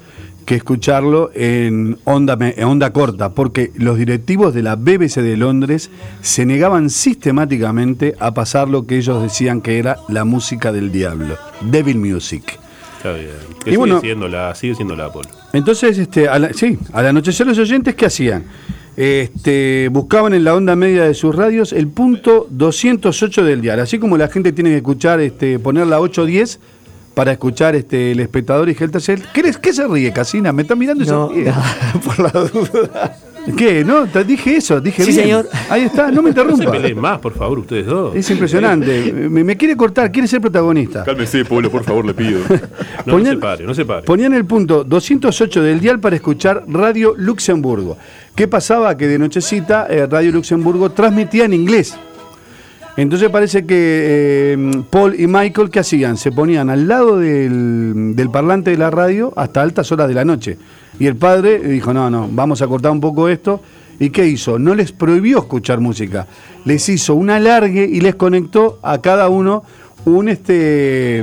que 0.49 0.55
escucharlo 0.55 1.31
en 1.35 1.99
onda, 2.05 2.39
en 2.41 2.65
onda 2.65 2.91
corta, 2.91 3.35
porque 3.35 3.71
los 3.77 3.99
directivos 3.99 4.55
de 4.55 4.63
la 4.63 4.77
BBC 4.77 5.17
de 5.21 5.37
Londres 5.37 5.91
se 6.23 6.47
negaban 6.47 6.89
sistemáticamente 6.89 8.15
a 8.19 8.33
pasar 8.33 8.67
lo 8.67 8.87
que 8.87 8.97
ellos 8.97 9.23
decían 9.23 9.61
que 9.61 9.79
era 9.79 9.99
la 10.09 10.25
música 10.25 10.73
del 10.73 10.91
diablo, 10.91 11.37
Devil 11.61 11.99
Music. 11.99 12.59
Está 12.97 13.13
bien. 13.13 13.27
Que 13.59 13.65
sigue, 13.67 13.77
bueno- 13.77 14.01
siendo 14.01 14.27
la, 14.27 14.55
sigue 14.55 14.75
siendo 14.75 14.97
la 14.97 15.05
Apple. 15.05 15.29
Entonces, 15.53 15.99
este, 15.99 16.31
a 16.31 16.39
la- 16.39 16.55
sí, 16.55 16.79
al 16.95 17.07
anochecer 17.09 17.47
los 17.47 17.59
oyentes, 17.59 17.95
¿qué 17.95 18.07
hacían? 18.07 18.45
Este, 18.97 19.89
buscaban 19.93 20.33
en 20.33 20.45
la 20.45 20.55
onda 20.55 20.75
media 20.77 21.05
de 21.05 21.13
sus 21.13 21.37
radios 21.37 21.75
el 21.75 21.89
punto 21.89 22.47
208 22.49 23.45
del 23.45 23.61
dial. 23.61 23.81
Así 23.81 23.99
como 23.99 24.17
la 24.17 24.29
gente 24.29 24.53
tiene 24.53 24.71
que 24.71 24.77
escuchar, 24.77 25.21
este, 25.21 25.59
poner 25.59 25.87
la 25.89 26.01
810 26.01 26.59
para 27.19 27.33
escuchar 27.33 27.75
este, 27.75 28.13
el 28.13 28.21
espectador 28.21 28.69
y 28.69 28.77
Geltercel. 28.77 29.25
¿Qué, 29.35 29.43
¿Qué 29.61 29.73
se 29.73 29.89
ríe, 29.89 30.13
Casina? 30.13 30.53
¿Me 30.53 30.63
está 30.63 30.77
mirando 30.77 31.03
y 31.03 31.07
se 31.09 31.11
No, 31.13 31.29
ríe? 31.31 31.53
por 32.05 32.17
la 32.21 32.31
duda. 32.31 33.17
¿Qué? 33.57 33.83
No, 33.85 34.07
te 34.07 34.23
dije 34.23 34.55
eso, 34.59 34.81
dije 34.81 35.03
Sí, 35.03 35.11
bien. 35.11 35.23
señor. 35.23 35.49
Ahí 35.69 35.83
está, 35.83 36.13
no 36.13 36.23
me 36.23 36.31
No 36.31 36.37
se 36.37 36.41
interrumpa. 36.43 36.71
peleen 36.71 37.01
más, 37.01 37.19
por 37.19 37.35
favor, 37.35 37.59
ustedes 37.59 37.87
dos. 37.87 38.15
Es 38.15 38.31
impresionante. 38.31 39.13
Me, 39.29 39.43
me 39.43 39.57
quiere 39.57 39.77
cortar, 39.77 40.13
quiere 40.13 40.29
ser 40.29 40.41
protagonista. 40.41 41.03
Cálmese, 41.03 41.45
pueblo, 41.45 41.73
por 41.73 41.83
favor, 41.83 42.05
le 42.05 42.15
pido. 42.15 42.39
No, 43.05 43.19
no 43.19 43.25
se 43.25 43.37
pare, 43.37 43.65
no 43.65 43.75
se 43.75 43.85
pare. 43.85 44.03
Ponían 44.03 44.33
el 44.35 44.45
punto 44.45 44.85
208 44.85 45.61
del 45.61 45.81
dial 45.81 45.99
para 45.99 46.15
escuchar 46.15 46.63
Radio 46.69 47.15
Luxemburgo. 47.17 47.99
¿Qué 48.37 48.47
pasaba? 48.47 48.97
Que 48.97 49.09
de 49.09 49.19
nochecita 49.19 49.89
eh, 49.91 50.07
Radio 50.07 50.31
Luxemburgo 50.31 50.91
transmitía 50.93 51.47
en 51.47 51.55
inglés. 51.55 51.97
Entonces 52.99 53.31
parece 53.31 53.65
que 53.65 54.55
eh, 54.55 54.83
Paul 54.91 55.15
y 55.21 55.29
Michael, 55.29 55.71
¿qué 55.71 55.79
hacían? 55.79 56.17
Se 56.17 56.33
ponían 56.33 56.69
al 56.69 56.89
lado 56.89 57.17
del, 57.21 58.17
del 58.17 58.29
parlante 58.29 58.73
de 58.73 58.77
la 58.77 58.91
radio 58.91 59.33
hasta 59.37 59.63
altas 59.63 59.93
horas 59.93 60.09
de 60.09 60.15
la 60.15 60.25
noche. 60.25 60.59
Y 60.99 61.07
el 61.07 61.15
padre 61.15 61.61
dijo, 61.61 61.95
no, 61.95 62.11
no, 62.11 62.29
vamos 62.29 62.61
a 62.61 62.67
cortar 62.67 62.91
un 62.91 63.01
poco 63.01 63.29
esto. 63.29 63.63
¿Y 64.01 64.11
qué 64.11 64.27
hizo? 64.27 64.59
No 64.59 64.75
les 64.75 64.91
prohibió 64.91 65.39
escuchar 65.39 65.79
música. 65.79 66.27
Les 66.65 66.89
hizo 66.89 67.15
un 67.15 67.31
alargue 67.31 67.85
y 67.85 68.01
les 68.01 68.17
conectó 68.17 68.81
a 68.83 69.01
cada 69.01 69.29
uno 69.29 69.63
un 70.05 70.29
este 70.29 71.23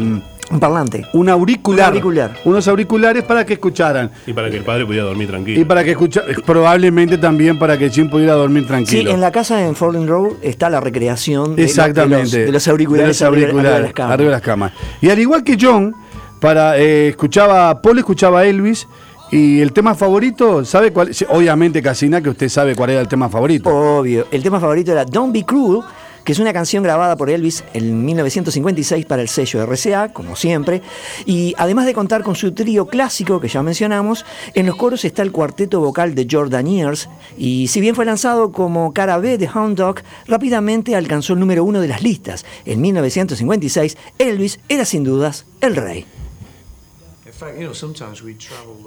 Un 0.51 0.59
parlante. 0.59 1.03
un 1.13 1.27
auricular, 1.27 1.85
Un 1.89 1.93
auricular. 1.95 2.37
unos 2.45 2.67
auriculares 2.67 3.23
para 3.23 3.45
que 3.45 3.53
escucharan 3.53 4.11
Y 4.27 4.33
para 4.33 4.49
que 4.51 4.57
el 4.57 4.63
padre 4.63 4.85
pudiera 4.85 5.05
dormir 5.07 5.27
tranquilo. 5.27 5.59
y 5.59 5.65
para 5.65 5.83
que 5.83 5.91
escucha 5.91 6.21
probablemente 6.45 7.17
también 7.17 7.57
para 7.57 7.77
que 7.77 7.89
Jim 7.89 8.09
pudiera 8.09 8.33
dormir 8.33 8.63
Sí, 8.63 8.67
tranquilo. 8.67 9.11
en 9.11 9.21
la 9.21 9.31
casa 9.31 9.65
en 9.65 9.75
Forlin 9.75 10.07
Road 10.07 10.33
está 10.43 10.69
la 10.69 10.79
recreación 10.79 11.55
de, 11.55 11.63
Exactamente. 11.63 12.15
de 12.17 12.21
los, 12.21 12.31
de 12.47 12.51
los 12.51 12.67
auriculares, 12.67 13.19
De 13.19 13.25
los 13.25 13.33
arriba- 13.33 13.47
arriba 13.47 13.47
de 13.47 13.69
auriculares, 13.69 13.83
las 13.85 13.93
camas. 13.93 14.13
arriba 14.13 14.29
de 14.29 14.35
las 14.35 14.41
camas. 14.41 14.71
Y 15.01 15.09
al 15.09 15.19
igual 15.19 15.43
que 15.43 15.57
John, 15.59 15.95
para 16.39 16.77
eh, 16.77 17.09
escuchaba 17.09 17.81
Paul 17.81 17.97
escuchaba 17.97 18.39
a 18.41 18.45
Elvis 18.45 18.87
y 19.31 19.59
el 19.61 19.73
tema 19.73 19.95
favorito, 19.95 20.63
¿sabe 20.63 20.91
cuál? 20.93 21.11
Sí, 21.13 21.25
Obviamente 21.27 21.81
Casina 21.81 22.21
que 22.21 22.29
usted 22.29 22.49
sabe 22.49 22.75
cuál 22.75 22.91
era 22.91 23.01
el 23.01 23.07
tema 23.07 23.29
favorito. 23.29 23.69
Obvio. 23.69 24.27
El 24.31 24.43
tema 24.43 24.59
favorito 24.59 24.91
era 24.91 25.03
Don't 25.05 25.33
Be 25.33 25.43
Cruel, 25.43 25.81
que 26.25 26.31
es 26.31 26.39
una 26.39 26.51
canción 26.51 26.83
grabada 26.83 27.15
por 27.15 27.29
Elvis 27.29 27.63
en 27.73 28.03
1956 28.03 29.05
para 29.05 29.21
el 29.21 29.29
sello 29.29 29.65
RCA, 29.65 30.11
como 30.11 30.35
siempre. 30.35 30.81
Y 31.25 31.53
además 31.57 31.85
de 31.85 31.93
contar 31.93 32.23
con 32.23 32.35
su 32.35 32.51
trío 32.53 32.87
clásico, 32.87 33.39
que 33.39 33.47
ya 33.47 33.63
mencionamos, 33.63 34.25
en 34.55 34.65
los 34.65 34.75
coros 34.75 35.05
está 35.05 35.21
el 35.21 35.31
cuarteto 35.31 35.79
vocal 35.79 36.15
de 36.15 36.27
Jordaniers. 36.29 37.07
Y 37.37 37.67
si 37.67 37.79
bien 37.79 37.95
fue 37.95 38.05
lanzado 38.05 38.51
como 38.51 38.91
cara 38.91 39.19
B 39.19 39.37
de 39.37 39.47
Hound 39.47 39.77
Dog, 39.77 40.01
rápidamente 40.27 40.95
alcanzó 40.95 41.33
el 41.33 41.39
número 41.39 41.63
uno 41.63 41.79
de 41.79 41.87
las 41.87 42.01
listas. 42.01 42.43
En 42.65 42.81
1956, 42.81 43.95
Elvis 44.17 44.59
era 44.67 44.83
sin 44.83 45.03
dudas 45.03 45.45
el 45.61 45.75
rey. 45.75 46.05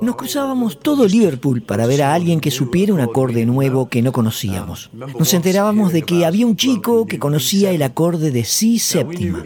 Nos 0.01 0.17
cruzábamos 0.17 0.81
todo 0.81 1.07
Liverpool 1.07 1.63
para 1.63 1.87
ver 1.87 2.03
a 2.03 2.15
alguien 2.15 2.41
que 2.41 2.51
supiera 2.51 2.95
un 2.95 3.01
acorde 3.01 3.45
nuevo 3.45 3.89
que 3.89 4.01
no 4.01 4.13
conocíamos. 4.13 4.91
Nos 4.93 5.35
enterábamos 5.35 5.93
de 5.93 6.03
que 6.03 6.25
había 6.25 6.47
un 6.47 6.57
chico 6.57 7.07
que 7.07 7.19
conocía 7.19 7.71
el 7.73 7.83
acorde 7.83 8.31
de 8.31 8.45
Si 8.45 8.79
séptima. 8.79 9.43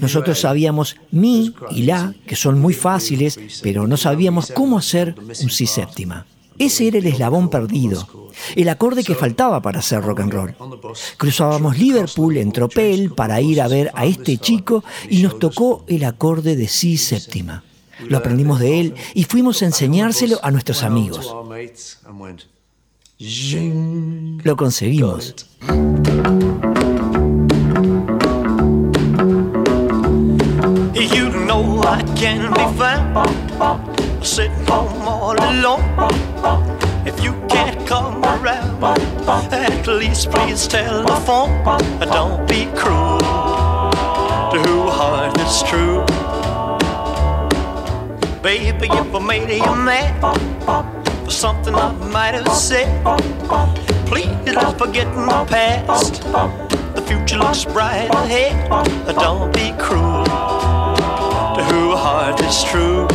Nosotros 0.00 0.40
sabíamos 0.40 0.96
Mi 1.10 1.54
y 1.70 1.82
La, 1.82 2.14
que 2.26 2.36
son 2.36 2.60
muy 2.60 2.74
fáciles, 2.74 3.38
pero 3.62 3.86
no 3.86 3.96
sabíamos 3.96 4.50
cómo 4.50 4.78
hacer 4.78 5.14
un 5.18 5.50
Si 5.50 5.66
séptima. 5.66 6.26
Ese 6.58 6.88
era 6.88 6.98
el 6.98 7.06
eslabón 7.06 7.48
perdido, 7.48 8.06
el 8.54 8.68
acorde 8.68 9.02
que 9.02 9.14
faltaba 9.14 9.62
para 9.62 9.78
hacer 9.78 10.02
rock 10.02 10.20
and 10.20 10.32
roll. 10.32 10.54
Cruzábamos 11.16 11.78
Liverpool 11.78 12.36
en 12.36 12.52
tropel 12.52 13.12
para 13.12 13.40
ir 13.40 13.62
a 13.62 13.68
ver 13.68 13.90
a 13.94 14.04
este 14.04 14.36
chico 14.36 14.84
y 15.08 15.22
nos 15.22 15.38
tocó 15.38 15.84
el 15.86 16.04
acorde 16.04 16.56
de 16.56 16.68
Si 16.68 16.98
séptima. 16.98 17.64
Lo 18.08 18.18
aprendimos 18.18 18.60
de 18.60 18.80
él 18.80 18.94
y 19.14 19.24
fuimos 19.24 19.62
a 19.62 19.66
enseñárselo 19.66 20.38
a 20.42 20.50
nuestros 20.50 20.82
amigos. 20.82 21.34
Lo 24.42 24.56
conseguimos. 24.56 25.34
If 37.06 37.24
you 37.24 37.32
can't 37.48 37.86
come 37.86 38.22
around, 38.24 38.84
at 39.52 39.86
least 39.86 40.30
please 40.30 40.68
telephone. 40.68 41.64
Don't 42.00 42.46
be 42.46 42.66
cruel 42.76 43.18
to 44.50 44.58
who 44.66 44.90
heart 44.90 45.38
is 45.40 45.62
true. 45.62 46.09
Baby, 48.42 48.88
if 48.90 49.14
I 49.14 49.18
made 49.18 49.50
you 49.50 49.74
mad 49.76 50.18
for 51.24 51.30
something 51.30 51.74
I 51.74 51.92
might 51.92 52.34
have 52.34 52.50
said, 52.50 52.88
please 54.06 54.54
don't 54.54 54.78
forget 54.78 55.06
my 55.14 55.44
past. 55.44 56.22
The 56.94 57.02
future 57.06 57.36
looks 57.36 57.66
bright 57.66 58.08
ahead. 58.14 58.70
Don't 59.14 59.52
be 59.52 59.74
cruel 59.78 60.24
to 60.24 61.64
who 61.68 61.94
heart 61.94 62.40
is 62.40 62.64
true. 62.64 63.06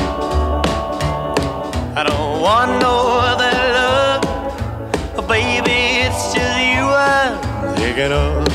I 1.95 2.03
don't 2.07 2.41
want 2.41 2.79
no 2.79 3.17
other 3.17 3.51
love, 3.79 5.27
baby. 5.27 6.05
It's 6.05 6.35
just 6.35 6.59
you 6.59 6.85
I'm 6.85 7.75
thinking 7.77 8.11
of. 8.11 8.54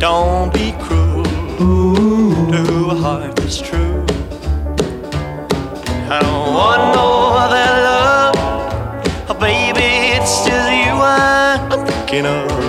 Don't 0.00 0.50
be 0.54 0.72
cruel 0.80 1.24
to 1.24 2.88
a 2.90 2.94
heart 2.94 3.36
that's 3.36 3.60
true. 3.60 4.02
I 6.08 6.18
don't 6.22 6.54
want 6.54 6.94
no 6.96 7.08
other 7.44 7.70
love. 7.84 8.34
Oh, 9.28 9.36
baby, 9.38 10.16
it's 10.16 10.46
just 10.46 10.70
you 10.72 10.92
I'm 11.02 11.86
thinking 11.86 12.24
of. 12.24 12.60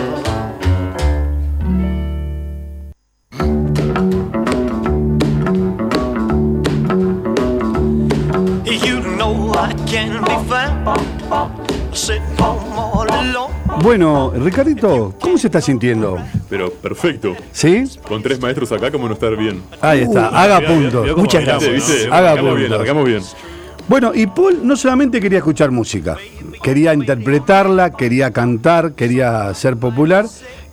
Bueno, 13.81 14.31
Ricardito, 14.35 15.15
¿cómo 15.19 15.37
se 15.37 15.47
está 15.47 15.59
sintiendo? 15.59 16.17
Pero 16.49 16.71
perfecto. 16.71 17.35
¿Sí? 17.51 17.83
Con 18.07 18.21
tres 18.21 18.39
maestros 18.39 18.71
acá, 18.71 18.91
¿cómo 18.91 19.07
no 19.07 19.15
estar 19.15 19.35
bien? 19.35 19.61
Ahí 19.81 20.01
está, 20.01 20.29
Uh, 20.29 20.35
haga 20.35 20.61
punto. 20.61 21.03
Muchas 21.17 21.43
gracias. 21.45 22.05
Haga 22.11 22.31
Arrancamos 22.31 22.55
bien, 22.57 22.67
puntos. 22.69 22.75
arrancamos 22.75 23.05
bien. 23.05 23.21
Bueno, 23.87 24.11
y 24.13 24.27
Paul 24.27 24.59
no 24.63 24.75
solamente 24.75 25.19
quería 25.19 25.39
escuchar 25.39 25.71
música, 25.71 26.15
quería 26.61 26.93
interpretarla, 26.93 27.91
quería 27.93 28.31
cantar, 28.31 28.93
quería 28.93 29.51
ser 29.55 29.77
popular. 29.77 30.25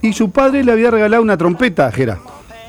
Y 0.03 0.13
su 0.13 0.31
padre 0.31 0.63
le 0.63 0.71
había 0.73 0.91
regalado 0.91 1.23
una 1.23 1.37
trompeta, 1.37 1.91
Jera. 1.91 2.19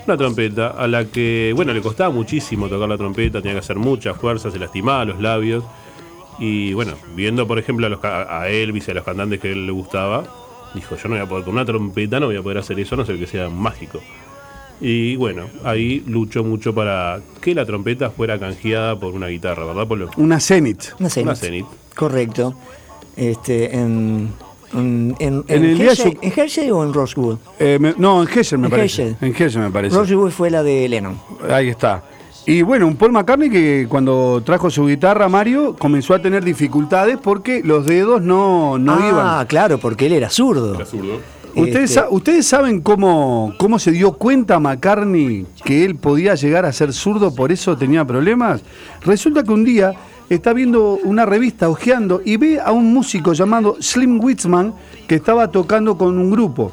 Una 0.07 0.17
trompeta 0.17 0.69
a 0.69 0.87
la 0.87 1.05
que, 1.05 1.51
bueno, 1.55 1.73
le 1.73 1.81
costaba 1.81 2.09
muchísimo 2.11 2.67
tocar 2.67 2.87
la 2.89 2.97
trompeta, 2.97 3.39
tenía 3.41 3.53
que 3.53 3.59
hacer 3.59 3.75
mucha 3.75 4.13
fuerza, 4.15 4.49
se 4.49 4.57
lastimaba 4.57 5.05
los 5.05 5.19
labios. 5.19 5.63
Y 6.39 6.73
bueno, 6.73 6.93
viendo 7.15 7.45
por 7.47 7.59
ejemplo 7.59 7.85
a, 7.85 7.89
los, 7.89 7.99
ca- 7.99 8.39
a 8.41 8.47
Elvis 8.49 8.87
y 8.87 8.91
a 8.91 8.93
los 8.93 9.03
cantantes 9.03 9.39
que 9.39 9.49
a 9.49 9.51
él 9.51 9.65
le 9.65 9.71
gustaba, 9.71 10.23
dijo, 10.73 10.95
yo 10.95 11.09
no 11.09 11.15
voy 11.15 11.23
a 11.23 11.27
poder, 11.27 11.43
con 11.45 11.53
una 11.55 11.65
trompeta 11.65 12.19
no 12.19 12.27
voy 12.27 12.37
a 12.37 12.41
poder 12.41 12.59
hacer 12.59 12.79
eso, 12.79 12.95
no 12.95 13.05
ser 13.05 13.17
que 13.19 13.27
sea 13.27 13.49
mágico. 13.49 13.99
Y 14.81 15.17
bueno, 15.17 15.47
ahí 15.65 16.01
luchó 16.07 16.43
mucho 16.45 16.73
para 16.73 17.19
que 17.41 17.53
la 17.53 17.65
trompeta 17.65 18.09
fuera 18.11 18.39
canjeada 18.39 18.97
por 18.97 19.13
una 19.13 19.27
guitarra, 19.27 19.65
¿verdad, 19.65 19.85
Polo? 19.87 20.09
Una 20.15 20.39
Zenith. 20.39 20.93
Una 20.99 21.09
Zenith. 21.09 21.27
Una 21.27 21.35
Zenith. 21.35 21.65
Correcto. 21.95 22.53
Este, 23.17 23.75
en, 23.75 24.29
en, 24.73 25.15
en, 25.19 25.43
En 25.49 25.65
el 25.65 25.81
Hershey, 25.81 26.13
su- 26.13 26.17
¿en 26.25 26.33
Hershey 26.33 26.71
o 26.71 26.81
en 26.85 26.93
Rosewood? 26.93 27.37
Eh, 27.59 27.77
me- 27.81 27.93
no, 27.97 28.21
en 28.21 28.27
Gesser 28.29 28.57
me 28.57 28.67
En 28.67 28.71
parece. 28.71 29.07
Hershey. 29.09 29.27
En 29.27 29.33
Gesser 29.35 29.61
me 29.61 29.69
parece. 29.71 29.93
Rosewood 29.97 30.31
fue 30.31 30.49
la 30.49 30.63
de 30.63 30.87
Lennon. 30.87 31.19
Ahí 31.49 31.67
está. 31.67 32.01
Y 32.45 32.61
bueno, 32.63 32.87
un 32.87 32.95
Paul 32.95 33.11
McCartney 33.11 33.49
que 33.49 33.85
cuando 33.87 34.41
trajo 34.43 34.69
su 34.69 34.85
guitarra, 34.87 35.29
Mario, 35.29 35.75
comenzó 35.77 36.13
a 36.15 36.21
tener 36.21 36.43
dificultades 36.43 37.17
porque 37.21 37.61
los 37.63 37.85
dedos 37.85 38.21
no, 38.21 38.77
no 38.79 38.93
ah, 38.93 39.07
iban. 39.09 39.45
claro, 39.47 39.77
porque 39.77 40.07
él 40.07 40.13
era 40.13 40.29
zurdo. 40.29 40.75
Era 40.75 40.85
zurdo. 40.85 41.19
¿Ustedes, 41.55 41.95
Este- 41.95 42.07
¿Ustedes 42.09 42.47
saben 42.47 42.81
cómo, 42.81 43.53
cómo 43.57 43.77
se 43.79 43.91
dio 43.91 44.13
cuenta 44.13 44.59
McCartney 44.59 45.45
que 45.63 45.83
él 45.85 45.95
podía 45.95 46.35
llegar 46.35 46.65
a 46.65 46.71
ser 46.73 46.93
zurdo, 46.93 47.33
por 47.35 47.51
eso 47.51 47.77
tenía 47.77 48.05
problemas? 48.05 48.61
Resulta 49.01 49.43
que 49.43 49.51
un 49.51 49.63
día 49.65 49.93
está 50.29 50.53
viendo 50.53 50.99
una 51.03 51.25
revista, 51.25 51.69
ojeando, 51.69 52.21
y 52.23 52.37
ve 52.37 52.59
a 52.59 52.71
un 52.71 52.93
músico 52.93 53.33
llamado 53.33 53.77
Slim 53.79 54.23
Whitman 54.23 54.73
que 55.07 55.15
estaba 55.15 55.49
tocando 55.49 55.97
con 55.97 56.17
un 56.17 56.31
grupo. 56.31 56.71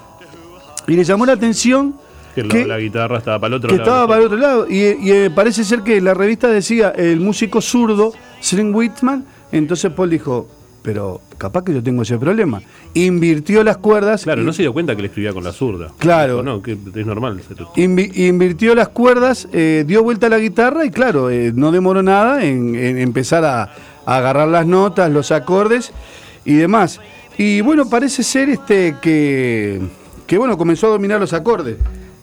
Y 0.87 0.93
le 0.95 1.05
llamó 1.05 1.27
la 1.27 1.33
atención 1.33 1.97
Que 2.43 2.49
que, 2.49 2.67
la 2.67 2.79
guitarra 2.79 3.19
estaba 3.19 3.39
para 3.41 3.49
el 3.49 3.55
otro 3.55 3.69
que 3.71 3.77
lado. 3.77 3.89
estaba 3.91 4.07
para 4.09 4.21
el 4.21 4.27
otro 4.27 4.39
lado. 4.39 4.67
Y, 4.69 4.77
y, 4.77 5.11
eh, 5.13 5.31
parece 5.35 5.65
ser 5.65 5.81
que 5.83 6.01
la 6.01 6.15
revista 6.15 6.49
decía 6.49 6.91
el 6.91 7.21
músico 7.21 7.61
zurdo, 7.61 8.13
Slim 8.41 8.75
Whitman. 8.75 9.25
Entonces 9.53 9.91
Paul 9.93 10.11
dijo, 10.11 10.49
pero 10.83 11.21
capaz 11.39 11.65
que 11.65 11.73
yo 11.75 11.83
tengo 11.83 12.03
ese 12.03 12.17
problema. 12.19 12.61
Invirtió 12.95 13.65
las 13.65 13.77
cuerdas. 13.79 14.23
Claro, 14.25 14.43
y- 14.43 14.45
no 14.45 14.53
se 14.53 14.63
dio 14.63 14.73
cuenta 14.73 14.95
que 14.95 15.03
le 15.03 15.09
escribía 15.09 15.33
con 15.33 15.43
la 15.45 15.53
zurda. 15.53 15.93
Claro. 15.99 16.43
No, 16.43 16.63
que 16.63 16.73
es 16.95 17.07
normal. 17.07 17.41
Invi- 17.77 18.17
invirtió 18.29 18.75
las 18.75 18.89
cuerdas, 18.89 19.49
eh, 19.53 19.85
dio 19.87 20.03
vuelta 20.03 20.27
a 20.27 20.31
la 20.31 20.39
guitarra 20.39 20.85
y 20.85 20.91
claro, 20.91 21.31
eh, 21.31 21.53
no 21.55 21.73
demoró 21.73 22.03
nada 22.03 22.45
en, 22.45 22.75
en 22.77 22.99
empezar 22.99 23.45
a, 23.45 23.63
a 23.65 24.17
agarrar 24.17 24.49
las 24.49 24.67
notas, 24.67 25.11
los 25.11 25.33
acordes 25.33 25.93
y 26.45 26.55
demás. 26.55 27.01
Y 27.39 27.61
bueno, 27.63 27.89
parece 27.91 28.23
ser 28.23 28.49
este 28.49 28.97
que, 29.03 29.81
que 30.27 30.39
bueno, 30.39 30.57
comenzó 30.57 30.87
a 30.87 30.91
dominar 30.91 31.19
los 31.21 31.33
acordes. 31.33 31.77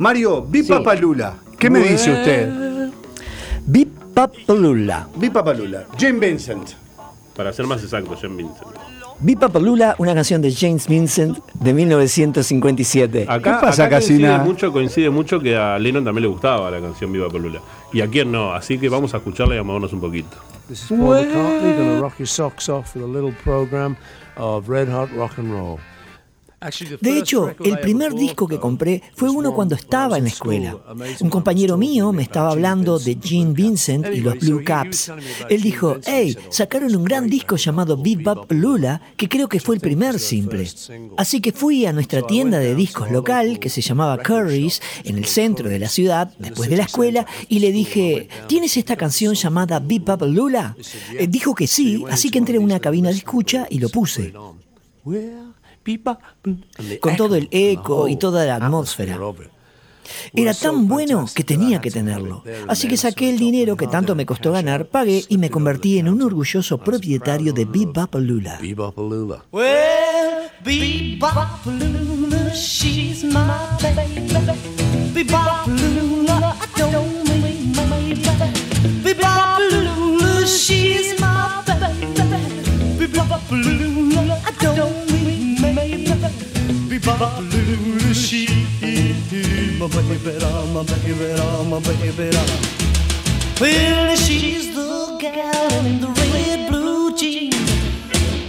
Mario, 0.04 0.42
Bipapalula, 0.42 1.38
¿qué 1.58 1.70
me 1.70 1.80
dice 1.80 2.12
usted? 2.12 2.89
Bipapalula. 3.66 5.08
Bipapalula, 5.16 5.86
Jim 5.98 6.20
Vincent. 6.20 6.72
Para 7.34 7.54
ser 7.54 7.66
más 7.68 7.82
exacto, 7.82 8.13
Jim 8.20 8.36
Vincent. 8.36 8.68
Bipapalula, 9.22 9.96
una 10.00 10.13
canción 10.13 10.42
de 10.42 10.54
James 10.54 10.89
Vincent 10.89 11.38
de 11.54 11.74
1957. 11.74 13.28
Acá, 13.30 13.38
¿Qué 13.39 13.66
pasa, 13.66 13.86
acá 13.86 14.02
coincide 14.02 14.38
mucho, 14.39 14.74
coincide 14.74 15.10
mucho 15.10 15.39
que 15.39 15.56
a 15.56 15.80
Lennon 15.80 16.04
también 16.04 16.24
le 16.24 16.28
gustaba 16.28 16.70
la 16.70 16.82
canción 16.82 17.10
Viva 17.13 17.30
Polula. 17.30 17.62
Y 17.94 18.02
a 18.02 18.08
quién 18.10 18.30
no, 18.30 18.54
así 18.54 18.78
que 18.78 18.89
vamos 18.89 19.13
a 19.13 19.18
escucharla 19.18 19.56
y 19.56 19.60
a 19.60 19.63
movernos 19.63 19.94
un 19.94 20.02
poquito. 20.02 20.36
This 20.68 20.82
is 20.82 20.89
Paul 20.89 21.13
McCartney 21.13 21.78
going 21.78 21.96
to 21.96 22.02
rock 22.02 22.20
your 22.20 22.28
socks 22.28 22.68
off 22.68 22.94
with 22.94 23.06
a 23.06 23.08
little 23.08 23.34
program 23.42 23.96
of 24.36 24.68
red 24.68 24.89
hot 24.89 25.10
rock 25.16 25.38
and 25.38 25.50
roll. 25.50 25.80
De 27.02 27.17
hecho, 27.17 27.54
el 27.63 27.80
primer 27.80 28.13
disco 28.13 28.47
que 28.47 28.56
though, 28.56 28.62
compré 28.62 29.04
fue 29.15 29.30
uno 29.30 29.54
cuando 29.54 29.76
estaba 29.76 30.17
en 30.17 30.23
la 30.23 30.30
escuela. 30.30 30.78
Un 31.19 31.30
compañero 31.30 31.78
mío 31.78 32.12
me 32.12 32.23
estaba 32.23 32.52
hablando 32.52 32.99
de 32.99 33.17
Gene. 33.21 33.54
Vincent 33.54 34.08
y 34.13 34.21
los 34.21 34.39
Blue 34.39 34.63
Caps. 34.63 35.12
Él 35.49 35.62
dijo, 35.62 35.97
hey, 36.06 36.36
"Oh, 36.38 36.52
sacaron 36.52 36.95
un 36.95 37.04
gran 37.04 37.30
disco 37.30 37.56
llamado 37.56 37.97
Bebop 38.02 38.52
Lula, 38.52 39.02
que 39.15 39.30
creo 39.30 39.47
que 39.47 39.60
fue 39.60 39.76
el 39.76 39.82
primer 39.82 40.19
simple. 40.19 40.67
Así 41.17 41.41
que 41.41 41.52
fui 41.52 41.86
a 41.86 41.93
nuestra 41.93 42.21
tienda 42.23 42.60
de 42.60 42.76
discos 42.76 43.12
local, 43.12 43.60
que 43.60 43.69
se 43.69 43.82
llamaba 43.82 44.17
Curry's, 44.17 44.82
en 45.04 45.17
el 45.17 45.26
centro 45.26 45.69
de 45.69 45.80
la 45.80 45.89
ciudad, 45.89 46.34
después 46.39 46.69
de 46.69 46.78
la 46.78 46.84
escuela, 46.84 47.26
y 47.47 47.60
le 47.60 47.71
dije, 47.71 48.28
¿tienes 48.47 48.78
esta 48.78 48.95
canción 48.95 49.36
llamada 49.36 49.80
Bebop 49.80 50.23
Lula? 50.23 50.76
Eh, 51.17 51.28
dijo 51.28 51.54
que 51.56 51.67
sí, 51.67 52.04
así 52.10 52.30
que 52.30 52.39
entré 52.39 52.58
a 52.58 52.62
una 52.62 52.80
cabina 52.80 53.10
de 53.10 53.17
escucha 53.17 53.67
y 53.69 53.80
lo 53.80 53.89
puse. 53.89 54.34
The 55.84 57.00
Con 57.00 57.15
todo 57.15 57.36
el 57.36 57.48
eco 57.52 58.08
y 58.08 58.15
toda 58.15 58.46
la 58.46 58.56
whole 58.56 58.65
atmósfera. 58.65 59.19
Era 60.36 60.54
tan 60.54 60.88
bueno 60.88 61.26
que 61.34 61.43
tenía 61.43 61.80
que 61.82 61.91
tenerlo. 61.91 62.43
Así 62.67 62.88
que 62.88 62.98
saqué 62.98 63.30
el 63.30 63.38
dinero 63.38 63.78
que 63.78 63.88
tanto 63.88 64.15
me 64.15 64.26
costó 64.26 64.52
ganar, 64.52 64.88
pagué 64.88 65.24
y 65.30 65.38
me 65.38 65.50
convertí 65.50 65.98
en 65.98 66.10
un 66.10 66.22
orgulloso 66.22 66.78
propietario 66.78 67.54
de 67.54 67.65
Bebop 67.65 68.15
Lula. 68.15 68.58
Bebop-a-lula. 68.62 69.46
Well, 69.52 70.50
Bebop-a-lula, 70.63 72.54
she's 72.54 73.24
my 73.24 73.78
baby. 73.82 74.28
Bebop-a-lula, 75.13 76.56
I 76.60 76.67
don't 76.91 77.24
mean 77.41 77.72
my 77.76 77.84
baby. 77.89 78.22
Bebop-a-lula, 79.04 80.46
she's 80.46 81.19
my 81.19 81.63
baby. 81.65 82.38
Bebop-a-lula, 82.98 84.41
I 84.46 84.52
don't 84.60 84.78
mean 84.78 84.82
my 84.86 84.91
baby. 85.06 85.12
Bebop-a-lula, 86.94 88.14
she's 88.14 88.52
my 89.80 89.88
baby, 89.88 90.38
my 90.78 90.84
baby, 90.84 91.14
my 91.68 91.80
baby. 91.80 92.38
Well, 93.60 94.16
she's 94.16 94.76
the 94.76 95.18
gal 95.20 95.86
in 95.88 96.02
the 96.02 96.10
red 96.10 96.70
blue 96.70 97.18
jeans. 97.18 97.56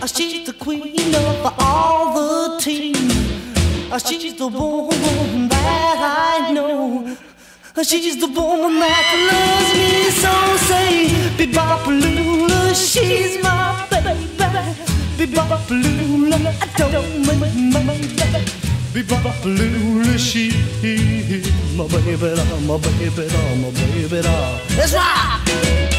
Uh, 0.03 0.07
She's 0.07 0.45
the 0.45 0.53
queen 0.53 1.15
of 1.15 1.55
all 1.59 2.13
the 2.13 2.61
team. 2.61 2.95
Uh, 3.91 3.97
She's 3.99 4.35
the 4.37 4.49
woman 4.49 5.49
that 5.49 6.43
I 6.45 6.53
know. 6.53 7.17
Uh, 7.75 7.83
She's 7.83 8.19
the 8.21 8.27
woman 8.27 8.79
that 8.79 9.07
loves 9.31 9.73
me 9.73 10.11
so. 10.21 10.57
Say, 10.69 11.09
Bebop-a-lula, 11.39 12.75
she's 12.75 13.43
my 13.43 13.87
baby. 13.91 15.04
Bebop-a-lula, 15.17 16.37
I 16.61 16.91
don't 16.91 17.27
mean 17.27 17.73
my 17.73 17.81
baby. 17.87 18.43
Bebop-a-lula, 18.93 20.19
she 20.19 20.51
my 21.77 21.87
baby, 21.87 22.35
my 22.67 22.77
baby, 22.79 23.29
my 23.63 23.71
baby. 23.71 24.23
Let's 24.77 24.93
rock! 24.93 25.94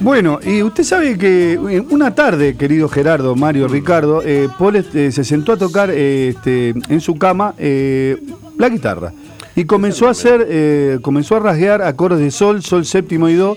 Bueno, 0.00 0.38
y 0.44 0.62
usted 0.62 0.84
sabe 0.84 1.16
que 1.16 1.54
eh, 1.54 1.84
una 1.90 2.14
tarde, 2.14 2.56
querido 2.56 2.88
Gerardo, 2.88 3.34
Mario, 3.34 3.66
Ricardo, 3.66 4.22
eh, 4.22 4.48
Paul 4.58 4.76
este, 4.76 5.10
se 5.10 5.24
sentó 5.24 5.52
a 5.52 5.56
tocar 5.56 5.90
eh, 5.90 6.28
este, 6.28 6.74
en 6.88 7.00
su 7.00 7.16
cama 7.16 7.54
eh, 7.58 8.16
la 8.58 8.68
guitarra. 8.68 9.12
Y 9.54 9.64
comenzó 9.64 10.06
a 10.06 10.10
hacer, 10.10 10.46
eh, 10.50 10.98
comenzó 11.00 11.36
a 11.36 11.40
rasguear 11.40 11.80
acordes 11.80 12.20
de 12.20 12.30
sol, 12.30 12.62
sol 12.62 12.84
séptimo 12.84 13.28
y 13.30 13.34
do. 13.34 13.56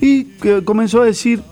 Y 0.00 0.24
comenzó 0.64 1.02
a 1.02 1.04
decir, 1.04 1.42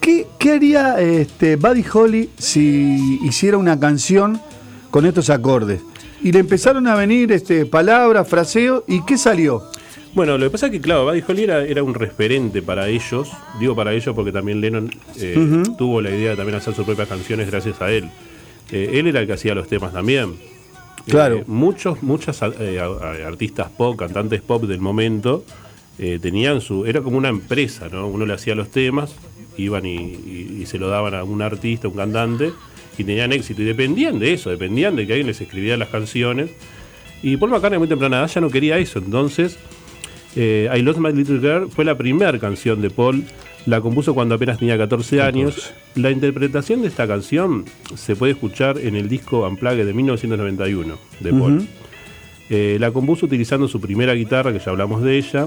¿qué, 0.00 0.26
qué 0.38 0.52
haría 0.52 1.00
este, 1.00 1.56
Buddy 1.56 1.84
Holly 1.90 2.30
si 2.38 3.18
hiciera 3.22 3.56
una 3.56 3.80
canción 3.80 4.40
con 4.90 5.06
estos 5.06 5.30
acordes? 5.30 5.80
Y 6.22 6.32
le 6.32 6.40
empezaron 6.40 6.86
a 6.86 6.96
venir 6.96 7.32
este, 7.32 7.64
palabras, 7.64 8.28
fraseos, 8.28 8.84
¿y 8.86 9.02
qué 9.04 9.16
salió? 9.16 9.62
Bueno, 10.14 10.38
lo 10.38 10.46
que 10.46 10.50
pasa 10.50 10.66
es 10.66 10.72
que, 10.72 10.80
claro, 10.80 11.04
Buddy 11.04 11.22
Holly 11.26 11.42
era, 11.42 11.64
era 11.64 11.82
un 11.82 11.92
referente 11.94 12.62
para 12.62 12.88
ellos. 12.88 13.28
Digo 13.58 13.74
para 13.74 13.92
ellos 13.92 14.14
porque 14.14 14.30
también 14.30 14.60
Lennon 14.60 14.90
eh, 15.18 15.62
tuvo 15.76 16.00
la 16.00 16.10
idea 16.10 16.30
de 16.30 16.36
también 16.36 16.56
hacer 16.56 16.72
sus 16.74 16.84
propias 16.84 17.08
canciones 17.08 17.50
gracias 17.50 17.80
a 17.82 17.90
él. 17.90 18.08
Eh, 18.70 18.90
él 18.94 19.08
era 19.08 19.20
el 19.20 19.26
que 19.26 19.32
hacía 19.32 19.54
los 19.56 19.66
temas 19.66 19.92
también. 19.92 20.34
Claro. 21.08 21.38
Eh, 21.38 21.44
muchos, 21.48 22.02
muchas 22.02 22.42
artistas 22.42 23.68
pop, 23.76 23.96
cantantes 23.98 24.40
pop 24.40 24.62
del 24.64 24.80
momento, 24.80 25.44
tenían 25.98 26.60
su. 26.60 26.86
Era 26.86 27.00
como 27.02 27.18
una 27.18 27.28
empresa, 27.28 27.88
¿no? 27.90 28.06
Uno 28.06 28.24
le 28.24 28.34
hacía 28.34 28.54
los 28.54 28.70
temas, 28.70 29.14
iban 29.56 29.84
y, 29.84 29.94
y- 29.96 30.58
y 30.62 30.66
se 30.66 30.78
lo 30.78 30.88
daban 30.88 31.14
a 31.14 31.24
un 31.24 31.42
artista, 31.42 31.88
un 31.88 31.94
cantante, 31.94 32.52
y 32.96 33.04
tenían 33.04 33.32
éxito. 33.32 33.62
Y 33.62 33.64
dependían 33.64 34.18
de 34.20 34.32
eso, 34.32 34.48
dependían 34.50 34.94
de 34.96 35.06
que 35.06 35.12
alguien 35.14 35.26
les 35.26 35.40
escribía 35.40 35.76
las 35.76 35.88
canciones. 35.88 36.50
Y 37.22 37.36
Paul 37.36 37.50
McCartney, 37.50 37.78
muy 37.78 37.88
temprana 37.88 38.18
edad, 38.18 38.28
ya 38.32 38.40
no 38.40 38.50
quería 38.50 38.78
eso. 38.78 38.98
Entonces, 38.98 39.56
eh, 40.36 40.68
I 40.74 40.82
Lost 40.82 40.98
My 40.98 41.12
Little 41.12 41.38
Girl 41.38 41.70
fue 41.70 41.84
la 41.84 41.96
primera 41.96 42.38
canción 42.38 42.80
de 42.80 42.90
Paul. 42.90 43.24
La 43.66 43.80
compuso 43.80 44.12
cuando 44.14 44.34
apenas 44.34 44.58
tenía 44.58 44.76
14 44.76 45.22
años. 45.22 45.72
La 45.94 46.10
interpretación 46.10 46.82
de 46.82 46.88
esta 46.88 47.06
canción 47.06 47.64
se 47.94 48.14
puede 48.14 48.32
escuchar 48.32 48.78
en 48.78 48.94
el 48.94 49.08
disco 49.08 49.46
Unplugged 49.46 49.86
de 49.86 49.94
1991 49.94 50.98
de 51.20 51.30
Paul. 51.30 51.66
Eh, 52.50 52.76
la 52.78 52.90
compuso 52.90 53.24
utilizando 53.24 53.68
su 53.68 53.80
primera 53.80 54.12
guitarra, 54.12 54.52
que 54.52 54.58
ya 54.58 54.70
hablamos 54.70 55.02
de 55.02 55.16
ella. 55.16 55.46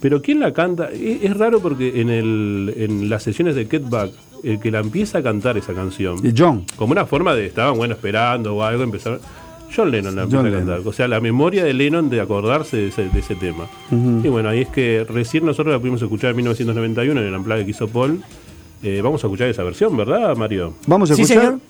Pero 0.00 0.22
¿quién 0.22 0.40
la 0.40 0.52
canta? 0.52 0.90
Es, 0.92 1.24
es 1.24 1.36
raro 1.36 1.60
porque 1.60 2.00
en, 2.00 2.10
el, 2.10 2.74
en 2.76 3.08
las 3.08 3.24
sesiones 3.24 3.56
de 3.56 3.66
Get 3.66 3.88
Back, 3.88 4.12
el 4.44 4.60
que 4.60 4.70
la 4.70 4.80
empieza 4.80 5.18
a 5.18 5.22
cantar 5.22 5.56
esa 5.56 5.72
canción. 5.74 6.24
Y 6.24 6.32
John. 6.36 6.64
Como 6.76 6.92
una 6.92 7.06
forma 7.06 7.34
de, 7.34 7.46
estaban 7.46 7.76
bueno 7.76 7.94
esperando 7.94 8.54
o 8.54 8.62
algo, 8.62 8.82
empezaron. 8.82 9.20
John 9.74 9.90
Lennon 9.90 10.14
la 10.16 10.22
empieza 10.24 10.46
a 10.46 10.50
cantar. 10.50 10.80
O 10.84 10.92
sea, 10.92 11.08
la 11.08 11.20
memoria 11.20 11.64
de 11.64 11.72
Lennon 11.72 12.10
de 12.10 12.20
acordarse 12.20 12.76
de 12.76 12.88
ese, 12.88 13.08
de 13.08 13.18
ese 13.20 13.34
tema. 13.34 13.66
Y 13.90 14.28
bueno, 14.28 14.48
ahí 14.48 14.60
es 14.62 14.68
que 14.68 15.04
recién 15.08 15.44
nosotros 15.46 15.72
la 15.72 15.78
pudimos 15.78 16.02
escuchar 16.02 16.30
en 16.30 16.36
1991 16.36 17.20
en 17.20 17.26
el 17.26 17.34
Unplugged 17.34 17.64
que 17.64 17.70
hizo 17.70 17.88
Paul. 17.88 18.22
Eh, 18.82 19.00
vamos 19.02 19.22
a 19.22 19.26
escuchar 19.28 19.48
esa 19.48 19.62
versión, 19.62 19.96
¿verdad, 19.96 20.36
Mario? 20.36 20.74
Vamos 20.86 21.10
a 21.10 21.14
Sí, 21.14 21.22
escuchar. 21.22 21.42
señor. 21.44 21.60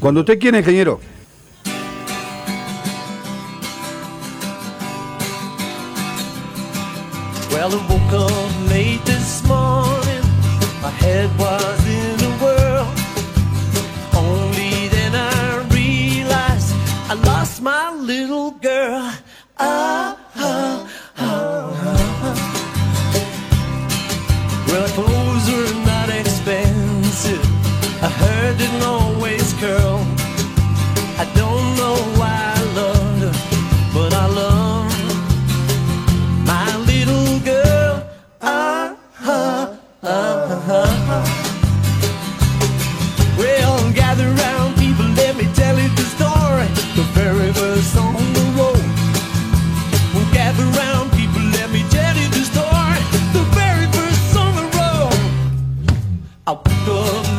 Cuando 0.00 0.20
usted 0.20 0.38
quiera, 0.38 0.58
ingeniero. 0.58 1.00
Well, 7.52 7.72
I 7.72 7.76
woke 7.88 8.12
up 8.12 8.70
late 8.70 9.00
this 9.06 9.42
morning. 9.48 10.22
My 10.82 10.90
head 10.90 11.30
was 11.38 11.85
little 18.06 18.52
girl. 18.52 19.12
Ah, 19.58 20.16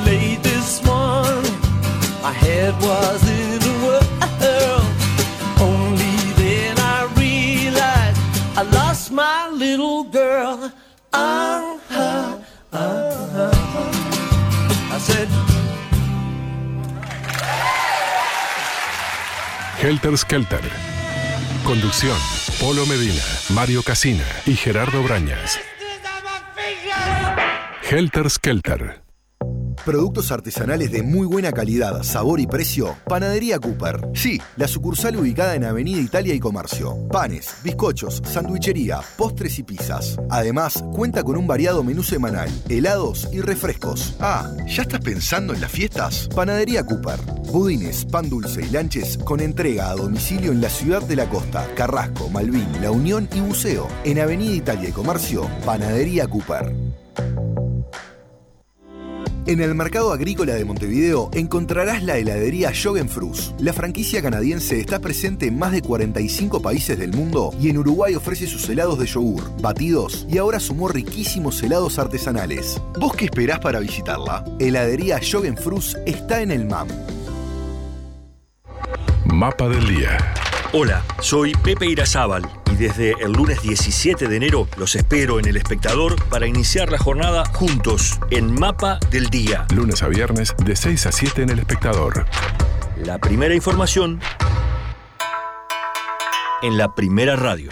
late 0.06 0.42
this 0.44 0.84
morning. 0.84 1.56
My 2.22 2.32
head 2.32 2.74
was 2.82 3.22
in 3.30 3.62
a 3.64 3.74
whirl. 3.84 4.84
Only 5.60 6.18
then 6.36 6.76
I 6.80 7.08
realized 7.16 8.20
I 8.58 8.64
lost 8.64 9.12
my 9.12 9.50
little 9.50 10.04
girl. 10.04 10.72
Ah, 11.14 11.78
ah, 11.92 12.38
ah, 12.74 13.44
ah. 13.44 14.96
I 14.96 15.00
said, 15.00 15.30
Helter 19.82 20.18
Skelter. 20.18 20.66
Conducción: 21.64 22.18
Polo 22.60 22.86
Medina, 22.86 23.24
Mario 23.50 23.84
Casina 23.84 24.26
y 24.46 24.56
Gerardo 24.56 25.04
Brañas. 25.04 25.60
Helter 27.90 28.30
Skelter. 28.30 29.07
Productos 29.88 30.34
artesanales 30.34 30.92
de 30.92 31.02
muy 31.02 31.26
buena 31.26 31.54
calidad, 31.54 32.04
sabor 32.04 32.42
y 32.42 32.46
precio. 32.46 32.98
Panadería 33.08 33.58
Cooper. 33.58 34.10
Sí, 34.14 34.38
la 34.58 34.68
sucursal 34.68 35.16
ubicada 35.16 35.56
en 35.56 35.64
Avenida 35.64 36.02
Italia 36.02 36.34
y 36.34 36.42
Comercio. 36.42 37.08
Panes, 37.08 37.56
bizcochos, 37.64 38.22
sandwichería, 38.26 39.00
postres 39.16 39.58
y 39.60 39.64
pizzas. 39.64 40.18
Además, 40.30 40.84
cuenta 40.92 41.24
con 41.24 41.38
un 41.38 41.48
variado 41.48 41.86
menú 41.86 42.04
semanal, 42.04 42.50
helados 42.68 43.30
y 43.32 43.40
refrescos. 43.40 44.18
Ah, 44.20 44.52
¿ya 44.68 44.82
estás 44.82 45.00
pensando 45.00 45.54
en 45.54 45.62
las 45.62 45.72
fiestas? 45.72 46.28
Panadería 46.36 46.86
Cooper. 46.86 47.22
Budines, 47.54 48.04
pan 48.04 48.30
dulce 48.30 48.66
y 48.66 48.70
lanches 48.70 49.18
con 49.18 49.40
entrega 49.40 49.90
a 49.90 49.96
domicilio 49.96 50.52
en 50.52 50.60
la 50.60 50.70
ciudad 50.70 51.02
de 51.02 51.16
la 51.16 51.30
costa, 51.30 51.66
Carrasco, 51.78 52.30
Malvin, 52.30 52.68
La 52.82 52.92
Unión 52.92 53.30
y 53.34 53.40
Buceo. 53.40 53.88
En 54.04 54.20
Avenida 54.20 54.54
Italia 54.54 54.90
y 54.90 54.92
Comercio, 54.92 55.50
Panadería 55.64 56.28
Cooper. 56.28 56.87
En 59.48 59.62
el 59.62 59.74
mercado 59.76 60.12
agrícola 60.12 60.56
de 60.56 60.66
Montevideo 60.66 61.30
encontrarás 61.34 62.04
la 62.04 62.18
heladería 62.18 62.74
Frus. 62.74 63.54
La 63.60 63.72
franquicia 63.72 64.22
canadiense 64.22 64.78
está 64.78 65.00
presente 65.00 65.48
en 65.48 65.58
más 65.58 65.72
de 65.72 65.82
45 65.82 66.62
países 66.62 67.00
del 67.00 67.14
mundo 67.14 67.54
y 67.58 67.70
en 67.70 67.78
Uruguay 67.78 68.14
ofrece 68.14 68.46
sus 68.46 68.68
helados 68.68 69.00
de 69.00 69.06
yogur, 69.06 69.50
batidos 69.62 70.28
y 70.30 70.38
ahora 70.38 70.60
sumó 70.60 70.90
riquísimos 70.90 71.64
helados 71.64 71.98
artesanales. 71.98 72.82
¿Vos 73.00 73.16
qué 73.16 73.24
esperás 73.24 73.60
para 73.60 73.80
visitarla? 73.80 74.44
Heladería 74.60 75.22
Frus 75.56 75.96
está 76.06 76.42
en 76.42 76.52
el 76.52 76.66
MAM. 76.66 76.90
Mapa 79.28 79.70
del 79.70 79.88
día. 79.88 80.18
Hola, 80.74 81.02
soy 81.22 81.54
Pepe 81.54 81.88
Irazábal 81.88 82.44
y 82.70 82.76
desde 82.76 83.14
el 83.24 83.32
lunes 83.32 83.62
17 83.62 84.28
de 84.28 84.36
enero 84.36 84.68
los 84.76 84.96
espero 84.96 85.40
en 85.40 85.48
El 85.48 85.56
Espectador 85.56 86.22
para 86.26 86.46
iniciar 86.46 86.92
la 86.92 86.98
jornada 86.98 87.46
juntos 87.46 88.20
en 88.32 88.54
Mapa 88.54 89.00
del 89.10 89.30
Día. 89.30 89.66
Lunes 89.74 90.04
a 90.04 90.10
viernes 90.10 90.54
de 90.58 90.76
6 90.76 91.06
a 91.06 91.12
7 91.14 91.44
en 91.44 91.52
El 91.52 91.60
Espectador. 91.60 92.26
La 92.98 93.18
primera 93.18 93.56
información 93.56 94.20
en 96.62 96.78
la 96.78 96.94
primera 96.94 97.38
radio. 97.38 97.72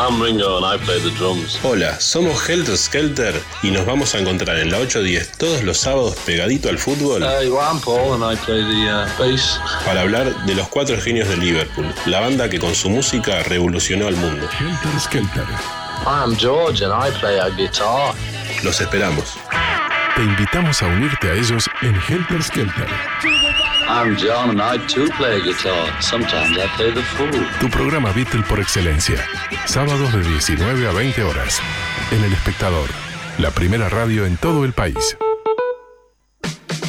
I'm 0.00 0.18
Ringo 0.18 0.56
and 0.56 0.64
I 0.64 0.82
play 0.82 0.98
the 0.98 1.10
drums. 1.18 1.60
Hola, 1.62 2.00
somos 2.00 2.48
Helter 2.48 2.74
Skelter 2.74 3.34
y 3.62 3.70
nos 3.70 3.84
vamos 3.84 4.14
a 4.14 4.18
encontrar 4.18 4.58
en 4.58 4.70
la 4.70 4.78
810 4.78 5.32
todos 5.36 5.62
los 5.62 5.76
sábados 5.76 6.16
pegadito 6.24 6.70
al 6.70 6.78
fútbol 6.78 7.22
Hey, 7.22 7.50
well, 7.50 7.60
I'm 7.60 7.78
Paul 7.82 8.14
and 8.14 8.24
I 8.24 8.34
play 8.46 8.62
the 8.62 8.90
uh, 8.90 9.06
bass. 9.18 9.60
para 9.84 10.00
hablar 10.00 10.46
de 10.46 10.54
los 10.54 10.68
cuatro 10.68 10.98
genios 10.98 11.28
de 11.28 11.36
Liverpool, 11.36 11.86
la 12.06 12.20
banda 12.20 12.48
que 12.48 12.58
con 12.58 12.74
su 12.74 12.88
música 12.88 13.42
revolucionó 13.42 14.06
al 14.06 14.16
mundo. 14.16 14.48
Helter 14.58 15.00
Skelter. 15.00 15.46
I'm 16.06 16.34
George 16.34 16.82
and 16.82 16.94
I 16.94 17.10
play 17.20 17.38
a 17.38 17.50
guitar. 17.50 18.14
Los 18.64 18.80
esperamos. 18.80 19.36
te 20.16 20.22
invitamos 20.22 20.82
a 20.82 20.86
unirte 20.86 21.28
a 21.28 21.34
ellos 21.34 21.68
en 21.82 21.94
Helter 22.08 22.42
Skelter, 22.42 22.88
I'm 23.92 24.16
John 24.16 24.50
and 24.50 24.62
I 24.62 24.78
too 24.86 25.08
play 25.18 25.42
guitar. 25.42 26.00
Sometimes 26.00 26.56
I 26.56 26.68
play 26.76 26.92
the 26.92 27.02
fool. 27.02 27.28
tu 27.58 27.68
programa 27.68 28.12
Beatle 28.12 28.44
por 28.44 28.60
excelencia. 28.60 29.16
Sábados 29.66 30.12
de 30.12 30.22
19 30.22 30.86
a 30.86 30.92
20 30.92 31.24
horas. 31.24 31.60
En 32.12 32.22
El 32.22 32.32
Espectador, 32.32 32.88
la 33.38 33.50
primera 33.50 33.88
radio 33.88 34.26
en 34.26 34.36
todo 34.36 34.64
el 34.64 34.72
país. 34.74 35.16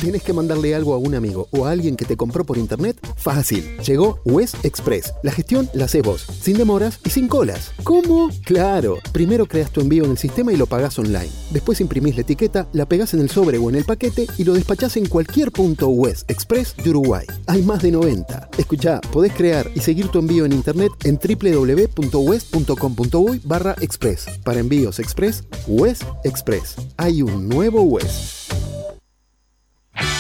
¿Tienes 0.02 0.24
que 0.24 0.34
mandarle 0.34 0.74
algo 0.74 0.96
a 0.96 0.98
un 0.98 1.14
amigo 1.14 1.48
o 1.52 1.68
a 1.68 1.72
alguien 1.72 1.96
que 1.96 2.06
te 2.06 2.18
compró 2.18 2.44
por 2.44 2.58
internet? 2.58 2.98
Fácil. 3.18 3.78
Llegó 3.86 4.20
West 4.26 4.56
Express. 4.66 5.14
La 5.22 5.32
gestión 5.32 5.70
la 5.76 5.86
haces 5.86 6.02
vos, 6.02 6.26
sin 6.42 6.58
demoras 6.58 7.00
y 7.06 7.12
sin 7.12 7.28
colas. 7.28 7.72
¿Cómo? 7.84 8.32
Claro. 8.44 8.98
Primero 9.12 9.46
creas 9.46 9.70
tu 9.70 9.80
envío 9.80 10.06
en 10.06 10.12
el 10.12 10.18
sistema 10.18 10.52
y 10.52 10.58
lo 10.58 10.66
pagás 10.66 10.98
online. 10.98 11.30
Después 11.52 11.82
imprimís 11.82 12.16
la 12.16 12.22
etiqueta, 12.22 12.68
la 12.74 12.88
pegás 12.88 13.14
en 13.14 13.20
el 13.20 13.30
sobre 13.30 13.60
o 13.60 13.70
en 13.70 13.76
el 13.76 13.86
paquete 13.86 14.26
y 14.40 14.44
lo 14.44 14.54
despachás 14.54 14.98
en 14.98 15.06
cualquier 15.06 15.52
punto 15.52 15.90
West 15.90 16.32
Express 16.32 16.76
de 16.84 16.90
Uruguay. 16.90 17.28
Hay 17.46 17.62
más 17.62 17.84
de 17.84 17.92
90. 17.92 18.50
Escuchá, 18.58 19.02
podés 19.12 19.34
crear 19.34 19.70
y 19.76 19.82
seguir 19.82 20.08
tu 20.08 20.18
envío 20.18 20.46
en 20.46 20.54
internet 20.54 20.92
en 21.04 21.20
www.west.com.uy 21.20 23.42
barra 23.44 23.76
express. 23.80 24.26
Para 24.44 24.62
envíos 24.62 24.98
express, 24.98 25.44
West 25.68 26.06
Express. 26.24 26.76
Hay 26.98 27.22
un 27.22 27.48
nuevo 27.48 27.84
West. 27.84 28.52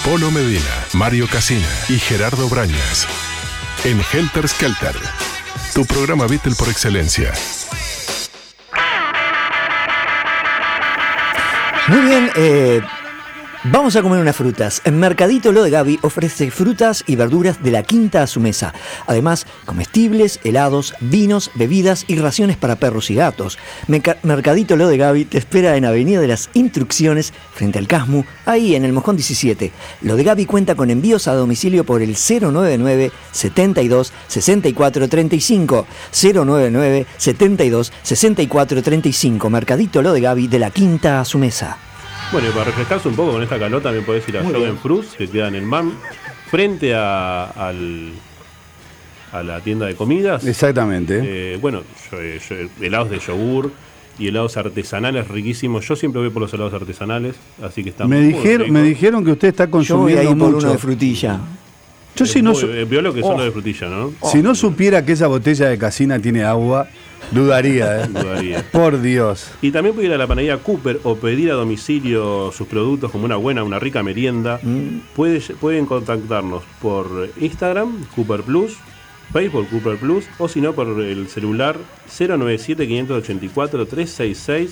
Polo 0.03 0.31
Medina, 0.31 0.85
Mario 0.93 1.27
Casina 1.27 1.67
y 1.89 1.97
Gerardo 1.99 2.49
Brañas. 2.49 3.07
En 3.83 4.01
Helter 4.11 4.47
Skelter, 4.47 4.95
tu 5.73 5.85
programa 5.85 6.27
Beatle 6.27 6.55
por 6.55 6.69
excelencia. 6.69 7.31
Muy 11.87 12.01
bien, 12.01 12.31
eh, 12.35 12.81
vamos 13.63 13.95
a 13.95 14.01
comer 14.01 14.19
unas 14.19 14.35
frutas. 14.35 14.81
En 14.85 14.99
Mercadito 14.99 15.51
Lo 15.51 15.63
de 15.63 15.69
Gaby 15.69 15.99
ofrece 16.01 16.51
frutas 16.51 17.03
y 17.05 17.15
verduras 17.15 17.61
de 17.61 17.71
la 17.71 17.83
quinta 17.83 18.23
a 18.23 18.27
su 18.27 18.39
mesa. 18.39 18.73
Además, 19.07 19.45
comestibles, 19.65 20.39
helados, 20.43 20.95
vinos, 20.99 21.51
bebidas 21.55 22.05
y 22.07 22.17
raciones 22.17 22.57
para 22.57 22.77
perros 22.77 23.11
y 23.11 23.15
gatos. 23.15 23.57
Mercadito 23.87 24.75
Lo 24.75 24.87
de 24.87 24.97
Gaby 24.97 25.25
te 25.25 25.37
espera 25.37 25.77
en 25.77 25.85
Avenida 25.85 26.19
de 26.19 26.27
las 26.27 26.49
Instrucciones, 26.53 27.33
frente 27.53 27.79
al 27.79 27.87
Casmu, 27.87 28.23
ahí 28.45 28.75
en 28.75 28.85
el 28.85 28.93
Mojón 28.93 29.15
17. 29.15 29.71
Lo 30.01 30.15
de 30.15 30.23
Gaby 30.23 30.45
cuenta 30.45 30.75
con 30.75 30.89
envíos 30.89 31.27
a 31.27 31.33
domicilio 31.33 31.83
por 31.83 32.01
el 32.01 32.15
099 32.15 33.11
72 33.31 34.13
64 34.27 35.09
35. 35.09 35.87
099 36.11 37.05
72 37.17 37.93
64 38.03 38.81
35. 38.81 39.49
Mercadito 39.49 40.01
Lo 40.01 40.13
de 40.13 40.21
Gaby 40.21 40.47
de 40.47 40.59
la 40.59 40.71
quinta 40.71 41.19
a 41.19 41.25
su 41.25 41.37
mesa. 41.37 41.77
Bueno, 42.31 42.47
y 42.47 42.51
para 42.51 42.65
refrescarse 42.65 43.07
un 43.09 43.15
poco 43.15 43.33
con 43.33 43.43
esta 43.43 43.59
calor 43.59 43.81
también 43.81 44.05
podés 44.05 44.27
ir 44.29 44.37
a 44.37 44.41
bien. 44.41 44.77
Fruits, 44.77 45.15
que 45.17 45.27
queda 45.27 45.49
en 45.49 45.55
el 45.55 45.63
MAM, 45.63 45.93
frente 46.49 46.93
a, 46.95 47.43
al- 47.45 48.11
a 49.33 49.43
la 49.43 49.59
tienda 49.59 49.85
de 49.85 49.95
comidas. 49.95 50.45
Exactamente. 50.45 51.19
Eh, 51.23 51.57
bueno, 51.61 51.81
yo- 52.11 52.21
eh, 52.21 52.39
yo- 52.49 52.85
helados 52.85 53.09
de 53.09 53.19
yogur 53.19 53.71
y 54.17 54.27
helados 54.27 54.55
artesanales 54.55 55.27
riquísimos. 55.27 55.85
Yo 55.87 55.95
siempre 55.97 56.21
voy 56.21 56.29
por 56.29 56.41
los 56.41 56.53
helados 56.53 56.73
artesanales, 56.73 57.35
así 57.61 57.83
que 57.83 57.89
están 57.89 58.09
Me 58.09 58.17
muy 58.21 58.27
dijeron, 58.33 58.59
ricos. 58.67 58.71
me 58.73 58.83
dijeron 58.83 59.25
que 59.25 59.31
usted 59.31 59.47
está 59.49 59.65
Yo 59.65 59.69
voy 59.71 59.79
consumiendo 59.87 60.21
ahí 60.21 60.27
por 60.27 60.37
mucho. 60.51 60.57
uno 60.57 60.71
de 60.71 60.77
frutilla. 60.77 61.39
Yo 62.15 62.25
si 62.25 62.41
no, 62.41 62.53
eh, 62.59 62.85
vio 62.85 63.01
lo 63.01 63.13
que 63.13 63.21
son 63.21 63.33
Oh. 63.33 63.37
los 63.37 63.45
de 63.45 63.51
frutilla, 63.51 63.87
¿no? 63.87 64.13
si 64.31 64.41
no 64.41 64.53
supiera 64.55 65.05
que 65.05 65.11
esa 65.13 65.27
botella 65.27 65.69
de 65.69 65.77
casina 65.77 66.19
tiene 66.19 66.43
agua, 66.43 66.87
dudaría, 67.31 68.03
¿eh? 68.03 68.07
Dudaría. 68.09 68.65
Por 68.71 69.01
Dios. 69.01 69.49
Y 69.61 69.71
también 69.71 69.95
puede 69.95 70.07
ir 70.09 70.13
a 70.13 70.17
la 70.17 70.27
panadería 70.27 70.57
Cooper 70.57 70.99
o 71.03 71.15
pedir 71.15 71.49
a 71.51 71.53
domicilio 71.53 72.51
sus 72.51 72.67
productos 72.67 73.11
como 73.11 73.23
una 73.25 73.37
buena, 73.37 73.63
una 73.63 73.79
rica 73.79 74.03
merienda. 74.03 74.59
Puede- 75.15 75.39
pueden 75.55 75.85
contactarnos 75.85 76.63
por 76.81 77.29
Instagram, 77.39 78.03
Cooper 78.15 78.41
Plus, 78.41 78.75
Facebook 79.31 79.69
Cooper 79.69 79.95
Plus, 79.97 80.25
o 80.37 80.49
si 80.49 80.59
no 80.59 80.73
por 80.73 80.87
el 81.01 81.29
celular 81.29 81.77
097-584-366 82.09 84.71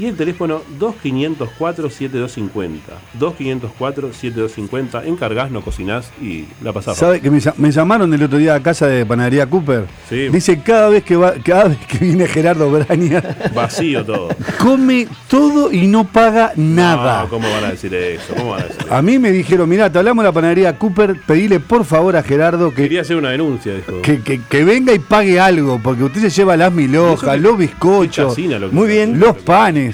y 0.00 0.06
el 0.06 0.16
teléfono 0.16 0.62
2504-7250. 0.78 2.70
2504-7250. 3.18 5.04
Encargás, 5.06 5.50
no 5.50 5.60
cocinás 5.62 6.10
y 6.20 6.44
la 6.62 6.72
pasás. 6.72 6.96
¿Sabe 6.96 7.20
que 7.20 7.30
me, 7.30 7.38
lla- 7.38 7.54
me 7.56 7.70
llamaron 7.70 8.12
el 8.14 8.22
otro 8.22 8.38
día 8.38 8.54
a 8.54 8.62
casa 8.62 8.86
de 8.86 9.04
Panadería 9.04 9.46
Cooper? 9.46 9.84
Sí. 10.08 10.28
Dice 10.28 10.60
cada 10.62 10.88
vez 10.88 11.04
que 11.04 11.16
va, 11.16 11.34
cada 11.44 11.64
vez 11.68 11.78
que 11.86 11.98
viene 11.98 12.26
Gerardo 12.26 12.70
Braña, 12.70 13.22
Vacío 13.54 14.04
todo. 14.04 14.28
come 14.58 15.06
todo 15.28 15.70
y 15.72 15.86
no 15.86 16.04
paga 16.06 16.52
nada. 16.56 17.24
No, 17.24 17.28
¿Cómo 17.28 17.50
van 17.50 17.64
a 17.64 17.70
decir 17.72 17.94
eso? 17.94 18.34
¿Cómo 18.34 18.50
van 18.50 18.60
a 18.62 18.64
decir 18.64 18.80
eso? 18.86 18.94
A 18.94 19.02
mí 19.02 19.18
me 19.18 19.30
dijeron, 19.32 19.68
mirá, 19.68 19.90
te 19.92 19.98
hablamos 19.98 20.22
de 20.22 20.28
la 20.28 20.32
panadería 20.32 20.78
Cooper, 20.78 21.20
pedile 21.26 21.60
por 21.60 21.84
favor 21.84 22.16
a 22.16 22.22
Gerardo 22.22 22.70
que, 22.70 22.82
Quería 22.82 23.02
hacer 23.02 23.16
una 23.16 23.30
denuncia, 23.30 23.74
dijo. 23.74 24.00
que, 24.02 24.20
que- 24.22 24.40
que 24.48 24.64
venga 24.64 24.92
y 24.94 24.98
pague 24.98 25.38
algo, 25.38 25.78
porque 25.82 26.04
usted 26.04 26.20
se 26.20 26.30
lleva 26.30 26.56
las 26.56 26.72
mil 26.72 26.96
hojas, 26.96 27.34
Eso 27.34 27.42
los 27.42 27.58
bizcochos, 27.58 28.36
muy 28.72 28.88
bien, 28.88 29.18
los 29.20 29.36
panes. 29.38 29.89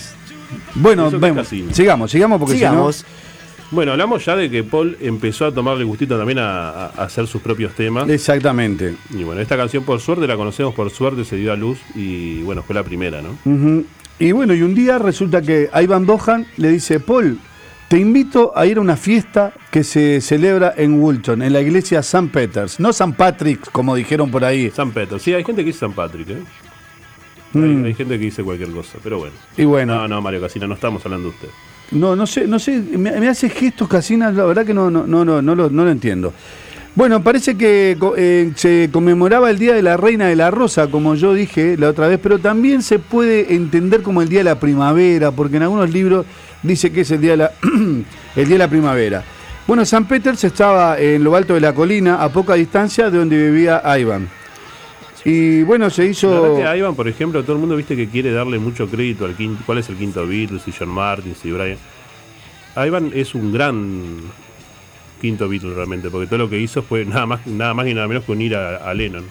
Bueno, 0.74 1.10
vemos, 1.10 1.48
sigamos, 1.72 2.10
sigamos 2.10 2.38
porque 2.38 2.54
si 2.54 2.60
no- 2.62 2.70
Sigamos. 2.70 3.04
Bueno, 3.72 3.92
hablamos 3.92 4.24
ya 4.24 4.36
de 4.36 4.48
que 4.48 4.62
Paul 4.62 4.96
empezó 5.00 5.44
a 5.46 5.52
tomarle 5.52 5.82
gustito 5.82 6.16
también 6.16 6.38
a, 6.38 6.68
a- 6.70 6.86
a 6.96 7.02
hacer 7.04 7.26
sus 7.26 7.42
propios 7.42 7.74
temas. 7.74 8.08
Exactamente. 8.08 8.94
Y 9.10 9.24
bueno, 9.24 9.40
esta 9.40 9.56
canción 9.56 9.82
por 9.82 10.00
suerte 10.00 10.26
la 10.28 10.36
conocemos, 10.36 10.72
por 10.72 10.88
suerte 10.90 11.24
se 11.24 11.34
dio 11.36 11.52
a 11.52 11.56
luz 11.56 11.78
y 11.94 12.42
bueno, 12.42 12.62
fue 12.62 12.74
la 12.76 12.84
primera, 12.84 13.20
¿no? 13.22 13.84
Y 14.20 14.30
bueno, 14.32 14.54
y 14.54 14.62
un 14.62 14.74
día 14.74 14.98
resulta 14.98 15.42
que 15.42 15.68
Ivan 15.82 16.06
Bohan 16.06 16.46
le 16.58 16.70
dice, 16.70 17.00
Paul, 17.00 17.38
te 17.88 17.98
invito 17.98 18.52
a 18.56 18.66
ir 18.66 18.78
a 18.78 18.80
una 18.80 18.96
fiesta 18.96 19.52
que 19.70 19.82
se 19.84 20.20
celebra 20.20 20.72
en 20.76 21.00
Woolton, 21.00 21.42
en 21.42 21.52
la 21.52 21.60
iglesia 21.60 21.98
St. 22.00 22.28
Peters, 22.32 22.78
no 22.80 22.90
St. 22.90 23.14
Patrick's, 23.16 23.68
como 23.70 23.94
dijeron 23.96 24.30
por 24.30 24.44
ahí. 24.44 24.70
San 24.70 24.92
Pedro. 24.92 25.18
Sí, 25.18 25.34
hay 25.34 25.44
gente 25.44 25.62
que 25.62 25.66
dice 25.66 25.80
San 25.80 25.92
Patrick, 25.92 26.30
¿eh? 26.30 26.38
Mm. 27.52 27.62
Hay, 27.62 27.84
hay 27.86 27.94
gente 27.94 28.18
que 28.18 28.24
dice 28.24 28.42
cualquier 28.42 28.70
cosa, 28.70 28.98
pero 29.02 29.18
bueno. 29.18 29.34
Y 29.56 29.64
bueno. 29.64 29.94
No, 29.94 30.08
no, 30.08 30.22
Mario 30.22 30.40
Casina, 30.40 30.66
no 30.66 30.74
estamos 30.74 31.04
hablando 31.04 31.28
de 31.28 31.34
usted. 31.34 31.48
No, 31.92 32.16
no 32.16 32.26
sé, 32.26 32.46
no 32.46 32.58
sé, 32.58 32.80
me, 32.80 33.12
me 33.12 33.28
hace 33.28 33.48
gestos 33.48 33.88
Casinas, 33.88 34.34
la 34.34 34.44
verdad 34.44 34.66
que 34.66 34.74
no, 34.74 34.90
no, 34.90 35.06
no, 35.06 35.24
no, 35.24 35.40
no, 35.40 35.54
lo, 35.54 35.70
no 35.70 35.84
lo 35.84 35.90
entiendo. 35.90 36.32
Bueno, 36.96 37.22
parece 37.22 37.56
que 37.58 37.96
eh, 38.16 38.52
se 38.56 38.88
conmemoraba 38.90 39.50
el 39.50 39.58
Día 39.58 39.74
de 39.74 39.82
la 39.82 39.98
Reina 39.98 40.28
de 40.28 40.34
la 40.34 40.50
Rosa, 40.50 40.86
como 40.86 41.14
yo 41.14 41.34
dije 41.34 41.76
la 41.76 41.90
otra 41.90 42.08
vez, 42.08 42.18
pero 42.22 42.38
también 42.38 42.80
se 42.80 42.98
puede 42.98 43.54
entender 43.54 44.00
como 44.00 44.22
el 44.22 44.30
Día 44.30 44.40
de 44.40 44.44
la 44.44 44.58
Primavera, 44.58 45.30
porque 45.30 45.58
en 45.58 45.64
algunos 45.64 45.90
libros 45.90 46.24
dice 46.62 46.90
que 46.90 47.02
es 47.02 47.10
el 47.10 47.20
Día 47.20 47.32
de 47.32 47.36
la, 47.36 47.52
el 47.62 48.46
día 48.46 48.54
de 48.54 48.58
la 48.58 48.68
Primavera. 48.68 49.22
Bueno, 49.66 49.84
San 49.84 50.08
Peters 50.08 50.42
estaba 50.44 50.98
en 50.98 51.22
lo 51.22 51.36
alto 51.36 51.52
de 51.52 51.60
la 51.60 51.74
colina, 51.74 52.22
a 52.22 52.30
poca 52.30 52.54
distancia 52.54 53.10
de 53.10 53.18
donde 53.18 53.50
vivía 53.50 53.82
Ivan. 53.98 54.26
Y 55.28 55.64
bueno, 55.64 55.90
se 55.90 56.04
La 56.04 56.08
hizo... 56.08 56.40
verdad 56.40 56.56
que 56.56 56.64
a 56.64 56.76
Ivan, 56.76 56.94
por 56.94 57.08
ejemplo, 57.08 57.42
todo 57.42 57.54
el 57.54 57.58
mundo 57.58 57.74
viste 57.74 57.96
que 57.96 58.08
quiere 58.08 58.30
darle 58.30 58.60
mucho 58.60 58.86
crédito 58.88 59.24
al 59.24 59.34
quinto, 59.34 59.60
cuál 59.66 59.78
es 59.78 59.88
el 59.88 59.96
quinto 59.96 60.24
Beatles, 60.24 60.62
y 60.68 60.72
John 60.72 60.88
Martin, 60.88 61.34
y 61.42 61.50
Brian. 61.50 61.78
Ivan 62.76 63.10
es 63.12 63.34
un 63.34 63.52
gran 63.52 64.20
quinto 65.20 65.48
Beatle 65.48 65.74
realmente, 65.74 66.10
porque 66.10 66.28
todo 66.28 66.38
lo 66.38 66.48
que 66.48 66.60
hizo 66.60 66.80
fue 66.80 67.04
nada 67.04 67.26
más, 67.26 67.44
nada 67.44 67.74
más 67.74 67.88
y 67.88 67.94
nada 67.94 68.06
menos 68.06 68.22
que 68.24 68.30
unir 68.30 68.54
a, 68.54 68.76
a 68.76 68.94
Lennon 68.94 69.24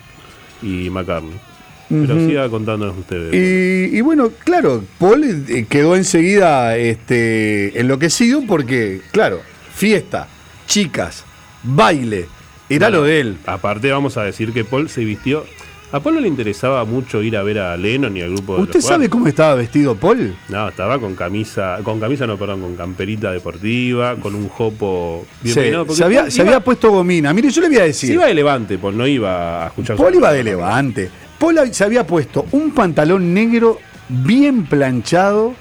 y 0.61 0.89
McCartney. 0.89 1.39
Pero 1.87 2.15
Ujú. 2.15 2.27
siga 2.27 2.49
contándonos 2.49 2.97
ustedes. 2.97 3.33
Y, 3.33 3.95
y 3.97 4.01
bueno, 4.01 4.31
claro, 4.43 4.83
Paul 4.99 5.23
eh, 5.47 5.65
quedó 5.69 5.95
enseguida 5.95 6.75
este, 6.75 7.79
enloquecido 7.79 8.41
porque, 8.45 8.99
claro, 9.11 9.39
fiesta, 9.73 10.27
chicas, 10.67 11.23
baile, 11.63 12.25
era 12.67 12.87
Bueno, 12.87 12.97
lo 12.97 13.03
de 13.05 13.19
él. 13.21 13.37
Aparte 13.45 13.91
vamos 13.91 14.17
a 14.17 14.23
decir 14.23 14.51
que 14.51 14.65
Paul 14.65 14.89
se 14.89 15.05
vistió... 15.05 15.45
A 15.91 15.99
Paul 16.01 16.15
no 16.15 16.21
le 16.21 16.27
interesaba 16.27 16.83
mucho 16.83 17.21
ir 17.21 17.37
a 17.37 17.43
ver 17.43 17.59
a 17.59 17.77
Lennon 17.77 18.17
y 18.17 18.21
al 18.21 18.31
grupo 18.31 18.57
de 18.57 18.63
¿Usted 18.63 18.75
los 18.75 18.85
sabe 18.85 19.07
cómo 19.09 19.27
estaba 19.27 19.55
vestido 19.55 19.95
Paul? 19.95 20.35
No, 20.49 20.67
estaba 20.69 20.99
con 20.99 21.15
camisa, 21.15 21.77
con 21.83 21.99
camisa 21.99 22.27
no, 22.27 22.37
perdón, 22.37 22.61
con 22.61 22.75
camperita 22.75 23.31
deportiva, 23.31 24.15
con 24.17 24.35
un 24.35 24.49
jopo 24.49 25.25
bien 25.41 25.53
Sí, 25.53 25.61
peinado, 25.61 25.93
se, 25.95 26.03
había, 26.03 26.29
se 26.29 26.41
iba- 26.41 26.49
había 26.49 26.59
puesto 26.63 26.91
gomina. 26.91 27.33
Mire, 27.33 27.49
yo 27.49 27.61
le 27.61 27.67
voy 27.69 27.77
a 27.77 27.81
se 27.81 27.85
decir. 27.87 28.11
iba 28.15 28.25
de 28.25 28.33
Levante, 28.33 28.77
Paul 28.77 28.97
no 28.97 29.07
iba 29.07 29.63
a 29.63 29.67
escuchar 29.67 29.95
Paul 29.95 30.15
iba 30.15 30.33
de 30.33 30.43
levante. 30.43 31.09
Paul 31.39 31.59
se 31.71 31.83
había 31.83 32.05
puesto 32.05 32.45
un 32.51 32.71
pantalón 32.71 33.33
negro 33.33 33.79
bien 34.09 34.65
planchado, 34.65 35.53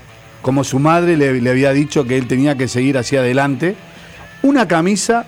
como 0.43 0.65
su 0.65 0.79
madre 0.81 1.17
le, 1.17 1.41
le 1.41 1.51
había 1.51 1.73
dicho 1.73 2.05
que 2.05 2.17
él 2.17 2.27
tenía 2.27 2.57
que 2.57 2.67
seguir 2.67 2.99
hacia 2.99 3.21
adelante, 3.21 3.77
una 4.43 4.67
camisa, 4.67 5.27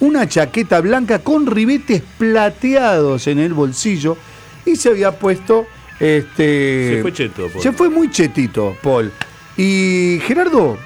una 0.00 0.28
chaqueta 0.28 0.80
blanca 0.80 1.20
con 1.20 1.46
ribetes 1.46 2.02
plateados 2.18 3.28
en 3.28 3.38
el 3.38 3.54
bolsillo 3.54 4.16
y 4.64 4.76
se 4.76 4.90
había 4.90 5.12
puesto 5.18 5.66
este 6.00 6.96
Se 6.96 7.02
fue 7.02 7.12
cheto, 7.12 7.48
Paul. 7.48 7.62
se 7.62 7.72
fue 7.72 7.88
muy 7.88 8.10
chetito, 8.10 8.76
Paul. 8.82 9.12
Y 9.56 10.18
Gerardo, 10.26 10.78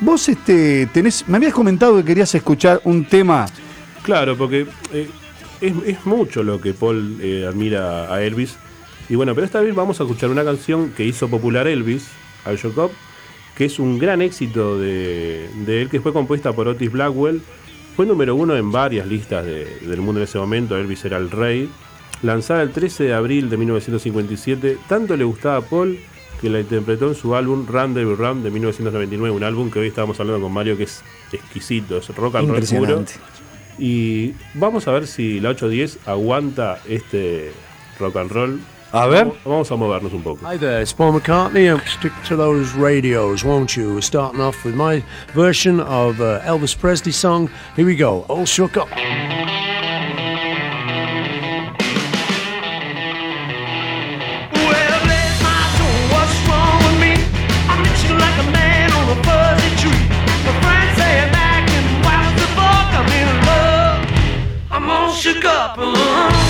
vos 0.00 0.28
este 0.28 0.86
tenés 0.92 1.26
me 1.28 1.36
habías 1.38 1.52
comentado 1.54 1.96
que 1.98 2.04
querías 2.04 2.34
escuchar 2.34 2.80
un 2.84 3.04
tema 3.04 3.46
Claro, 4.02 4.36
porque 4.36 4.66
eh, 4.92 5.08
es, 5.60 5.72
es 5.86 6.06
mucho 6.06 6.42
lo 6.42 6.60
que 6.60 6.74
Paul 6.74 7.18
eh, 7.20 7.46
admira 7.48 8.12
a 8.12 8.22
Elvis. 8.22 8.56
Y 9.08 9.14
bueno, 9.14 9.34
pero 9.34 9.44
esta 9.44 9.60
vez 9.60 9.74
vamos 9.74 10.00
a 10.00 10.04
escuchar 10.04 10.30
una 10.30 10.44
canción 10.44 10.90
que 10.90 11.04
hizo 11.04 11.28
popular 11.28 11.66
Elvis, 11.68 12.08
Al 12.44 12.58
Cup, 12.58 12.90
que 13.56 13.66
es 13.66 13.78
un 13.78 13.98
gran 13.98 14.22
éxito 14.22 14.78
de, 14.78 15.48
de 15.66 15.82
él, 15.82 15.88
que 15.88 16.00
fue 16.00 16.12
compuesta 16.12 16.52
por 16.52 16.66
Otis 16.66 16.90
Blackwell. 16.90 17.40
Fue 17.94 18.06
número 18.06 18.34
uno 18.34 18.56
en 18.56 18.72
varias 18.72 19.06
listas 19.06 19.44
de- 19.44 19.78
del 19.82 20.00
mundo 20.00 20.20
en 20.20 20.24
ese 20.24 20.38
momento, 20.38 20.76
Elvis 20.76 21.04
era 21.04 21.18
el 21.18 21.30
rey. 21.30 21.68
Lanzada 22.22 22.62
el 22.62 22.70
13 22.70 23.04
de 23.04 23.14
abril 23.14 23.50
de 23.50 23.56
1957, 23.56 24.78
tanto 24.88 25.16
le 25.16 25.24
gustaba 25.24 25.56
a 25.56 25.60
Paul 25.60 25.98
que 26.40 26.48
la 26.50 26.60
interpretó 26.60 27.08
en 27.08 27.14
su 27.14 27.34
álbum 27.34 27.66
Run 27.66 27.94
Devil 27.94 28.16
Run 28.16 28.42
de 28.42 28.50
1999, 28.50 29.30
un 29.36 29.44
álbum 29.44 29.70
que 29.70 29.78
hoy 29.80 29.88
estábamos 29.88 30.18
hablando 30.20 30.40
con 30.42 30.52
Mario 30.52 30.76
que 30.76 30.84
es 30.84 31.02
exquisito, 31.32 31.98
es 31.98 32.08
rock 32.16 32.36
and 32.36 32.48
roll 32.50 32.62
puro. 32.64 33.04
Y 33.78 34.34
vamos 34.54 34.86
a 34.86 34.92
ver 34.92 35.06
si 35.06 35.40
la 35.40 35.50
810 35.50 35.98
aguanta 36.06 36.78
este 36.88 37.52
rock 37.98 38.16
and 38.16 38.30
roll. 38.30 38.60
A 38.92 39.06
ver. 39.06 39.32
Vamos- 39.44 39.70
a 39.72 39.76
movernos 39.76 40.12
un 40.12 40.22
poco. 40.22 40.46
Hi 40.46 40.58
there, 40.58 40.82
it's 40.82 40.92
Paul 40.92 41.14
McCartney. 41.14 41.72
Um, 41.72 41.80
Stick 41.86 42.12
to 42.28 42.36
those 42.36 42.74
radios, 42.76 43.42
won't 43.42 43.74
you? 43.74 43.94
We're 43.94 44.02
starting 44.02 44.40
off 44.40 44.64
with 44.64 44.74
my 44.74 45.02
version 45.34 45.80
of 45.80 46.20
uh, 46.20 46.40
Elvis 46.44 46.76
Presley 46.78 47.12
song. 47.12 47.48
Here 47.74 47.86
we 47.86 47.96
go. 47.96 48.26
All 48.28 48.44
shook 48.44 48.76
up. 48.76 48.88
All 65.44 66.41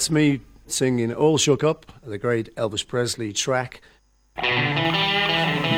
That's 0.00 0.10
me 0.10 0.40
singing 0.66 1.12
All 1.12 1.36
Shook 1.36 1.62
Up, 1.62 1.84
the 2.08 2.16
great 2.16 2.48
Elvis 2.56 2.82
Presley 2.86 3.34
track. 3.34 3.82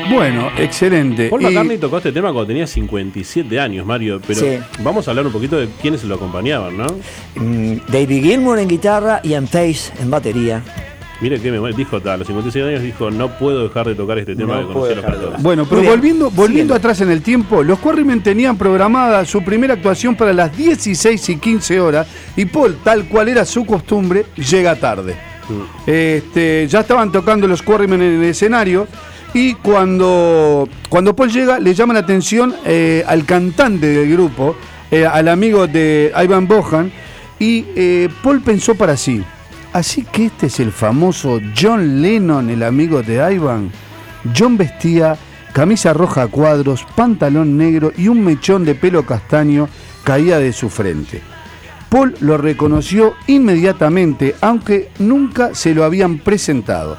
Bueno, 0.08 0.48
excelente. 0.56 1.28
Paul 1.28 1.42
Y- 1.42 1.46
McCartney 1.46 1.76
tocó 1.78 1.96
este 1.96 2.12
tema 2.12 2.32
cuando 2.32 2.46
tenía 2.46 2.68
57 2.68 3.58
años, 3.58 3.84
Mario, 3.84 4.20
pero 4.24 4.38
Sí. 4.38 4.60
vamos 4.84 5.08
a 5.08 5.10
hablar 5.10 5.26
un 5.26 5.32
poquito 5.32 5.56
de 5.56 5.66
quiénes 5.80 6.04
lo 6.04 6.14
acompañaban, 6.14 6.76
¿no? 6.76 6.86
Mm, 7.34 7.78
David 7.88 8.22
Gilmour 8.22 8.60
en 8.60 8.68
guitarra, 8.68 9.20
Ian 9.24 9.46
Pace 9.48 9.90
en 10.00 10.08
batería. 10.08 10.62
Mire 11.22 11.40
que 11.40 11.52
me 11.52 11.72
dijo, 11.72 11.96
a 12.04 12.16
los 12.16 12.26
57 12.26 12.68
años 12.68 12.82
dijo, 12.82 13.08
no 13.12 13.38
puedo 13.38 13.62
dejar 13.62 13.86
de 13.86 13.94
tocar 13.94 14.18
este 14.18 14.34
tema 14.34 14.56
No 14.56 14.66
que 14.66 14.74
conocí 14.74 14.92
a 14.92 14.96
los 14.96 15.04
de 15.04 15.10
14. 15.12 15.42
Bueno, 15.42 15.66
pero 15.68 15.80
bien. 15.80 15.92
volviendo, 15.92 16.30
volviendo 16.32 16.74
atrás 16.74 17.00
en 17.00 17.12
el 17.12 17.22
tiempo, 17.22 17.62
los 17.62 17.78
Quarrymen 17.78 18.24
tenían 18.24 18.58
programada 18.58 19.24
su 19.24 19.44
primera 19.44 19.74
actuación 19.74 20.16
para 20.16 20.32
las 20.32 20.56
16 20.56 21.28
y 21.28 21.36
15 21.36 21.80
horas 21.80 22.08
y 22.34 22.44
Paul, 22.46 22.76
tal 22.82 23.04
cual 23.04 23.28
era 23.28 23.44
su 23.44 23.64
costumbre, 23.64 24.26
llega 24.36 24.74
tarde. 24.74 25.14
Mm. 25.48 25.88
Este, 25.88 26.66
ya 26.68 26.80
estaban 26.80 27.12
tocando 27.12 27.46
los 27.46 27.62
Quarrymen 27.62 28.02
en 28.02 28.20
el 28.20 28.24
escenario 28.24 28.88
y 29.32 29.54
cuando, 29.54 30.68
cuando 30.88 31.14
Paul 31.14 31.30
llega 31.30 31.60
le 31.60 31.72
llama 31.72 31.94
la 31.94 32.00
atención 32.00 32.52
eh, 32.64 33.04
al 33.06 33.24
cantante 33.24 33.86
del 33.86 34.10
grupo, 34.10 34.56
eh, 34.90 35.06
al 35.06 35.28
amigo 35.28 35.68
de 35.68 36.12
Ivan 36.20 36.48
Bohan, 36.48 36.90
y 37.38 37.64
eh, 37.76 38.08
Paul 38.24 38.40
pensó 38.40 38.74
para 38.74 38.96
sí, 38.96 39.22
así 39.72 40.02
que 40.02 40.26
este 40.26 40.46
es 40.46 40.60
el 40.60 40.72
famoso 40.72 41.40
John 41.56 42.02
Lennon, 42.02 42.50
el 42.50 42.62
amigo 42.62 43.02
de 43.02 43.34
Ivan. 43.34 43.70
John 44.36 44.56
vestía 44.56 45.16
camisa 45.52 45.92
roja 45.92 46.22
a 46.22 46.28
cuadros, 46.28 46.86
pantalón 46.96 47.56
negro 47.56 47.92
y 47.96 48.08
un 48.08 48.24
mechón 48.24 48.64
de 48.64 48.74
pelo 48.74 49.04
castaño 49.04 49.68
caía 50.04 50.38
de 50.38 50.52
su 50.52 50.68
frente. 50.68 51.20
Paul 51.88 52.14
lo 52.20 52.38
reconoció 52.38 53.14
inmediatamente, 53.26 54.34
aunque 54.40 54.90
nunca 54.98 55.54
se 55.54 55.74
lo 55.74 55.84
habían 55.84 56.18
presentado. 56.18 56.96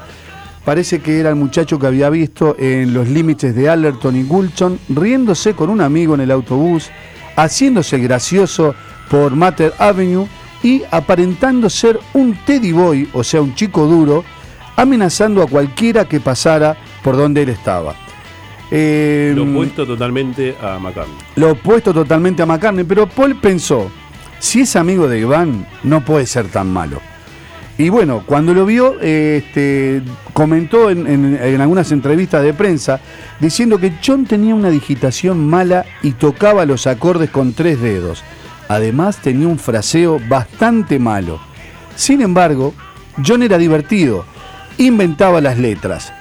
Parece 0.64 1.00
que 1.00 1.18
era 1.18 1.30
el 1.30 1.36
muchacho 1.36 1.78
que 1.78 1.88
había 1.88 2.08
visto 2.10 2.56
en 2.58 2.94
los 2.94 3.08
límites 3.08 3.54
de 3.54 3.68
Allerton 3.68 4.16
y 4.16 4.22
Goulton, 4.22 4.78
riéndose 4.88 5.54
con 5.54 5.68
un 5.68 5.80
amigo 5.80 6.14
en 6.14 6.20
el 6.20 6.30
autobús, 6.30 6.90
haciéndose 7.36 7.98
gracioso 7.98 8.74
por 9.10 9.34
Matter 9.34 9.74
Avenue 9.78 10.28
y 10.64 10.82
aparentando 10.90 11.70
ser 11.70 12.00
un 12.14 12.34
teddy 12.44 12.72
boy, 12.72 13.08
o 13.12 13.22
sea, 13.22 13.40
un 13.42 13.54
chico 13.54 13.86
duro, 13.86 14.24
amenazando 14.76 15.42
a 15.42 15.46
cualquiera 15.46 16.06
que 16.06 16.18
pasara 16.18 16.76
por 17.04 17.16
donde 17.16 17.42
él 17.42 17.50
estaba. 17.50 17.94
Eh, 18.70 19.32
Lo 19.36 19.44
opuesto 19.44 19.86
totalmente 19.86 20.56
a 20.60 20.78
McCartney. 20.80 21.16
lo 21.36 21.52
opuesto 21.52 21.92
totalmente 21.94 22.42
a 22.42 22.46
McCartney, 22.46 22.84
pero 22.84 23.06
Paul 23.06 23.36
pensó, 23.36 23.90
si 24.40 24.62
es 24.62 24.74
amigo 24.74 25.06
de 25.06 25.20
Iván, 25.20 25.66
no 25.84 26.04
puede 26.04 26.26
ser 26.26 26.48
tan 26.48 26.72
malo. 26.72 27.00
Y 27.76 27.88
bueno, 27.88 28.22
cuando 28.24 28.54
lo 28.54 28.64
vio, 28.64 28.96
eh, 29.02 29.42
este, 29.44 30.00
comentó 30.32 30.90
en, 30.90 31.06
en- 31.06 31.36
en 31.40 31.60
algunas 31.60 31.90
entrevistas 31.92 32.42
de 32.42 32.54
prensa 32.54 33.00
diciendo 33.40 33.78
que 33.78 33.92
John 34.04 34.24
tenía 34.26 34.54
una 34.54 34.70
digitación 34.70 35.46
mala 35.46 35.84
y 36.02 36.12
tocaba 36.12 36.64
los 36.66 36.86
acordes 36.86 37.30
con 37.30 37.52
tres 37.52 37.80
dedos. 37.80 38.22
Además 38.68 39.18
tenía 39.22 39.48
un 39.48 39.58
fraseo 39.58 40.20
bastante 40.28 40.98
malo. 40.98 41.40
Sin 41.96 42.20
embargo, 42.22 42.74
John 43.24 43.42
era 43.42 43.58
divertido, 43.58 44.24
inventaba 44.78 45.40
las 45.40 45.58
letras. 45.58 46.12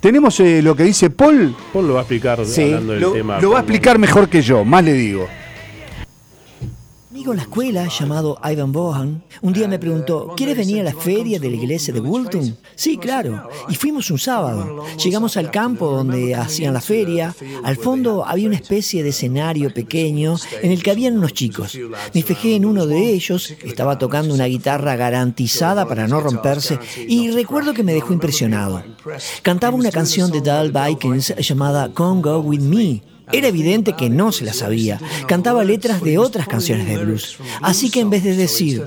Tenemos 0.00 0.38
eh, 0.40 0.62
lo 0.62 0.76
que 0.76 0.84
dice 0.84 1.10
Paul. 1.10 1.56
Paul 1.72 1.88
lo 1.88 1.94
va 1.94 2.00
a 2.00 2.02
explicar 2.02 2.44
Sí, 2.44 2.62
hablando 2.64 2.92
del 2.92 3.02
lo, 3.02 3.12
tema. 3.12 3.40
lo 3.40 3.50
va 3.50 3.58
a 3.58 3.60
explicar 3.60 3.98
mejor 3.98 4.28
que 4.28 4.42
yo, 4.42 4.64
más 4.64 4.84
le 4.84 4.92
digo. 4.92 5.26
Amigo 7.18 7.32
en 7.32 7.38
la 7.38 7.42
escuela, 7.42 7.88
llamado 7.88 8.38
Ivan 8.44 8.70
Bohan, 8.70 9.24
un 9.42 9.52
día 9.52 9.66
me 9.66 9.80
preguntó, 9.80 10.34
¿quieres 10.36 10.56
venir 10.56 10.82
a 10.82 10.84
la 10.84 10.94
feria 10.94 11.40
de 11.40 11.50
la 11.50 11.56
iglesia 11.56 11.92
de 11.92 11.98
Woolton? 11.98 12.56
Sí, 12.76 12.96
claro. 12.96 13.48
Y 13.68 13.74
fuimos 13.74 14.08
un 14.12 14.20
sábado. 14.20 14.84
Llegamos 15.02 15.36
al 15.36 15.50
campo 15.50 15.90
donde 15.90 16.36
hacían 16.36 16.74
la 16.74 16.80
feria. 16.80 17.34
Al 17.64 17.74
fondo 17.74 18.24
había 18.24 18.46
una 18.46 18.54
especie 18.54 19.02
de 19.02 19.08
escenario 19.08 19.74
pequeño 19.74 20.36
en 20.62 20.70
el 20.70 20.80
que 20.80 20.92
habían 20.92 21.18
unos 21.18 21.32
chicos. 21.32 21.76
Me 22.14 22.22
fijé 22.22 22.54
en 22.54 22.64
uno 22.64 22.86
de 22.86 23.10
ellos, 23.10 23.52
estaba 23.64 23.98
tocando 23.98 24.32
una 24.32 24.46
guitarra 24.46 24.94
garantizada 24.94 25.88
para 25.88 26.06
no 26.06 26.20
romperse, 26.20 26.78
y 27.08 27.32
recuerdo 27.32 27.74
que 27.74 27.82
me 27.82 27.94
dejó 27.94 28.12
impresionado. 28.12 28.84
Cantaba 29.42 29.76
una 29.76 29.90
canción 29.90 30.30
de 30.30 30.40
Dal 30.40 30.70
Vikings 30.70 31.34
llamada 31.38 31.90
Come 31.92 32.22
Go 32.22 32.38
With 32.38 32.60
Me. 32.60 33.02
Era 33.32 33.48
evidente 33.48 33.94
que 33.94 34.10
no 34.10 34.32
se 34.32 34.44
la 34.44 34.52
sabía. 34.52 35.00
Cantaba 35.26 35.64
letras 35.64 36.02
de 36.02 36.18
otras 36.18 36.48
canciones 36.48 36.86
de 36.86 36.98
blues. 36.98 37.38
Así 37.62 37.90
que 37.90 38.00
en 38.00 38.10
vez 38.10 38.24
de 38.24 38.36
decir 38.36 38.84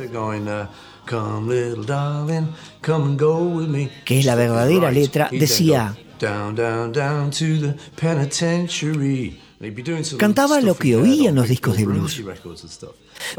que 4.06 4.20
es 4.20 4.26
la 4.26 4.36
verdadera 4.36 4.92
letra, 4.92 5.30
decía, 5.32 5.96
Cantaba 10.18 10.62
lo 10.62 10.76
que 10.76 10.90
there, 10.90 11.02
oían 11.02 11.36
los 11.36 11.48
discos 11.48 11.78
de 11.78 11.86
blues. 11.86 12.24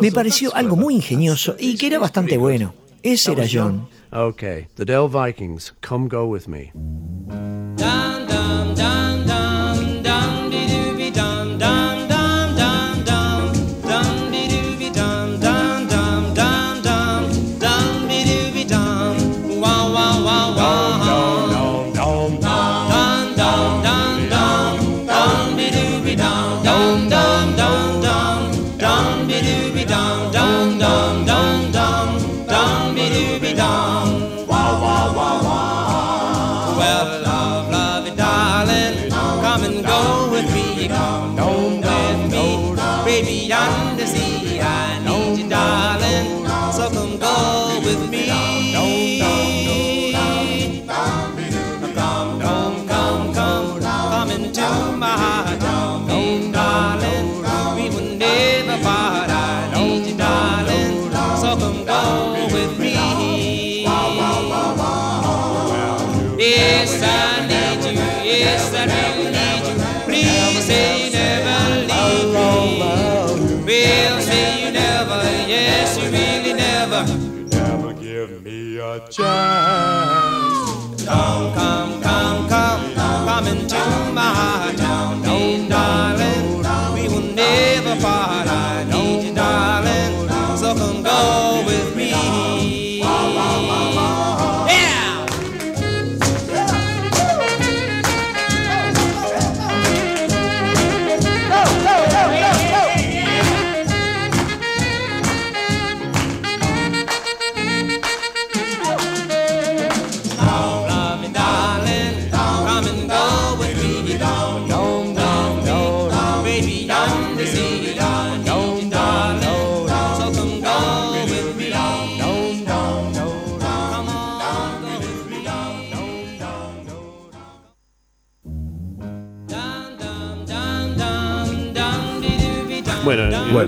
me 0.00 0.12
pareció 0.12 0.54
algo 0.54 0.76
muy 0.76 0.94
ingenioso 0.94 1.56
y 1.58 1.76
que 1.76 1.86
era 1.86 1.98
bastante 1.98 2.36
bueno. 2.36 2.74
Ese 3.02 3.32
era 3.32 3.44
John. 3.50 3.88
Okay, 4.12 4.68
the 4.76 4.84
Dell 4.84 5.08
Vikings, 5.08 5.74
come 5.80 6.06
go 6.06 6.24
with 6.26 6.46
me. 6.46 6.70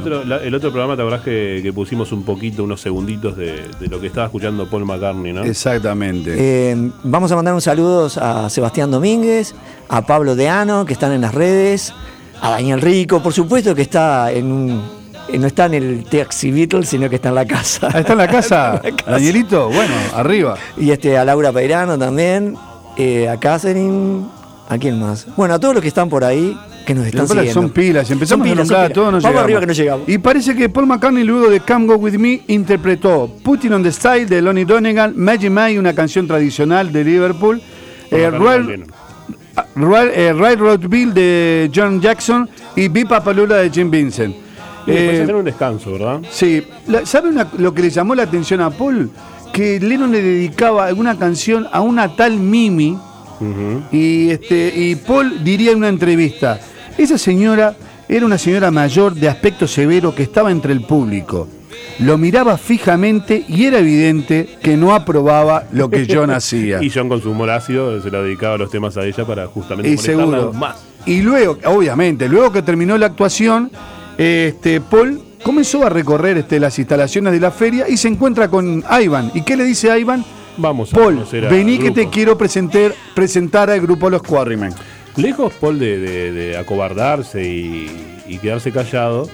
Bueno, 0.00 0.06
el. 0.06 0.12
Otro, 0.20 0.24
la- 0.28 0.42
el 0.44 0.54
otro 0.54 0.70
programa, 0.70 0.96
te 0.96 1.02
acordás 1.02 1.20
que, 1.22 1.60
que 1.62 1.72
pusimos 1.72 2.12
un 2.12 2.22
poquito, 2.24 2.64
unos 2.64 2.80
segunditos 2.80 3.36
de, 3.36 3.68
de 3.80 3.86
lo 3.88 4.00
que 4.00 4.06
estaba 4.08 4.26
escuchando 4.26 4.66
Paul 4.68 4.84
McCartney, 4.84 5.32
¿no? 5.32 5.42
Exactamente. 5.44 6.34
Eh, 6.36 6.90
vamos 7.02 7.30
a 7.32 7.36
mandar 7.36 7.54
un 7.54 7.60
saludo 7.60 8.08
a 8.20 8.48
Sebastián 8.50 8.90
Domínguez, 8.90 9.54
a 9.88 10.06
Pablo 10.06 10.34
Deano, 10.36 10.84
que 10.84 10.92
están 10.92 11.12
en 11.12 11.20
las 11.22 11.34
redes, 11.34 11.92
a 12.40 12.50
Daniel 12.50 12.80
Rico, 12.80 13.22
por 13.22 13.32
supuesto 13.32 13.74
que 13.74 13.82
está 13.82 14.30
en 14.32 14.46
un. 14.52 14.82
eh, 15.28 15.38
No 15.38 15.46
está 15.46 15.66
en 15.66 15.74
el 15.74 16.04
Taxi 16.04 16.50
Beatles, 16.50 16.88
sino 16.88 17.08
que 17.08 17.16
está 17.16 17.30
en 17.30 17.34
la 17.36 17.46
casa. 17.46 17.88
Ah, 17.92 18.00
¿Está 18.00 18.12
en 18.12 18.18
la 18.18 18.28
casa? 18.38 18.74
Está 18.76 18.88
en 18.88 18.94
la 18.96 18.96
casa. 19.02 19.10
Danielito, 19.12 19.68
bueno, 19.68 19.94
arriba. 20.14 20.56
Y 20.76 20.90
este, 20.90 21.16
a 21.16 21.24
Laura 21.24 21.52
Peirano 21.52 21.96
también, 21.98 22.56
eh, 22.96 23.28
a 23.28 23.38
Catherine, 23.38 24.24
¿a 24.68 24.78
quién 24.78 25.00
más? 25.00 25.26
Bueno, 25.36 25.54
a 25.54 25.58
todos 25.58 25.74
los 25.74 25.82
que 25.82 25.88
están 25.88 26.08
por 26.08 26.24
ahí, 26.24 26.56
que 26.86 26.94
nos 26.94 27.06
están 27.06 27.26
siguiendo. 27.28 27.52
son 27.52 27.70
pilas, 27.70 28.10
empezamos 28.10 28.46
Son 28.46 28.52
a 28.52 28.60
nombrar 28.60 28.84
a 28.84 28.88
todos 28.90 29.12
nos. 29.12 29.22
Vamos 29.22 29.32
llegamos. 29.32 29.44
arriba 29.44 29.60
que 29.60 29.66
no 29.66 29.72
llegamos. 29.72 30.08
Y 30.08 30.18
parece 30.18 30.54
que 30.54 30.68
Paul 30.68 30.86
McCartney 30.86 31.24
luego 31.24 31.48
de 31.50 31.60
Come 31.60 31.86
Go 31.86 31.94
With 31.96 32.14
Me 32.14 32.42
interpretó 32.48 33.30
Putting 33.42 33.72
on 33.72 33.82
the 33.82 33.90
Style 33.92 34.26
de 34.26 34.42
Lonnie 34.42 34.64
Donegan, 34.64 35.14
Maggie 35.16 35.50
May, 35.50 35.78
una 35.78 35.94
canción 35.94 36.26
tradicional 36.26 36.92
de 36.92 37.04
Liverpool, 37.04 37.60
eh, 38.10 38.30
Royal, 38.30 38.84
ah, 39.56 39.66
Royal- 39.76 40.10
eh, 40.14 40.32
Right 40.32 40.58
Road 40.58 40.80
Bill 40.88 41.14
de 41.14 41.70
John 41.74 42.00
Jackson 42.00 42.48
y 42.76 42.88
Be 42.88 43.06
Papalula 43.06 43.56
de 43.56 43.70
Jim 43.70 43.90
Vincent. 43.90 44.34
Y 44.86 44.90
después 44.90 45.18
Eh, 45.18 45.22
hacer 45.22 45.34
un 45.36 45.44
descanso, 45.46 45.92
¿verdad? 45.92 46.20
Sí, 46.30 46.62
la- 46.88 47.06
¿sabe 47.06 47.30
una- 47.30 47.48
lo 47.56 47.72
que 47.72 47.80
le 47.82 47.90
llamó 47.90 48.14
la 48.14 48.24
atención 48.24 48.60
a 48.60 48.68
Paul? 48.70 49.10
Que 49.52 49.80
Lennon 49.80 50.10
le 50.12 50.20
dedicaba 50.20 50.86
alguna 50.86 51.16
canción 51.16 51.66
a 51.72 51.80
una 51.80 52.14
tal 52.16 52.38
Mimi 52.38 52.98
y, 53.92 54.30
este, 54.30 54.72
y 54.76 54.96
Paul 54.96 55.42
diría 55.44 55.72
en 55.72 55.78
una 55.78 55.88
entrevista, 55.88 56.58
esa 56.98 57.18
señora 57.18 57.74
era 58.08 58.26
una 58.26 58.38
señora 58.38 58.70
mayor 58.70 59.14
de 59.14 59.28
aspecto 59.28 59.66
severo 59.66 60.14
que 60.14 60.22
estaba 60.22 60.50
entre 60.50 60.72
el 60.72 60.82
público. 60.82 61.48
Lo 62.00 62.18
miraba 62.18 62.58
fijamente 62.58 63.44
y 63.48 63.64
era 63.64 63.78
evidente 63.78 64.58
que 64.62 64.76
no 64.76 64.94
aprobaba 64.94 65.64
lo 65.72 65.88
que 65.88 66.06
John 66.08 66.30
hacía. 66.30 66.78
y 66.82 66.90
John 66.90 67.08
con 67.08 67.22
su 67.22 67.30
humor 67.30 67.50
ácido 67.50 68.00
se 68.02 68.10
lo 68.10 68.22
dedicaba 68.22 68.54
a 68.54 68.58
los 68.58 68.70
temas 68.70 68.96
a 68.96 69.04
ella 69.04 69.24
para 69.24 69.46
justamente 69.46 69.90
Y 69.90 69.96
seguro. 69.96 70.52
más. 70.52 70.76
Y 71.06 71.22
luego, 71.22 71.58
obviamente, 71.66 72.28
luego 72.28 72.50
que 72.50 72.62
terminó 72.62 72.96
la 72.98 73.06
actuación, 73.06 73.70
este, 74.18 74.80
Paul 74.80 75.20
comenzó 75.42 75.84
a 75.86 75.90
recorrer 75.90 76.38
este, 76.38 76.58
las 76.58 76.78
instalaciones 76.78 77.32
de 77.32 77.40
la 77.40 77.50
feria 77.50 77.88
y 77.88 77.96
se 77.96 78.08
encuentra 78.08 78.48
con 78.48 78.82
Ivan. 79.00 79.30
¿Y 79.34 79.42
qué 79.42 79.56
le 79.56 79.64
dice 79.64 79.90
a 79.90 79.98
Ivan? 79.98 80.24
Vamos 80.56 80.92
a 80.92 80.96
Paul, 80.96 81.24
vení 81.50 81.78
que 81.78 81.90
te 81.90 82.02
grupo". 82.02 82.10
quiero 82.12 82.38
presentar, 82.38 82.94
presentar 83.14 83.70
al 83.70 83.80
grupo 83.80 84.08
Los 84.08 84.22
Quarrymen. 84.22 84.72
Lejos 85.16 85.52
Paul 85.54 85.78
de, 85.78 85.98
de- 85.98 86.32
de 86.32 86.56
acobardarse 86.56 87.42
y, 87.48 88.22
y 88.26 88.38
quedarse 88.38 88.72
callado, 88.72 89.28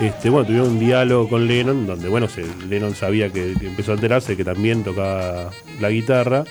este, 0.00 0.30
bueno, 0.30 0.46
tuvieron 0.46 0.68
un 0.70 0.78
diálogo 0.80 1.28
con 1.28 1.46
Lennon, 1.46 1.86
donde 1.86 2.08
bueno, 2.08 2.28
se- 2.28 2.44
Lennon 2.68 2.94
sabía 2.94 3.30
que, 3.30 3.54
que 3.58 3.68
empezó 3.68 3.92
a 3.92 3.94
enterarse 3.94 4.36
que 4.36 4.44
también 4.44 4.82
tocaba 4.82 5.50
la 5.80 5.90
guitarra, 5.90 6.44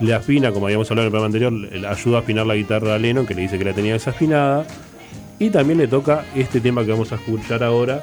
le 0.00 0.14
afina, 0.14 0.52
como 0.52 0.66
habíamos 0.66 0.90
hablado 0.90 1.06
en 1.06 1.06
el 1.08 1.12
programa 1.12 1.26
anterior, 1.26 1.52
le 1.80 1.86
ayuda 1.86 2.18
a 2.18 2.20
afinar 2.20 2.46
la 2.46 2.54
guitarra 2.54 2.94
a 2.94 2.98
Lennon, 2.98 3.26
que 3.26 3.34
le 3.34 3.42
dice 3.42 3.58
que 3.58 3.64
la 3.64 3.72
tenía 3.74 3.92
desafinada, 3.92 4.66
y 5.38 5.50
también 5.50 5.78
le 5.78 5.86
toca 5.86 6.24
este 6.34 6.60
tema 6.60 6.84
que 6.84 6.90
vamos 6.90 7.12
a 7.12 7.16
escuchar 7.16 7.62
ahora, 7.62 8.02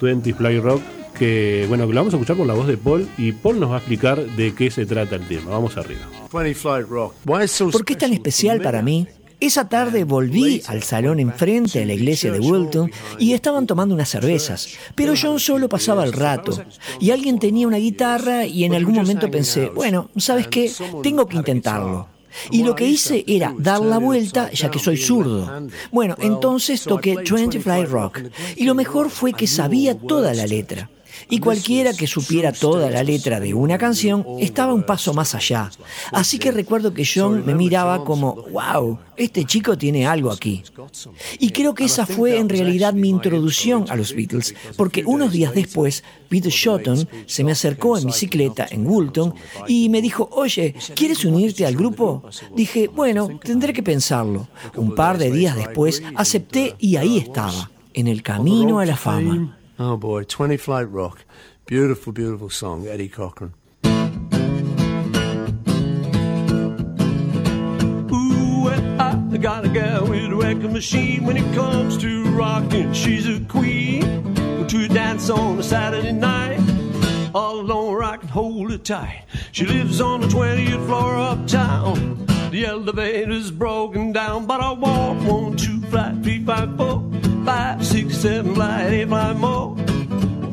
20 0.00 0.32
Fly 0.34 0.60
Rock, 0.60 0.80
que 1.18 1.66
bueno, 1.68 1.86
que 1.86 1.92
lo 1.92 2.00
vamos 2.00 2.14
a 2.14 2.16
escuchar 2.16 2.36
con 2.38 2.46
la 2.48 2.54
voz 2.54 2.66
de 2.66 2.78
Paul, 2.78 3.06
y 3.18 3.32
Paul 3.32 3.60
nos 3.60 3.70
va 3.70 3.74
a 3.74 3.78
explicar 3.78 4.18
de 4.24 4.54
qué 4.54 4.70
se 4.70 4.86
trata 4.86 5.16
el 5.16 5.26
tema. 5.28 5.50
Vamos 5.50 5.76
arriba. 5.76 6.00
20 6.32 6.54
Flight 6.54 6.86
Rock. 6.88 7.14
Why 7.26 7.44
is 7.44 7.50
so 7.50 7.68
¿Por 7.70 7.84
qué 7.84 7.92
es 7.94 7.98
tan 7.98 8.12
especial 8.14 8.60
para 8.62 8.80
mí? 8.80 9.06
Esa 9.40 9.68
tarde 9.68 10.04
volví 10.04 10.62
al 10.66 10.82
salón 10.82 11.18
enfrente 11.18 11.78
de 11.78 11.86
la 11.86 11.94
iglesia 11.94 12.30
de 12.30 12.40
Wilton 12.40 12.90
y 13.18 13.32
estaban 13.32 13.66
tomando 13.66 13.94
unas 13.94 14.10
cervezas, 14.10 14.68
pero 14.94 15.14
John 15.20 15.40
solo 15.40 15.68
pasaba 15.68 16.04
el 16.04 16.12
rato. 16.12 16.62
Y 17.00 17.10
alguien 17.10 17.38
tenía 17.38 17.66
una 17.66 17.78
guitarra 17.78 18.44
y 18.44 18.64
en 18.64 18.74
algún 18.74 18.94
momento 18.94 19.30
pensé, 19.30 19.70
bueno, 19.70 20.10
¿sabes 20.18 20.46
qué? 20.48 20.70
Tengo 21.02 21.26
que 21.26 21.38
intentarlo. 21.38 22.08
Y 22.50 22.62
lo 22.62 22.74
que 22.74 22.86
hice 22.86 23.24
era 23.26 23.54
dar 23.58 23.80
la 23.80 23.98
vuelta, 23.98 24.50
ya 24.52 24.70
que 24.70 24.78
soy 24.78 24.96
zurdo. 24.96 25.50
Bueno, 25.90 26.16
entonces 26.18 26.82
toqué 26.82 27.16
20 27.16 27.60
Fly 27.60 27.86
Rock. 27.86 28.20
Y 28.56 28.64
lo 28.64 28.74
mejor 28.74 29.10
fue 29.10 29.32
que 29.32 29.46
sabía 29.46 29.98
toda 29.98 30.34
la 30.34 30.46
letra. 30.46 30.90
Y 31.28 31.38
cualquiera 31.38 31.92
que 31.92 32.06
supiera 32.06 32.52
toda 32.52 32.90
la 32.90 33.02
letra 33.02 33.40
de 33.40 33.54
una 33.54 33.78
canción 33.78 34.24
estaba 34.38 34.74
un 34.74 34.84
paso 34.84 35.14
más 35.14 35.34
allá. 35.34 35.70
Así 36.12 36.38
que 36.38 36.50
recuerdo 36.50 36.92
que 36.92 37.06
John 37.06 37.44
me 37.46 37.54
miraba 37.54 38.04
como, 38.04 38.34
wow, 38.52 38.98
este 39.16 39.44
chico 39.44 39.76
tiene 39.76 40.06
algo 40.06 40.30
aquí. 40.30 40.62
Y 41.38 41.50
creo 41.50 41.74
que 41.74 41.84
esa 41.84 42.06
fue 42.06 42.38
en 42.38 42.48
realidad 42.48 42.94
mi 42.94 43.08
introducción 43.08 43.84
a 43.88 43.96
los 43.96 44.14
Beatles, 44.14 44.54
porque 44.76 45.04
unos 45.04 45.32
días 45.32 45.54
después, 45.54 46.02
Peter 46.28 46.50
Shotton 46.50 47.08
se 47.26 47.44
me 47.44 47.52
acercó 47.52 47.98
en 47.98 48.06
bicicleta 48.06 48.66
en 48.70 48.86
Woolton 48.86 49.34
y 49.68 49.88
me 49.88 50.02
dijo, 50.02 50.28
oye, 50.32 50.74
¿quieres 50.94 51.24
unirte 51.24 51.66
al 51.66 51.76
grupo? 51.76 52.22
Dije, 52.54 52.88
bueno, 52.88 53.40
tendré 53.42 53.72
que 53.72 53.82
pensarlo. 53.82 54.48
Un 54.76 54.94
par 54.94 55.18
de 55.18 55.30
días 55.30 55.56
después 55.56 56.02
acepté 56.16 56.74
y 56.78 56.96
ahí 56.96 57.18
estaba, 57.18 57.70
en 57.94 58.06
el 58.06 58.22
camino 58.22 58.80
a 58.80 58.86
la 58.86 58.96
fama. 58.96 59.59
Oh 59.82 59.96
boy, 59.96 60.24
20 60.24 60.58
Flight 60.58 60.90
Rock. 60.90 61.24
Beautiful, 61.64 62.12
beautiful 62.12 62.50
song, 62.50 62.86
Eddie 62.86 63.08
Cochran. 63.08 63.54
Ooh, 68.12 68.68
I 68.68 69.38
got 69.40 69.64
a 69.64 69.70
gal 69.70 70.06
with 70.06 70.30
a 70.30 70.36
record 70.36 70.74
machine 70.74 71.24
when 71.24 71.38
it 71.38 71.54
comes 71.54 71.96
to 71.96 72.24
rocking. 72.36 72.92
She's 72.92 73.26
a 73.26 73.40
queen. 73.46 74.34
To 74.68 74.86
dance 74.86 75.30
on 75.30 75.58
a 75.58 75.62
Saturday 75.62 76.12
night. 76.12 76.60
All 77.34 77.58
alone, 77.60 78.04
I 78.04 78.18
can 78.18 78.28
hold 78.28 78.70
her 78.72 78.76
tight. 78.76 79.24
She 79.52 79.64
lives 79.64 80.02
on 80.02 80.20
the 80.20 80.26
20th 80.26 80.84
floor 80.84 81.16
uptown. 81.16 82.26
The 82.50 82.66
elevator's 82.66 83.50
broken 83.50 84.12
down, 84.12 84.44
but 84.44 84.60
I 84.60 84.72
walk 84.72 85.26
one, 85.26 85.56
two, 85.56 85.80
flight, 85.86 86.22
three, 86.22 86.44
five, 86.44 86.76
four, 86.76 87.00
five, 87.44 87.84
six, 87.84 88.16
seven, 88.16 88.54
flight, 88.54 88.92
eight, 88.92 89.08
flight 89.08 89.36
more. 89.36 89.76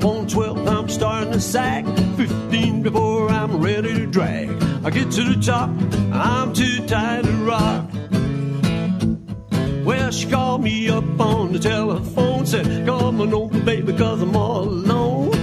On 0.03 0.27
12, 0.27 0.67
I'm 0.67 0.89
starting 0.89 1.33
to 1.33 1.39
sag. 1.39 1.85
15 2.17 2.83
before 2.83 3.29
I'm 3.29 3.61
ready 3.61 3.93
to 3.93 4.07
drag. 4.07 4.49
I 4.83 4.89
get 4.89 5.11
to 5.11 5.23
the 5.23 5.41
top, 5.41 5.69
I'm 6.13 6.53
too 6.53 6.85
tired 6.87 7.25
to 7.25 7.31
rock. 7.45 7.89
Well, 9.85 10.11
she 10.11 10.29
called 10.29 10.63
me 10.63 10.89
up 10.89 11.19
on 11.19 11.53
the 11.53 11.59
telephone, 11.59 12.45
said, 12.45 12.85
Come 12.85 13.21
on 13.21 13.33
over, 13.33 13.59
baby, 13.61 13.93
cause 13.93 14.21
I'm 14.21 14.35
all 14.35 14.63
alone. 14.63 15.36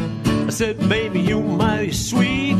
Said, 0.54 0.88
Baby, 0.88 1.20
you're 1.20 1.42
mighty 1.42 1.90
sweet, 1.90 2.54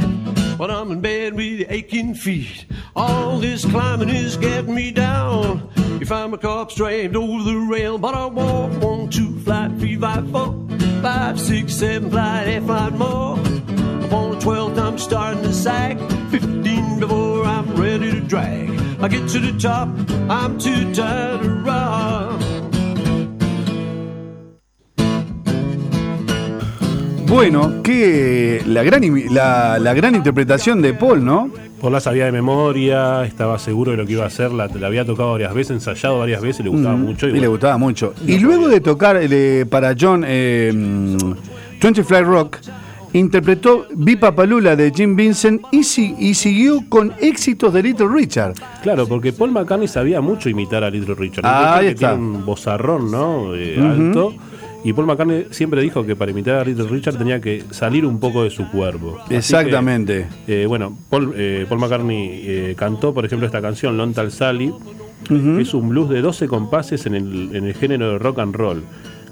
but 0.59 0.69
I'm 0.69 0.91
in 0.91 1.01
bed 1.01 1.35
with 1.35 1.71
aching 1.71 2.17
feet. 2.17 2.67
All 2.97 3.39
this 3.39 3.65
climbing 3.65 4.09
is 4.09 4.37
getting 4.37 4.75
me 4.75 4.91
down. 4.91 5.71
You 6.01 6.05
find 6.05 6.33
my 6.33 6.37
car 6.39 6.69
straight 6.69 7.15
over 7.15 7.45
the 7.45 7.57
rail, 7.57 7.97
but 7.97 8.17
I 8.17 8.27
walk 8.27 8.83
one, 8.83 9.11
two, 9.11 9.39
flight, 9.43 9.79
three, 9.79 9.97
five, 9.97 10.29
four, 10.33 10.69
five, 11.03 11.39
six, 11.39 11.73
seven, 11.75 12.11
flight, 12.11 12.49
eight, 12.49 12.65
flight 12.65 12.95
more. 12.95 13.39
Upon 13.39 14.33
the 14.33 14.41
twelfth, 14.43 14.77
I'm 14.77 14.99
starting 14.99 15.45
to 15.45 15.53
sag. 15.53 15.97
Fifteen 16.33 16.99
before 16.99 17.45
I'm 17.45 17.77
ready 17.77 18.11
to 18.11 18.21
drag. 18.21 18.71
I 19.01 19.07
get 19.07 19.29
to 19.29 19.39
the 19.39 19.57
top, 19.57 19.89
I'm 20.29 20.59
too 20.59 20.93
tired 20.93 21.43
to 21.43 21.49
rock. 21.49 22.74
Bueno, 27.27 27.83
que 27.83 28.63
la 28.67 28.83
gran, 28.83 29.03
la, 29.33 29.79
la 29.79 29.95
gran 29.95 30.15
interpretación 30.15 30.83
de 30.83 30.95
Paul, 30.95 31.25
¿no? 31.25 31.51
Paul 31.81 31.93
la 31.95 32.01
sabía 32.01 32.27
de 32.27 32.33
memoria, 32.33 33.25
estaba 33.25 33.59
seguro 33.59 33.91
de 33.93 33.97
lo 33.97 34.07
que 34.07 34.13
iba 34.13 34.25
a 34.25 34.29
hacer, 34.29 34.53
la, 34.53 34.67
la 34.69 34.87
había 34.87 35.05
tocado 35.05 35.33
varias 35.33 35.53
veces, 35.55 35.73
ensayado 35.73 36.19
varias 36.19 36.43
veces, 36.43 36.65
le 36.65 36.71
gustaba 36.71 36.97
Mm, 36.97 37.01
mucho. 37.03 37.27
Y, 37.27 37.31
le 37.31 37.39
bueno, 37.39 37.51
gustaba 37.53 37.79
mucho. 37.79 38.15
Y 38.27 38.39
luego 38.39 38.69
de 38.69 38.81
tocar 38.81 39.19
eh, 39.21 39.67
para 39.69 39.95
John 39.99 40.25
eh, 40.27 40.71
mm, 40.75 41.17
20 41.83 42.05
Fly 42.05 42.21
Rock, 42.23 42.59
interpretó 43.15 43.87
Bipapalula 43.95 44.77
de 44.77 44.93
Jim 44.95 45.17
Vincent 45.17 45.63
y, 45.73 45.83
si- 45.85 46.15
y 46.19 46.35
siguió 46.35 46.81
con 46.89 47.13
éxitos 47.21 47.73
de 47.73 47.83
Little 47.83 48.09
Richard. 48.09 48.55
Claro, 48.83 49.07
porque 49.07 49.33
Paul 49.33 49.51
McCartney 49.53 49.89
sabía 49.89 50.21
mucho 50.21 50.49
imitar 50.49 50.85
a 50.85 50.91
Little 50.91 51.15
Richard. 51.15 51.45
Ah, 51.47 51.77
ahí 51.79 51.87
que 51.87 51.93
está. 51.93 52.11
Tiene 52.11 52.23
un 52.23 52.45
bozarrón, 52.45 53.11
¿no? 53.11 53.55
Eh. 53.55 53.79
Alto. 53.81 54.35
Y 54.85 54.93
Paul 54.93 55.07
McCartney 55.07 55.47
siempre 55.51 55.81
dijo 55.81 56.05
que 56.05 56.15
para 56.15 56.31
imitar 56.31 56.57
a 56.57 56.65
Little 56.65 56.87
Richard 56.87 57.17
tenía 57.17 57.41
que 57.41 57.65
salir 57.71 58.05
un 58.05 58.21
poco 58.21 58.45
de 58.45 58.51
su 58.51 58.71
cuerpo. 58.71 59.19
Así 59.25 59.35
Exactamente. 59.35 60.27
que, 60.45 60.63
eh, 60.63 60.67
bueno, 60.67 60.97
Paul, 61.09 61.33
eh, 61.37 61.65
Paul 61.67 61.81
McCartney 61.81 62.29
eh, 62.45 62.75
cantó, 62.77 63.15
por 63.15 63.25
ejemplo, 63.25 63.47
esta 63.47 63.63
canción, 63.63 63.97
Lontal 63.97 64.31
Sally, 64.31 64.75
que 65.27 65.61
es 65.63 65.73
un 65.73 65.89
blues 65.89 66.11
de 66.11 66.21
12 66.21 66.47
compases 66.49 67.07
en 67.07 67.15
el, 67.15 67.57
en 67.57 67.65
el 67.65 67.75
género 67.75 68.13
de 68.13 68.19
rock 68.19 68.41
and 68.41 68.55
roll, 68.55 68.85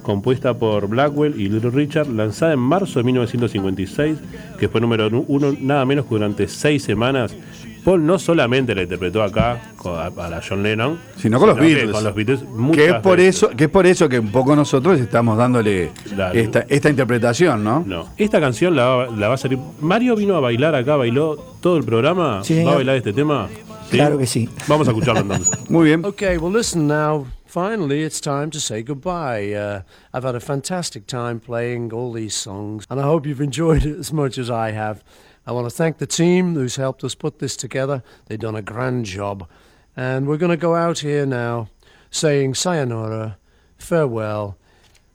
compuesta 0.02 0.54
por 0.54 0.88
Blackwell 0.88 1.38
y 1.38 1.50
Little 1.50 1.70
Richard, 1.70 2.08
lanzada 2.08 2.54
en 2.54 2.58
marzo 2.58 2.98
de 2.98 3.04
1956, 3.04 4.18
que 4.58 4.70
fue 4.70 4.80
número 4.80 5.08
uno 5.28 5.54
nada 5.60 5.84
menos 5.84 6.06
que 6.06 6.14
durante 6.14 6.48
seis 6.48 6.82
semanas. 6.82 7.36
Paul 7.84 8.06
no 8.06 8.18
solamente 8.18 8.74
la 8.74 8.82
interpretó 8.82 9.22
acá 9.22 9.60
con- 9.76 9.98
a, 9.98 10.06
a 10.06 10.30
la 10.30 10.40
John 10.46 10.62
Lennon, 10.62 10.98
Sino 11.16 11.38
con 11.38 11.48
los 11.48 11.58
que 11.58 11.64
Beatles. 11.64 11.90
Con 11.92 12.04
los 12.04 12.14
Beatles 12.14 12.40
Que 12.72 12.86
es, 12.86 12.94
por 12.96 13.16
veces. 13.16 13.36
eso, 13.36 13.48
que 13.50 13.64
es 13.64 13.70
por 13.70 13.86
eso 13.86 14.08
que 14.08 14.18
un 14.18 14.30
poco 14.30 14.54
nosotros 14.54 15.00
estamos 15.00 15.36
dándole 15.36 15.90
esta, 16.32 16.60
esta 16.68 16.90
interpretación, 16.90 17.64
¿no? 17.64 17.82
No. 17.86 18.08
Esta 18.16 18.40
canción 18.40 18.76
la, 18.76 18.86
va- 18.86 19.06
la 19.08 19.28
va 19.28 19.34
a 19.34 19.38
salir. 19.38 19.58
Mario 19.80 20.14
vino 20.16 20.36
a 20.36 20.40
bailar 20.40 20.74
acá, 20.74 20.96
bailó 20.96 21.36
todo 21.60 21.76
el 21.76 21.84
programa. 21.84 22.42
Sí, 22.44 22.54
¿Va 22.54 22.58
señor. 22.60 22.72
a 22.72 22.76
bailar 22.76 22.96
este 22.96 23.12
tema? 23.12 23.48
¿Sí? 23.90 23.96
Claro 23.96 24.16
que 24.16 24.26
sí. 24.26 24.48
Vamos 24.68 24.86
a 24.88 24.92
escucharlo 24.92 25.20
entonces. 25.20 25.50
Muy 25.70 25.86
bien. 25.86 26.04
Okay, 26.04 26.36
well, 26.38 26.52
listen 26.52 26.86
now. 26.86 27.26
Finally, 27.46 28.02
it's 28.02 28.18
time 28.20 28.48
to 28.48 28.58
say 28.58 28.82
goodbye. 28.82 29.52
Uh, 29.54 29.82
I've 30.14 30.24
had 30.24 30.34
a 30.34 30.40
fantastic 30.40 31.06
time 31.06 31.38
playing 31.38 31.92
all 31.92 32.10
these 32.14 32.34
songs, 32.34 32.86
and 32.88 32.98
I 32.98 33.02
hope 33.02 33.26
you've 33.28 33.42
enjoyed 33.44 33.84
it 33.84 33.98
as 34.00 34.10
much 34.10 34.38
as 34.38 34.48
I 34.48 34.70
have. 34.72 35.02
I 35.46 35.52
want 35.52 35.66
to 35.66 35.74
thank 35.74 35.98
the 35.98 36.06
team 36.06 36.54
who's 36.54 36.76
helped 36.76 37.02
us 37.02 37.14
put 37.14 37.38
this 37.38 37.56
together. 37.56 38.02
They've 38.26 38.38
done 38.38 38.54
a 38.54 38.62
grand 38.62 39.06
job. 39.06 39.48
And 39.96 40.26
we're 40.26 40.36
going 40.36 40.50
to 40.50 40.56
go 40.56 40.74
out 40.74 41.00
here 41.00 41.26
now 41.26 41.68
saying 42.10 42.54
sayonara, 42.54 43.38
farewell. 43.76 44.56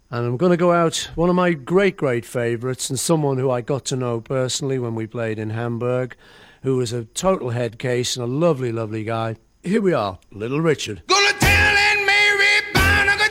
And 0.10 0.26
I'm 0.26 0.38
going 0.38 0.52
to 0.52 0.58
go 0.58 0.72
out, 0.72 1.10
one 1.16 1.30
of 1.30 1.36
my 1.36 1.54
great, 1.54 1.98
great 1.98 2.26
favourites, 2.26 2.90
and 2.90 3.00
someone 3.00 3.38
who 3.38 3.52
I 3.52 3.62
got 3.62 3.86
to 3.86 3.96
know 3.96 4.22
personally 4.22 4.80
when 4.80 4.96
we 4.96 5.08
played 5.08 5.40
in 5.40 5.50
Hamburg, 5.50 6.16
who 6.64 6.78
was 6.78 6.94
a 6.94 7.06
total 7.06 7.50
head 7.50 7.78
case 7.80 8.16
and 8.16 8.24
a 8.24 8.28
lovely, 8.28 8.72
lovely 8.72 9.04
guy. 9.04 9.36
Here 9.64 9.82
we 9.82 9.94
are, 9.94 10.20
Little 10.32 10.62
Richard. 10.62 11.04
Gonna 11.08 11.34
tell 11.40 12.06
Mary 12.06 12.62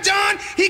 John. 0.02 0.38
He 0.56 0.68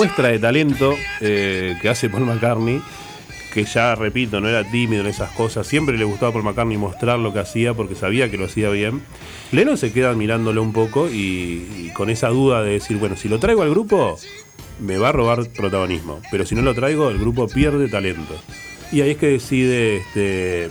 muestra 0.00 0.28
de 0.28 0.38
talento 0.38 0.94
eh, 1.20 1.76
que 1.82 1.90
hace 1.90 2.08
Paul 2.08 2.24
McCartney, 2.24 2.80
que 3.52 3.64
ya 3.64 3.94
repito, 3.94 4.40
no 4.40 4.48
era 4.48 4.64
tímido 4.64 5.02
en 5.02 5.08
esas 5.08 5.30
cosas, 5.32 5.66
siempre 5.66 5.98
le 5.98 6.04
gustaba 6.04 6.30
a 6.30 6.32
Paul 6.32 6.44
McCartney 6.44 6.78
mostrar 6.78 7.18
lo 7.18 7.34
que 7.34 7.40
hacía 7.40 7.74
porque 7.74 7.94
sabía 7.94 8.30
que 8.30 8.38
lo 8.38 8.46
hacía 8.46 8.70
bien. 8.70 9.02
Lennon 9.52 9.76
se 9.76 9.92
queda 9.92 10.14
mirándolo 10.14 10.62
un 10.62 10.72
poco 10.72 11.10
y, 11.10 11.66
y 11.76 11.90
con 11.92 12.08
esa 12.08 12.28
duda 12.28 12.62
de 12.62 12.70
decir, 12.70 12.96
bueno, 12.96 13.14
si 13.14 13.28
lo 13.28 13.38
traigo 13.40 13.60
al 13.60 13.68
grupo, 13.68 14.16
me 14.78 14.96
va 14.96 15.10
a 15.10 15.12
robar 15.12 15.50
protagonismo, 15.50 16.22
pero 16.30 16.46
si 16.46 16.54
no 16.54 16.62
lo 16.62 16.74
traigo, 16.74 17.10
el 17.10 17.18
grupo 17.18 17.46
pierde 17.46 17.86
talento. 17.88 18.40
Y 18.92 19.02
ahí 19.02 19.10
es 19.10 19.18
que 19.18 19.26
decide, 19.26 19.98
este, 19.98 20.70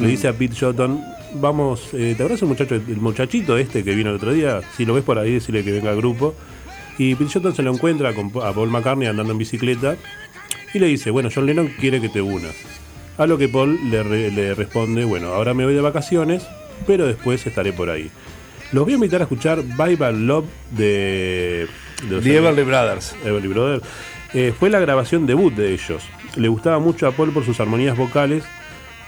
le 0.00 0.08
dice 0.08 0.28
a 0.28 0.32
Pete 0.32 0.54
Shotton, 0.54 1.04
vamos, 1.34 1.88
eh, 1.92 2.14
¿te 2.16 2.22
acuerdas 2.22 2.40
el 2.40 2.48
muchacho, 2.48 2.76
el 2.76 2.96
muchachito 2.96 3.58
este 3.58 3.84
que 3.84 3.94
vino 3.94 4.08
el 4.08 4.16
otro 4.16 4.32
día? 4.32 4.62
Si 4.74 4.86
lo 4.86 4.94
ves 4.94 5.04
por 5.04 5.18
ahí, 5.18 5.34
decirle 5.34 5.62
que 5.62 5.72
venga 5.72 5.90
al 5.90 5.98
grupo. 5.98 6.34
Y 6.98 7.14
Shotton 7.14 7.54
se 7.54 7.62
lo 7.62 7.72
encuentra 7.72 8.14
con, 8.14 8.26
a 8.42 8.52
Paul 8.52 8.70
McCartney 8.70 9.08
andando 9.08 9.32
en 9.32 9.38
bicicleta 9.38 9.96
y 10.72 10.78
le 10.78 10.86
dice, 10.86 11.10
bueno, 11.10 11.28
John 11.34 11.46
Lennon 11.46 11.68
quiere 11.80 12.00
que 12.00 12.08
te 12.08 12.20
unas. 12.22 12.54
A 13.18 13.26
lo 13.26 13.38
que 13.38 13.48
Paul 13.48 13.78
le, 13.90 14.02
re- 14.02 14.30
le 14.30 14.54
responde, 14.54 15.04
bueno, 15.04 15.28
ahora 15.28 15.54
me 15.54 15.64
voy 15.64 15.74
de 15.74 15.80
vacaciones, 15.80 16.46
pero 16.86 17.06
después 17.06 17.46
estaré 17.46 17.72
por 17.72 17.90
ahí. 17.90 18.10
Los 18.72 18.84
voy 18.84 18.92
a 18.92 18.96
invitar 18.96 19.20
a 19.20 19.24
escuchar 19.24 19.62
Bye 19.76 19.96
Bye 19.96 20.12
Love 20.14 20.46
de... 20.72 21.68
The 22.08 22.36
Everly 22.36 22.62
Brothers. 22.64 23.14
Everly 23.24 23.48
Brothers. 23.48 23.82
Eh, 24.32 24.52
fue 24.58 24.68
la 24.68 24.80
grabación 24.80 25.26
debut 25.26 25.54
de 25.54 25.72
ellos. 25.72 26.02
Le 26.36 26.48
gustaba 26.48 26.80
mucho 26.80 27.06
a 27.06 27.12
Paul 27.12 27.30
por 27.32 27.44
sus 27.44 27.60
armonías 27.60 27.96
vocales. 27.96 28.42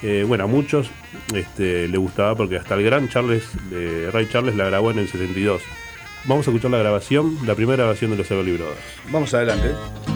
Eh, 0.03 0.25
bueno, 0.27 0.45
a 0.45 0.47
muchos 0.47 0.89
este, 1.35 1.89
le 1.89 1.99
gustaba 1.99 2.37
porque 2.37 2.57
hasta 2.59 2.75
el 2.75 2.85
gran 2.85 3.09
Charles, 3.09 3.43
eh, 3.73 4.09
Ray 4.13 4.29
Charles 4.31 4.55
la 4.55 4.67
grabó 4.67 4.93
en 4.93 5.01
el 5.01 5.09
72. 5.09 5.63
Vamos 6.27 6.47
a 6.49 6.51
escuchar 6.51 6.73
la 6.73 6.79
grabación, 6.79 7.39
la 7.47 7.55
primera 7.55 7.85
grabación 7.85 8.11
de 8.11 8.17
los 8.17 8.31
Everly 8.31 8.57
Brothers. 8.57 8.81
Vamos 9.11 9.33
adelante. 9.33 10.16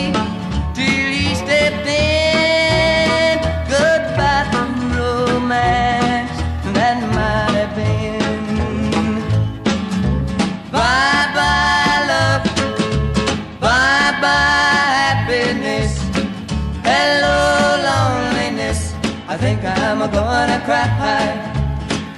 think 19.41 19.63
I'm 19.63 19.99
gonna 19.99 20.59
cry. 20.67 21.25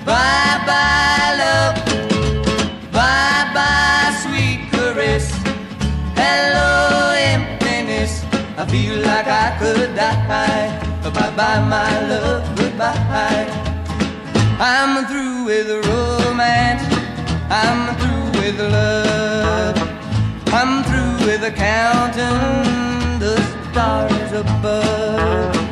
Bye 0.05 0.57
bye, 0.67 1.29
love. 1.41 1.75
Bye 2.91 3.45
bye, 3.55 4.11
sweet 4.23 4.59
caress. 4.71 5.31
Hello, 6.19 7.15
emptiness. 7.33 8.25
I 8.57 8.65
feel 8.65 8.97
like 9.09 9.27
I 9.27 9.47
could 9.57 9.95
die. 9.95 10.67
Bye 11.15 11.31
bye, 11.39 11.61
my 11.73 11.93
love. 12.11 12.43
Goodbye. 12.57 13.47
I'm 14.59 15.05
through 15.09 15.45
with 15.47 15.69
romance. 15.87 16.83
I'm 17.61 17.81
through 17.99 18.27
with 18.39 18.59
love. 18.75 19.77
I'm 20.59 20.83
through 20.87 21.15
with 21.27 21.43
counting 21.55 23.19
the 23.23 23.35
stars 23.71 24.31
above. 24.43 25.62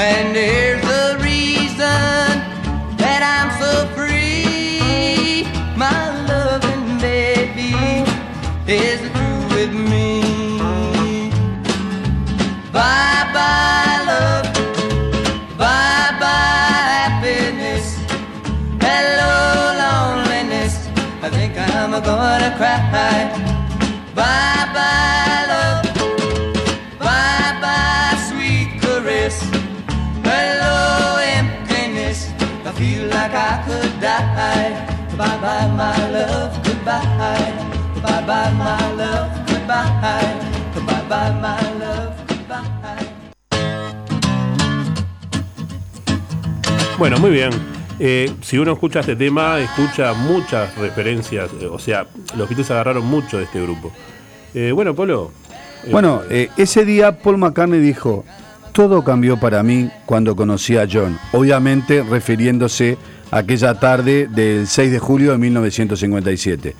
And 0.00 0.36
here's 0.36 0.80
the 0.82 1.18
reason 1.20 1.76
that 3.02 3.20
I'm 3.34 3.50
so 3.58 3.84
free. 3.96 5.42
My 5.76 5.90
loving 6.30 6.98
baby 7.00 7.74
is 8.70 9.00
through 9.10 9.56
with 9.56 9.74
me. 9.74 10.22
Bye 12.70 13.26
bye, 13.34 13.98
love. 14.06 14.46
Bye 15.58 16.14
bye, 16.22 16.86
happiness. 17.02 17.98
Hello, 18.78 19.34
loneliness. 19.82 20.86
I 21.24 21.28
think 21.28 21.58
I'm 21.58 21.90
gonna 21.90 22.54
cry. 22.56 22.78
Bye 24.14 24.67
my 35.78 35.96
love. 36.12 36.52
Goodbye. 36.64 37.52
Bye 38.02 38.22
bye, 38.26 38.50
my 38.58 38.92
love. 38.96 39.28
Goodbye. 39.46 40.34
Bye 40.86 41.02
bye, 41.08 41.32
my 41.40 41.62
love. 41.80 42.14
Goodbye. 42.28 43.06
Bueno, 46.98 47.18
muy 47.18 47.30
bien. 47.30 47.50
Eh, 48.00 48.32
si 48.42 48.58
uno 48.58 48.72
escucha 48.72 49.00
este 49.00 49.16
tema, 49.16 49.58
escucha 49.60 50.12
muchas 50.14 50.76
referencias. 50.78 51.50
eh, 51.60 51.66
o 51.66 51.78
sea, 51.78 52.06
los 52.36 52.48
Beatles 52.48 52.70
agarraron 52.70 53.04
mucho 53.06 53.38
de 53.38 53.44
este 53.44 53.60
grupo. 53.60 53.92
Eh, 54.54 54.72
bueno, 54.72 54.94
Polo. 54.94 55.32
eh, 55.84 55.88
Bueno, 55.90 56.22
eh, 56.30 56.48
ese 56.56 56.84
día 56.84 57.18
Paul 57.20 57.38
McCartney 57.38 57.80
dijo, 57.80 58.24
todo 58.78 59.02
cambió 59.02 59.40
para 59.40 59.64
mí 59.64 59.90
cuando 60.06 60.36
conocí 60.36 60.76
a 60.76 60.86
John, 60.88 61.18
obviamente 61.32 62.04
refiriéndose 62.04 62.96
a 63.32 63.38
aquella 63.38 63.80
tarde 63.80 64.28
del 64.28 64.68
6 64.68 64.92
de 64.92 65.00
julio 65.00 65.32
de 65.32 65.38
1957. 65.38 66.76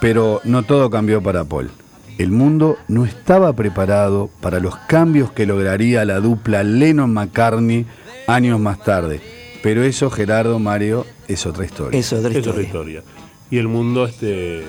Pero 0.00 0.40
no 0.42 0.64
todo 0.64 0.90
cambió 0.90 1.22
para 1.22 1.44
Paul. 1.44 1.70
El 2.18 2.32
mundo 2.32 2.76
no 2.88 3.04
estaba 3.04 3.52
preparado 3.52 4.30
para 4.40 4.58
los 4.58 4.74
cambios 4.88 5.30
que 5.30 5.46
lograría 5.46 6.04
la 6.04 6.18
dupla 6.18 6.64
Lennon-McCartney 6.64 7.86
años 8.26 8.58
más 8.58 8.82
tarde. 8.82 9.20
Pero 9.62 9.84
eso, 9.84 10.10
Gerardo, 10.10 10.58
Mario, 10.58 11.06
es 11.28 11.46
otra 11.46 11.64
historia. 11.64 12.00
Es 12.00 12.12
otra 12.12 12.32
es 12.32 12.38
otra 12.38 12.62
historia. 12.62 12.98
historia. 12.98 13.02
Y 13.48 13.58
el 13.58 13.68
mundo 13.68 14.06
este 14.06 14.64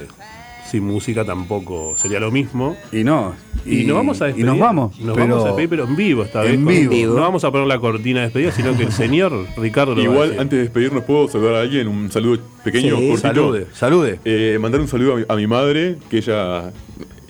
sin 0.69 0.85
música 0.85 1.25
tampoco 1.25 1.95
sería 1.97 2.19
lo 2.19 2.31
mismo. 2.31 2.75
Y 2.91 3.03
no. 3.03 3.33
Y, 3.65 3.83
nos 3.83 3.95
vamos 3.97 4.21
a 4.21 4.25
y 4.25 4.27
despedir. 4.27 4.45
nos 4.45 4.59
vamos, 4.59 4.99
Nos 4.99 5.15
pero- 5.15 5.27
vamos 5.27 5.43
a 5.43 5.47
despedir, 5.47 5.69
pero 5.69 5.83
en 5.85 5.95
vivo 5.95 6.23
esta 6.23 6.45
En 6.45 6.63
vez. 6.65 6.89
vivo. 6.89 7.15
No 7.15 7.21
vamos 7.21 7.43
a 7.43 7.51
poner 7.51 7.67
la 7.67 7.79
cortina 7.79 8.19
de 8.19 8.25
despedida, 8.25 8.51
sino 8.51 8.75
que 8.77 8.83
el 8.83 8.91
señor 8.91 9.45
Ricardo 9.57 9.95
lo 9.95 10.01
va 10.01 10.01
a 10.01 10.11
Igual, 10.11 10.29
antes 10.39 10.57
de 10.57 10.63
despedirnos, 10.63 11.03
¿puedo 11.03 11.27
saludar 11.27 11.55
a 11.55 11.61
alguien? 11.61 11.87
Un 11.87 12.11
saludo 12.11 12.39
pequeño, 12.63 12.97
Sí, 12.97 13.07
cortito. 13.07 13.17
salude, 13.27 13.67
salude. 13.73 14.19
Eh, 14.25 14.57
mandar 14.61 14.79
un 14.81 14.87
saludo 14.87 15.13
a 15.13 15.17
mi, 15.17 15.23
a 15.27 15.35
mi 15.35 15.47
madre, 15.47 15.97
que 16.09 16.17
ella 16.17 16.71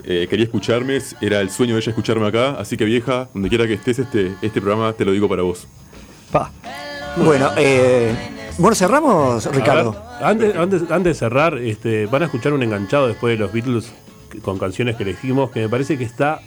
eh, 0.03 0.27
quería 0.29 0.45
escucharme, 0.45 0.97
era 1.21 1.39
el 1.41 1.49
sueño 1.49 1.75
de 1.75 1.81
ella 1.81 1.89
escucharme 1.91 2.25
acá, 2.27 2.51
así 2.59 2.77
que 2.77 2.85
vieja, 2.85 3.29
donde 3.33 3.49
quiera 3.49 3.67
que 3.67 3.73
estés, 3.73 3.99
este, 3.99 4.31
este 4.41 4.59
programa 4.61 4.93
te 4.93 5.05
lo 5.05 5.11
digo 5.11 5.27
para 5.29 5.43
vos. 5.43 5.67
Bueno, 7.17 7.49
eh, 7.57 8.13
bueno, 8.59 8.75
cerramos, 8.75 9.45
Ricardo. 9.53 9.91
ver, 9.93 10.23
antes, 10.23 10.55
antes, 10.55 10.81
antes 10.91 11.03
de 11.03 11.13
cerrar, 11.15 11.57
este, 11.57 12.05
van 12.05 12.21
a 12.21 12.25
escuchar 12.25 12.53
un 12.53 12.61
enganchado 12.61 13.07
después 13.07 13.37
de 13.37 13.43
los 13.43 13.51
Beatles 13.51 13.91
con 14.43 14.59
canciones 14.59 14.95
que 14.95 15.03
elegimos 15.03 15.49
que 15.49 15.61
me 15.61 15.69
parece 15.69 15.97
que 15.97 16.03
está 16.03 16.39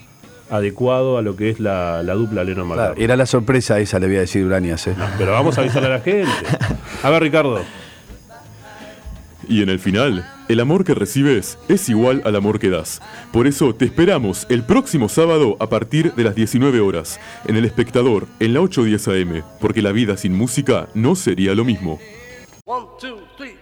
adecuado 0.50 1.18
a 1.18 1.22
lo 1.22 1.34
que 1.34 1.50
es 1.50 1.58
la, 1.60 2.02
la 2.02 2.14
dupla 2.14 2.44
Lennon 2.44 2.66
Claro, 2.66 2.80
McCartney. 2.82 3.04
era 3.04 3.16
la 3.16 3.26
sorpresa 3.26 3.78
esa, 3.80 3.98
le 3.98 4.06
voy 4.06 4.16
a 4.16 4.20
decir 4.20 4.44
Urañas. 4.44 4.86
¿eh? 4.86 4.94
Pero 5.18 5.32
vamos 5.32 5.56
a 5.58 5.62
avisarle 5.62 5.88
a 5.88 5.92
la 5.92 6.00
gente. 6.00 6.30
A 7.02 7.10
ver, 7.10 7.22
Ricardo. 7.22 7.60
Y 9.48 9.62
en 9.62 9.70
el 9.70 9.80
final, 9.80 10.24
el 10.49 10.61
amor 10.61 10.84
que 10.84 10.95
recibes 10.95 11.59
es 11.68 11.88
igual 11.88 12.22
al 12.24 12.36
amor 12.36 12.59
que 12.59 12.70
das. 12.70 13.01
Por 13.32 13.47
eso 13.47 13.74
te 13.74 13.84
esperamos 13.84 14.47
el 14.49 14.64
próximo 14.64 15.09
sábado 15.09 15.57
a 15.61 15.68
partir 15.68 16.14
de 16.14 16.24
las 16.24 16.34
19 16.34 16.80
horas, 16.80 17.20
en 17.47 17.57
El 17.57 17.64
Espectador, 17.64 18.26
en 18.40 18.55
la 18.55 18.61
810 18.61 19.09
AM, 19.09 19.45
porque 19.61 19.82
la 19.82 19.93
vida 19.93 20.16
sin 20.16 20.34
música 20.34 20.88
no 20.95 21.14
sería 21.14 21.55
lo 21.55 21.64
mismo. 21.64 21.99
One, 22.64 22.86
two, 23.01 23.18
three, 23.36 23.57